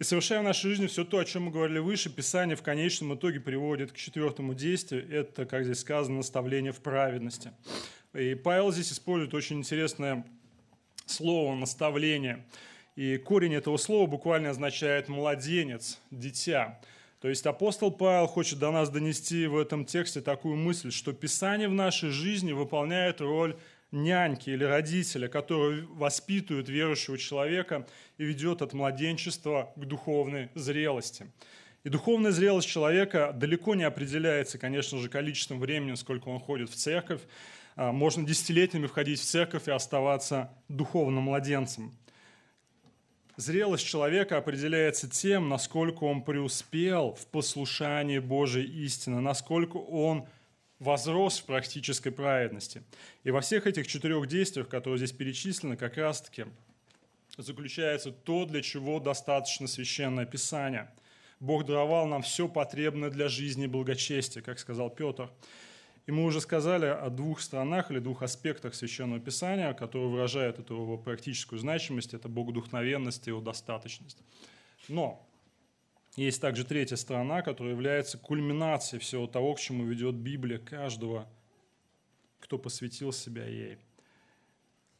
И 0.00 0.02
совершая 0.02 0.40
в 0.40 0.42
нашей 0.42 0.70
жизни 0.70 0.88
все 0.88 1.04
то, 1.04 1.18
о 1.18 1.24
чем 1.24 1.44
мы 1.44 1.52
говорили 1.52 1.78
выше, 1.78 2.12
Писание 2.12 2.56
в 2.56 2.62
конечном 2.62 3.14
итоге 3.14 3.38
приводит 3.38 3.92
к 3.92 3.96
четвертому 3.96 4.54
действию. 4.54 5.08
Это, 5.08 5.46
как 5.46 5.62
здесь 5.62 5.78
сказано, 5.78 6.16
наставление 6.16 6.72
в 6.72 6.80
праведности. 6.80 7.52
И 8.12 8.34
Павел 8.34 8.72
здесь 8.72 8.90
использует 8.90 9.34
очень 9.34 9.58
интересное 9.58 10.26
слово 11.06 11.54
«наставление». 11.54 12.44
И 12.98 13.16
корень 13.16 13.54
этого 13.54 13.76
слова 13.76 14.08
буквально 14.08 14.50
означает 14.50 15.08
«младенец», 15.08 16.00
«дитя». 16.10 16.80
То 17.20 17.28
есть 17.28 17.46
апостол 17.46 17.92
Павел 17.92 18.26
хочет 18.26 18.58
до 18.58 18.72
нас 18.72 18.90
донести 18.90 19.46
в 19.46 19.56
этом 19.56 19.84
тексте 19.84 20.20
такую 20.20 20.56
мысль, 20.56 20.90
что 20.90 21.12
Писание 21.12 21.68
в 21.68 21.74
нашей 21.74 22.10
жизни 22.10 22.50
выполняет 22.50 23.20
роль 23.20 23.56
няньки 23.92 24.50
или 24.50 24.64
родителя, 24.64 25.28
который 25.28 25.82
воспитывает 25.82 26.68
верующего 26.68 27.18
человека 27.18 27.86
и 28.16 28.24
ведет 28.24 28.62
от 28.62 28.72
младенчества 28.72 29.72
к 29.76 29.84
духовной 29.84 30.48
зрелости. 30.56 31.30
И 31.84 31.90
духовная 31.90 32.32
зрелость 32.32 32.66
человека 32.66 33.30
далеко 33.32 33.76
не 33.76 33.84
определяется, 33.84 34.58
конечно 34.58 34.98
же, 34.98 35.08
количеством 35.08 35.60
времени, 35.60 35.94
сколько 35.94 36.30
он 36.30 36.40
ходит 36.40 36.68
в 36.68 36.74
церковь. 36.74 37.20
А, 37.76 37.92
можно 37.92 38.26
десятилетиями 38.26 38.88
входить 38.88 39.20
в 39.20 39.24
церковь 39.24 39.68
и 39.68 39.70
оставаться 39.70 40.50
духовным 40.68 41.22
младенцем. 41.22 41.92
Зрелость 43.38 43.86
человека 43.86 44.36
определяется 44.36 45.08
тем, 45.08 45.48
насколько 45.48 46.02
он 46.02 46.22
преуспел 46.22 47.14
в 47.14 47.28
послушании 47.28 48.18
Божьей 48.18 48.64
истины, 48.64 49.20
насколько 49.20 49.76
он 49.76 50.26
возрос 50.80 51.38
в 51.38 51.44
практической 51.44 52.10
праведности. 52.10 52.82
И 53.22 53.30
во 53.30 53.40
всех 53.40 53.68
этих 53.68 53.86
четырех 53.86 54.26
действиях, 54.26 54.68
которые 54.68 54.98
здесь 54.98 55.12
перечислены, 55.12 55.76
как 55.76 55.98
раз-таки 55.98 56.46
заключается 57.36 58.10
то, 58.10 58.44
для 58.44 58.60
чего 58.60 58.98
достаточно 58.98 59.68
священное 59.68 60.26
Писание. 60.26 60.90
Бог 61.38 61.64
даровал 61.64 62.08
нам 62.08 62.22
все 62.22 62.48
потребное 62.48 63.08
для 63.08 63.28
жизни 63.28 63.66
и 63.66 63.68
благочестия, 63.68 64.42
как 64.42 64.58
сказал 64.58 64.90
Петр. 64.90 65.30
И 66.08 66.10
мы 66.10 66.24
уже 66.24 66.40
сказали 66.40 66.86
о 66.86 67.10
двух 67.10 67.38
сторонах 67.38 67.90
или 67.90 67.98
двух 67.98 68.22
аспектах 68.22 68.74
Священного 68.74 69.20
Писания, 69.20 69.74
которые 69.74 70.08
выражают 70.08 70.58
эту 70.58 70.74
его 70.74 70.96
практическую 70.96 71.58
значимость, 71.58 72.14
это 72.14 72.30
богодухновенность 72.30 73.26
и 73.26 73.30
его 73.30 73.42
достаточность. 73.42 74.16
Но 74.88 75.28
есть 76.16 76.40
также 76.40 76.64
третья 76.64 76.96
сторона, 76.96 77.42
которая 77.42 77.74
является 77.74 78.16
кульминацией 78.16 79.00
всего 79.00 79.26
того, 79.26 79.52
к 79.52 79.60
чему 79.60 79.84
ведет 79.84 80.14
Библия 80.14 80.58
каждого, 80.58 81.28
кто 82.40 82.56
посвятил 82.56 83.12
себя 83.12 83.44
ей. 83.44 83.76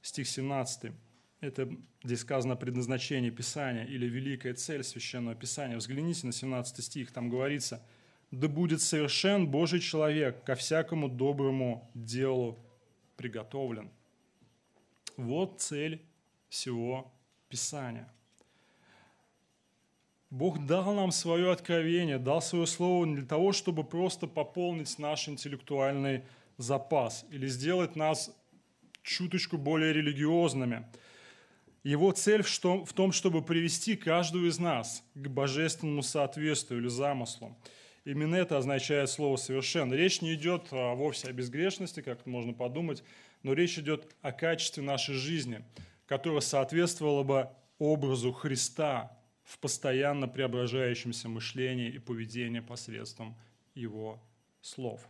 Стих 0.03 0.29
17. 0.29 0.93
Это 1.41 1.71
здесь 2.05 2.21
сказано 2.21 2.55
предназначение 2.55 3.31
Писания 3.31 3.87
или 3.87 4.05
великая 4.05 4.53
цель 4.53 4.85
Священного 4.85 5.35
Писания. 5.37 5.79
Взгляните 5.79 6.27
на 6.27 6.35
17 6.35 6.85
стих, 6.85 7.13
там 7.13 7.31
говорится, 7.31 7.83
«Да 8.31 8.49
будет 8.49 8.83
совершен 8.83 9.49
Божий 9.49 9.81
человек, 9.81 10.45
ко 10.45 10.55
всякому 10.55 11.09
доброму 11.09 11.91
делу 11.95 12.59
приготовлен». 13.17 13.91
Вот 15.17 15.61
цель 15.61 16.03
всего 16.49 17.11
Писания– 17.49 18.13
Бог 20.31 20.67
дал 20.67 20.95
нам 20.95 21.11
свое 21.11 21.51
откровение, 21.51 22.19
дал 22.19 22.43
свое 22.43 22.67
слово 22.67 23.07
не 23.07 23.17
для 23.17 23.25
того, 23.25 23.53
чтобы 23.53 23.83
просто 23.83 24.27
пополнить 24.27 24.99
наш 24.99 25.27
интеллектуальный 25.27 26.23
запас 26.59 27.25
или 27.31 27.47
сделать 27.47 27.97
нас 27.97 28.31
чуточку 29.03 29.57
более 29.57 29.95
религиозными. 29.95 30.87
Его 31.83 32.13
цель 32.13 32.43
в 32.43 32.93
том, 32.93 33.13
чтобы 33.13 33.41
привести 33.41 33.97
каждого 33.97 34.47
из 34.47 34.59
нас 34.59 35.03
к 35.15 35.29
божественному 35.29 36.03
соответствию 36.03 36.81
или 36.81 36.89
замыслу. 36.89 37.57
Именно 38.09 38.37
это 38.37 38.57
означает 38.57 39.11
слово 39.11 39.37
«совершен». 39.37 39.93
Речь 39.93 40.23
не 40.23 40.33
идет 40.33 40.69
а, 40.71 40.95
вовсе 40.95 41.29
о 41.29 41.33
безгрешности, 41.35 42.01
как 42.01 42.25
можно 42.25 42.55
подумать, 42.55 43.05
но 43.43 43.53
речь 43.53 43.79
идет 43.79 44.17
о 44.23 44.33
качестве 44.33 44.83
нашей 44.83 45.15
жизни, 45.15 45.63
которая 46.07 46.41
соответствовала 46.41 47.23
бы 47.23 47.51
образу 47.79 48.33
Христа, 48.33 49.15
в 49.45 49.59
постоянно 49.59 50.27
преображающемся 50.27 51.29
мышлении 51.29 51.91
и 51.91 51.99
поведении 51.99 52.61
посредством 52.61 53.37
его 53.75 54.19
слов. 54.63 55.07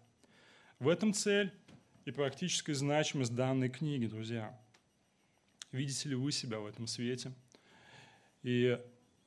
В 0.80 0.88
этом 0.88 1.12
цель 1.12 1.53
и 2.05 2.11
практическая 2.11 2.74
значимость 2.74 3.32
данной 3.32 3.68
книги, 3.68 4.07
друзья. 4.07 4.59
Видите 5.70 6.09
ли 6.09 6.16
вы 6.16 6.32
себя 6.32 6.59
в 6.59 6.66
этом 6.66 6.88
свете? 6.88 7.32
И 8.42 8.76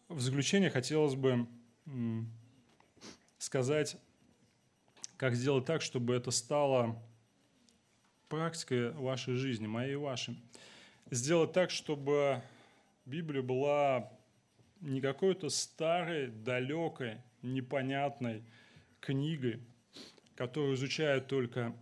в 0.10 0.20
заключение 0.20 0.70
хотелось 0.70 1.16
бы 1.16 1.48
сказать, 3.42 3.98
как 5.18 5.34
сделать 5.34 5.66
так, 5.66 5.82
чтобы 5.82 6.14
это 6.14 6.30
стало 6.30 7.02
практикой 8.30 8.92
вашей 8.92 9.34
жизни, 9.34 9.66
моей 9.66 9.94
и 9.94 9.96
вашей. 9.96 10.40
Сделать 11.10 11.52
так, 11.52 11.72
чтобы 11.72 12.44
Библия 13.06 13.42
была 13.42 14.12
не 14.80 15.02
какой-то 15.02 15.50
старой, 15.50 16.28
далекой, 16.28 17.18
непонятной 17.42 18.44
книгой, 19.00 19.60
которую 20.36 20.76
изучают 20.76 21.26
только 21.26 21.76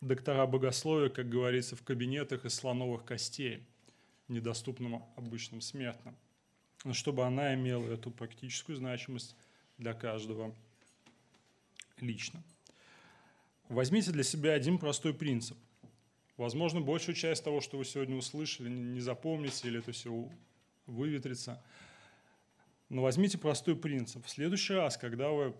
доктора 0.00 0.46
богословия, 0.46 1.10
как 1.10 1.28
говорится, 1.28 1.76
в 1.76 1.82
кабинетах 1.82 2.46
из 2.46 2.54
слоновых 2.54 3.04
костей, 3.04 3.62
недоступным 4.28 5.04
обычным 5.16 5.60
смертным. 5.60 6.16
Но 6.84 6.94
чтобы 6.94 7.26
она 7.26 7.54
имела 7.54 7.86
эту 7.86 8.10
практическую 8.10 8.76
значимость 8.76 9.36
для 9.76 9.92
каждого 9.92 10.54
лично. 12.00 12.42
Возьмите 13.68 14.12
для 14.12 14.22
себя 14.22 14.52
один 14.52 14.78
простой 14.78 15.12
принцип. 15.12 15.56
Возможно, 16.36 16.80
большую 16.80 17.14
часть 17.14 17.42
того, 17.42 17.60
что 17.60 17.78
вы 17.78 17.84
сегодня 17.84 18.16
услышали, 18.16 18.68
не 18.68 19.00
запомните 19.00 19.68
или 19.68 19.78
это 19.78 19.92
все 19.92 20.30
выветрится. 20.86 21.62
Но 22.88 23.02
возьмите 23.02 23.38
простой 23.38 23.74
принцип. 23.74 24.24
В 24.24 24.30
следующий 24.30 24.74
раз, 24.74 24.96
когда 24.96 25.30
вы 25.30 25.54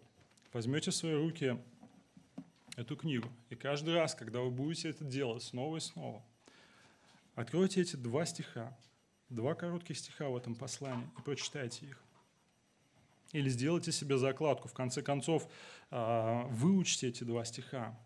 возьмете 0.52 0.90
в 0.90 0.94
свои 0.94 1.14
руки 1.14 1.58
эту 2.76 2.96
книгу, 2.96 3.28
и 3.50 3.56
каждый 3.56 3.94
раз, 3.94 4.14
когда 4.14 4.40
вы 4.40 4.50
будете 4.50 4.90
это 4.90 5.04
делать 5.04 5.42
снова 5.42 5.78
и 5.78 5.80
снова, 5.80 6.22
откройте 7.34 7.80
эти 7.80 7.96
два 7.96 8.26
стиха, 8.26 8.76
два 9.30 9.54
коротких 9.54 9.98
стиха 9.98 10.28
в 10.28 10.36
этом 10.36 10.54
послании 10.54 11.08
и 11.18 11.22
прочитайте 11.22 11.86
их. 11.86 12.05
Или 13.32 13.48
сделайте 13.48 13.92
себе 13.92 14.18
закладку. 14.18 14.68
В 14.68 14.72
конце 14.74 15.02
концов, 15.02 15.48
а, 15.90 16.46
выучите 16.48 17.08
эти 17.08 17.24
два 17.24 17.44
стиха, 17.44 17.98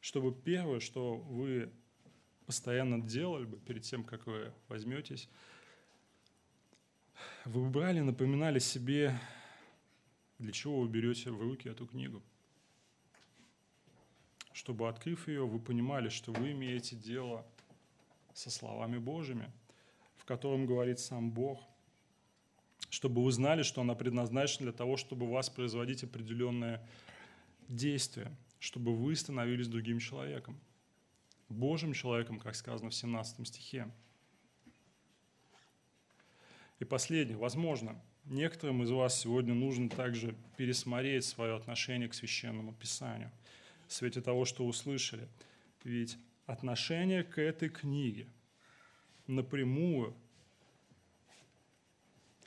чтобы 0.00 0.32
первое, 0.32 0.80
что 0.80 1.16
вы 1.16 1.72
постоянно 2.46 3.00
делали 3.00 3.46
бы 3.46 3.58
перед 3.58 3.82
тем, 3.82 4.04
как 4.04 4.26
вы 4.26 4.52
возьметесь, 4.68 5.28
вы 7.44 7.68
брали, 7.68 8.00
напоминали 8.00 8.58
себе, 8.58 9.18
для 10.38 10.52
чего 10.52 10.80
вы 10.80 10.88
берете 10.88 11.30
в 11.30 11.40
руки 11.40 11.68
эту 11.68 11.86
книгу. 11.86 12.22
Чтобы, 14.52 14.88
открыв 14.88 15.26
ее, 15.28 15.46
вы 15.46 15.58
понимали, 15.58 16.08
что 16.08 16.32
вы 16.32 16.52
имеете 16.52 16.96
дело 16.96 17.46
со 18.34 18.50
словами 18.50 18.98
Божьими, 18.98 19.50
в 20.16 20.24
котором 20.24 20.66
говорит 20.66 20.98
сам 21.00 21.30
Бог, 21.30 21.60
чтобы 22.94 23.22
вы 23.22 23.32
знали, 23.32 23.62
что 23.62 23.80
она 23.80 23.94
предназначена 23.94 24.66
для 24.66 24.72
того, 24.72 24.96
чтобы 24.96 25.28
вас 25.28 25.50
производить 25.50 26.04
определенное 26.04 26.86
действие, 27.68 28.30
чтобы 28.60 28.94
вы 28.94 29.16
становились 29.16 29.68
другим 29.68 29.98
человеком– 29.98 30.58
Божьим 31.48 31.92
человеком, 31.92 32.38
как 32.38 32.54
сказано 32.54 32.90
в 32.90 32.94
17 32.94 33.46
стихе. 33.46 33.88
И 36.78 36.84
последнее. 36.84 37.36
Возможно, 37.36 38.00
некоторым 38.24 38.82
из 38.82 38.90
вас 38.90 39.18
сегодня 39.20 39.54
нужно 39.54 39.88
также 39.88 40.34
пересмотреть 40.56 41.24
свое 41.24 41.54
отношение 41.54 42.08
к 42.08 42.14
Священному 42.14 42.72
Писанию 42.74 43.30
в 43.86 43.92
свете 43.92 44.20
того, 44.20 44.44
что 44.44 44.66
услышали. 44.66 45.28
Ведь 45.84 46.18
отношение 46.46 47.22
к 47.22 47.38
этой 47.38 47.68
книге 47.68 48.26
напрямую 49.26 50.14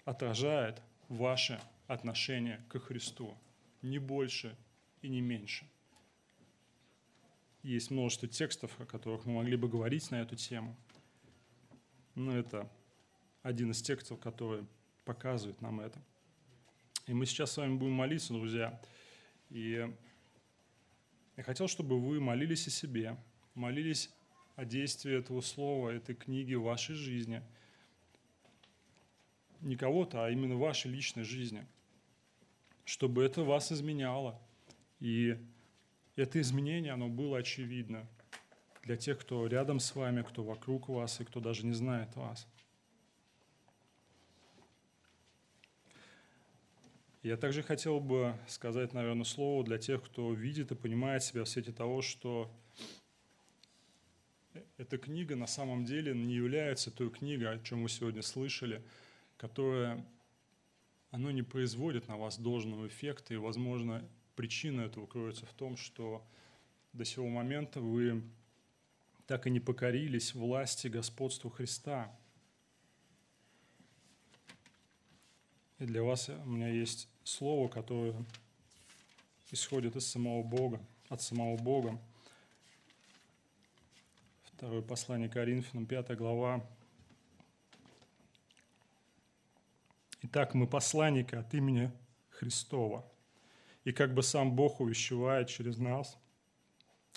отражает 0.08 0.82
ваше 1.10 1.62
отношение 1.88 2.60
к 2.70 2.80
Христу, 2.80 3.38
не 3.82 4.00
больше 4.00 4.56
и 5.02 5.10
не 5.10 5.22
меньше– 5.22 5.66
есть 7.68 7.92
множество 7.92 8.30
текстов, 8.30 8.72
о 8.80 8.86
которых 8.86 9.26
мы 9.26 9.34
могли 9.34 9.58
бы 9.58 9.68
говорить 9.68 10.10
на 10.10 10.22
эту 10.22 10.38
тему. 10.38 10.74
Но 12.16 12.36
это 12.38 12.72
один 13.44 13.72
из 13.72 13.82
текстов, 13.82 14.20
который 14.20 14.66
показывает 15.04 15.62
нам 15.62 15.82
это. 15.82 16.02
И 17.08 17.14
мы 17.14 17.26
сейчас 17.26 17.52
с 17.52 17.58
вами 17.58 17.76
будем 17.76 17.92
молиться, 17.92 18.32
друзья. 18.32 18.80
И 19.50 19.86
я 21.36 21.44
хотел, 21.44 21.68
чтобы 21.68 22.00
вы 22.00 22.22
молились 22.22 22.68
о 22.68 22.70
себе, 22.70 23.18
молились 23.54 24.12
о 24.56 24.64
действии 24.64 25.18
этого 25.18 25.42
слова, 25.42 25.90
этой 25.90 26.16
книги 26.16 26.54
в 26.54 26.64
вашей 26.64 26.96
жизни. 26.96 27.44
Не 29.62 29.76
кого-то, 29.76 30.26
а 30.26 30.30
именно 30.30 30.56
вашей 30.56 30.92
личной 30.92 31.24
жизни. 31.24 31.66
Чтобы 32.86 33.24
это 33.24 33.44
вас 33.44 33.72
изменяло. 33.72 34.40
И 35.00 35.38
это 36.16 36.40
изменение, 36.42 36.94
оно 36.94 37.10
было 37.10 37.40
очевидно 37.40 38.08
для 38.84 38.96
тех, 38.96 39.20
кто 39.20 39.46
рядом 39.48 39.80
с 39.80 39.94
вами, 39.96 40.22
кто 40.22 40.44
вокруг 40.44 40.90
вас 40.90 41.20
и 41.20 41.26
кто 41.26 41.40
даже 41.40 41.66
не 41.66 41.74
знает 41.74 42.16
вас. 42.16 42.48
Я 47.22 47.36
также 47.36 47.62
хотел 47.62 48.00
бы 48.00 48.40
сказать, 48.48 48.94
наверное, 48.94 49.26
слово 49.26 49.66
для 49.66 49.78
тех, 49.78 50.02
кто 50.02 50.32
видит 50.34 50.72
и 50.72 50.76
понимает 50.76 51.24
себя 51.24 51.44
в 51.44 51.50
свете 51.50 51.74
того, 51.74 52.02
что 52.02 52.50
эта 54.78 54.98
книга 54.98 55.36
на 55.36 55.48
самом 55.48 55.84
деле 55.84 56.14
не 56.16 56.36
является 56.36 56.90
той 56.90 57.10
книгой, 57.10 57.56
о 57.56 57.60
чем 57.60 57.84
вы 57.84 57.90
сегодня 57.90 58.22
слышали, 58.22 58.82
которая 59.38 60.06
оно 61.12 61.32
не 61.32 61.44
производит 61.44 62.08
на 62.08 62.18
вас 62.18 62.38
должного 62.38 62.88
эффекта, 62.88 63.34
и, 63.34 63.38
возможно, 63.38 64.08
причина 64.36 64.82
этого 64.82 65.06
кроется 65.06 65.46
в 65.46 65.54
том, 65.54 65.78
что 65.78 66.26
до 66.94 67.06
сего 67.06 67.28
момента 67.28 67.80
вы 67.80 68.24
так 69.26 69.48
и 69.48 69.50
не 69.50 69.60
покорились 69.60 70.34
власти 70.34 70.88
господству 70.88 71.50
Христа. 71.50 72.16
И 75.80 75.86
для 75.86 76.02
вас 76.02 76.30
у 76.30 76.50
меня 76.50 76.70
есть 76.70 77.08
слово, 77.24 77.68
которое 77.68 78.16
исходит 79.52 79.96
из 79.96 80.08
самого 80.08 80.44
Бога, 80.44 80.82
от 81.10 81.22
самого 81.22 81.56
Бога. 81.58 82.00
Второе 84.46 84.82
послание 84.82 85.30
Коринфянам, 85.30 85.86
5 85.86 86.18
глава. 86.18 86.66
Итак, 90.30 90.54
мы 90.54 90.68
посланники 90.68 91.36
от 91.36 91.54
имени 91.54 91.92
Христова– 92.30 93.06
и 93.88 93.94
как 93.94 94.14
бы 94.14 94.22
сам 94.22 94.54
Бог 94.54 94.82
увещевает 94.82 95.48
через 95.48 95.78
нас, 95.78 96.18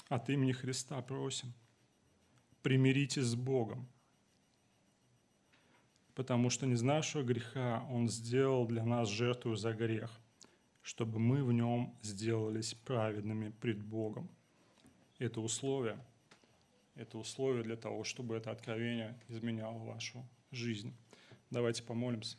от 0.09 0.31
имени 0.31 0.53
Христа 0.53 1.03
просим, 1.03 1.53
примиритесь 2.63 3.25
с 3.25 3.35
Богом, 3.35 3.89
потому 6.15 6.49
что 6.49 6.67
не 6.67 6.81
нашего 6.81 7.25
греха 7.25 7.85
Он 7.91 8.09
сделал 8.09 8.69
для 8.69 8.85
нас 8.85 9.09
жертву 9.09 9.57
за 9.57 9.73
грех, 9.73 10.17
чтобы 10.81 11.19
мы 11.19 11.43
в 11.43 11.53
нем 11.53 11.93
сделались 12.03 12.75
праведными 12.75 13.51
пред 13.51 13.83
Богом. 13.83 14.31
Это 15.19 15.41
условие, 15.41 15.99
это 16.95 17.19
условие 17.19 17.65
для 17.65 17.77
того, 17.77 18.05
чтобы 18.05 18.37
это 18.37 18.53
откровение 18.53 19.19
изменяло 19.27 19.79
вашу 19.79 20.25
жизнь. 20.53 20.95
Давайте 21.51 21.83
помолимся. 21.83 22.37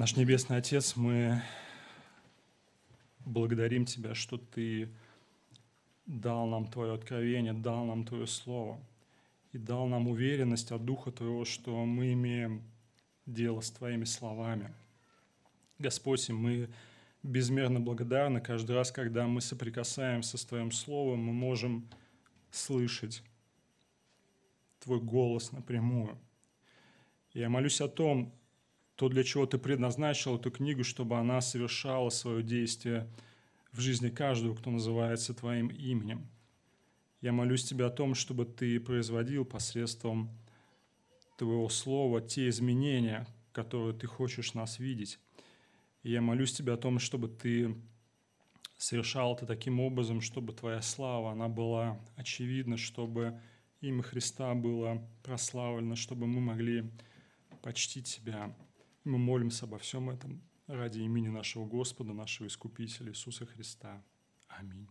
Наш 0.00 0.16
Небесный 0.16 0.56
Отец, 0.56 0.96
мы 0.96 1.42
благодарим 3.26 3.84
Тебя, 3.84 4.14
что 4.14 4.38
Ты 4.38 4.88
дал 6.06 6.46
нам 6.46 6.68
Твое 6.68 6.94
откровение, 6.94 7.52
дал 7.52 7.84
нам 7.84 8.06
Твое 8.06 8.26
Слово 8.26 8.80
и 9.52 9.58
дал 9.58 9.86
нам 9.88 10.08
уверенность 10.08 10.72
от 10.72 10.86
Духа 10.86 11.12
Твоего, 11.12 11.44
что 11.44 11.84
мы 11.84 12.14
имеем 12.14 12.62
дело 13.26 13.60
с 13.60 13.70
Твоими 13.70 14.04
словами. 14.04 14.72
Господь, 15.78 16.30
мы 16.30 16.70
безмерно 17.22 17.78
благодарны 17.78 18.40
каждый 18.40 18.76
раз, 18.76 18.90
когда 18.90 19.26
мы 19.26 19.42
соприкасаемся 19.42 20.38
с 20.38 20.46
Твоим 20.46 20.72
Словом, 20.72 21.24
мы 21.24 21.34
можем 21.34 21.86
слышать 22.50 23.22
Твой 24.78 24.98
голос 24.98 25.52
напрямую. 25.52 26.16
Я 27.34 27.50
молюсь 27.50 27.82
о 27.82 27.88
том, 27.88 28.32
то, 29.00 29.08
для 29.08 29.24
чего 29.24 29.46
ты 29.46 29.56
предназначил 29.56 30.36
эту 30.36 30.50
книгу, 30.50 30.84
чтобы 30.84 31.16
она 31.16 31.40
совершала 31.40 32.10
свое 32.10 32.42
действие 32.42 33.08
в 33.72 33.80
жизни 33.80 34.10
каждого, 34.10 34.54
кто 34.54 34.70
называется 34.70 35.32
твоим 35.32 35.68
именем. 35.68 36.28
Я 37.22 37.32
молюсь 37.32 37.64
тебя 37.64 37.86
о 37.86 37.90
том, 37.90 38.14
чтобы 38.14 38.44
ты 38.44 38.78
производил 38.78 39.46
посредством 39.46 40.28
твоего 41.38 41.70
слова 41.70 42.20
те 42.20 42.50
изменения, 42.50 43.26
которые 43.52 43.94
ты 43.94 44.06
хочешь 44.06 44.52
нас 44.52 44.78
видеть. 44.78 45.18
И 46.02 46.10
я 46.10 46.20
молюсь 46.20 46.52
тебя 46.52 46.74
о 46.74 46.76
том, 46.76 46.98
чтобы 46.98 47.28
ты 47.28 47.74
совершал 48.76 49.34
это 49.34 49.46
таким 49.46 49.80
образом, 49.80 50.20
чтобы 50.20 50.52
твоя 50.52 50.82
слава, 50.82 51.32
она 51.32 51.48
была 51.48 51.98
очевидна, 52.16 52.76
чтобы 52.76 53.40
имя 53.80 54.02
Христа 54.02 54.54
было 54.54 55.02
прославлено, 55.22 55.96
чтобы 55.96 56.26
мы 56.26 56.42
могли 56.42 56.84
почтить 57.62 58.14
Тебя 58.14 58.54
мы 59.04 59.18
молимся 59.18 59.66
обо 59.66 59.78
всем 59.78 60.10
этом 60.10 60.42
ради 60.66 61.00
имени 61.00 61.28
нашего 61.28 61.66
Господа, 61.66 62.12
нашего 62.12 62.46
Искупителя 62.46 63.10
Иисуса 63.10 63.46
Христа. 63.46 64.04
Аминь. 64.48 64.88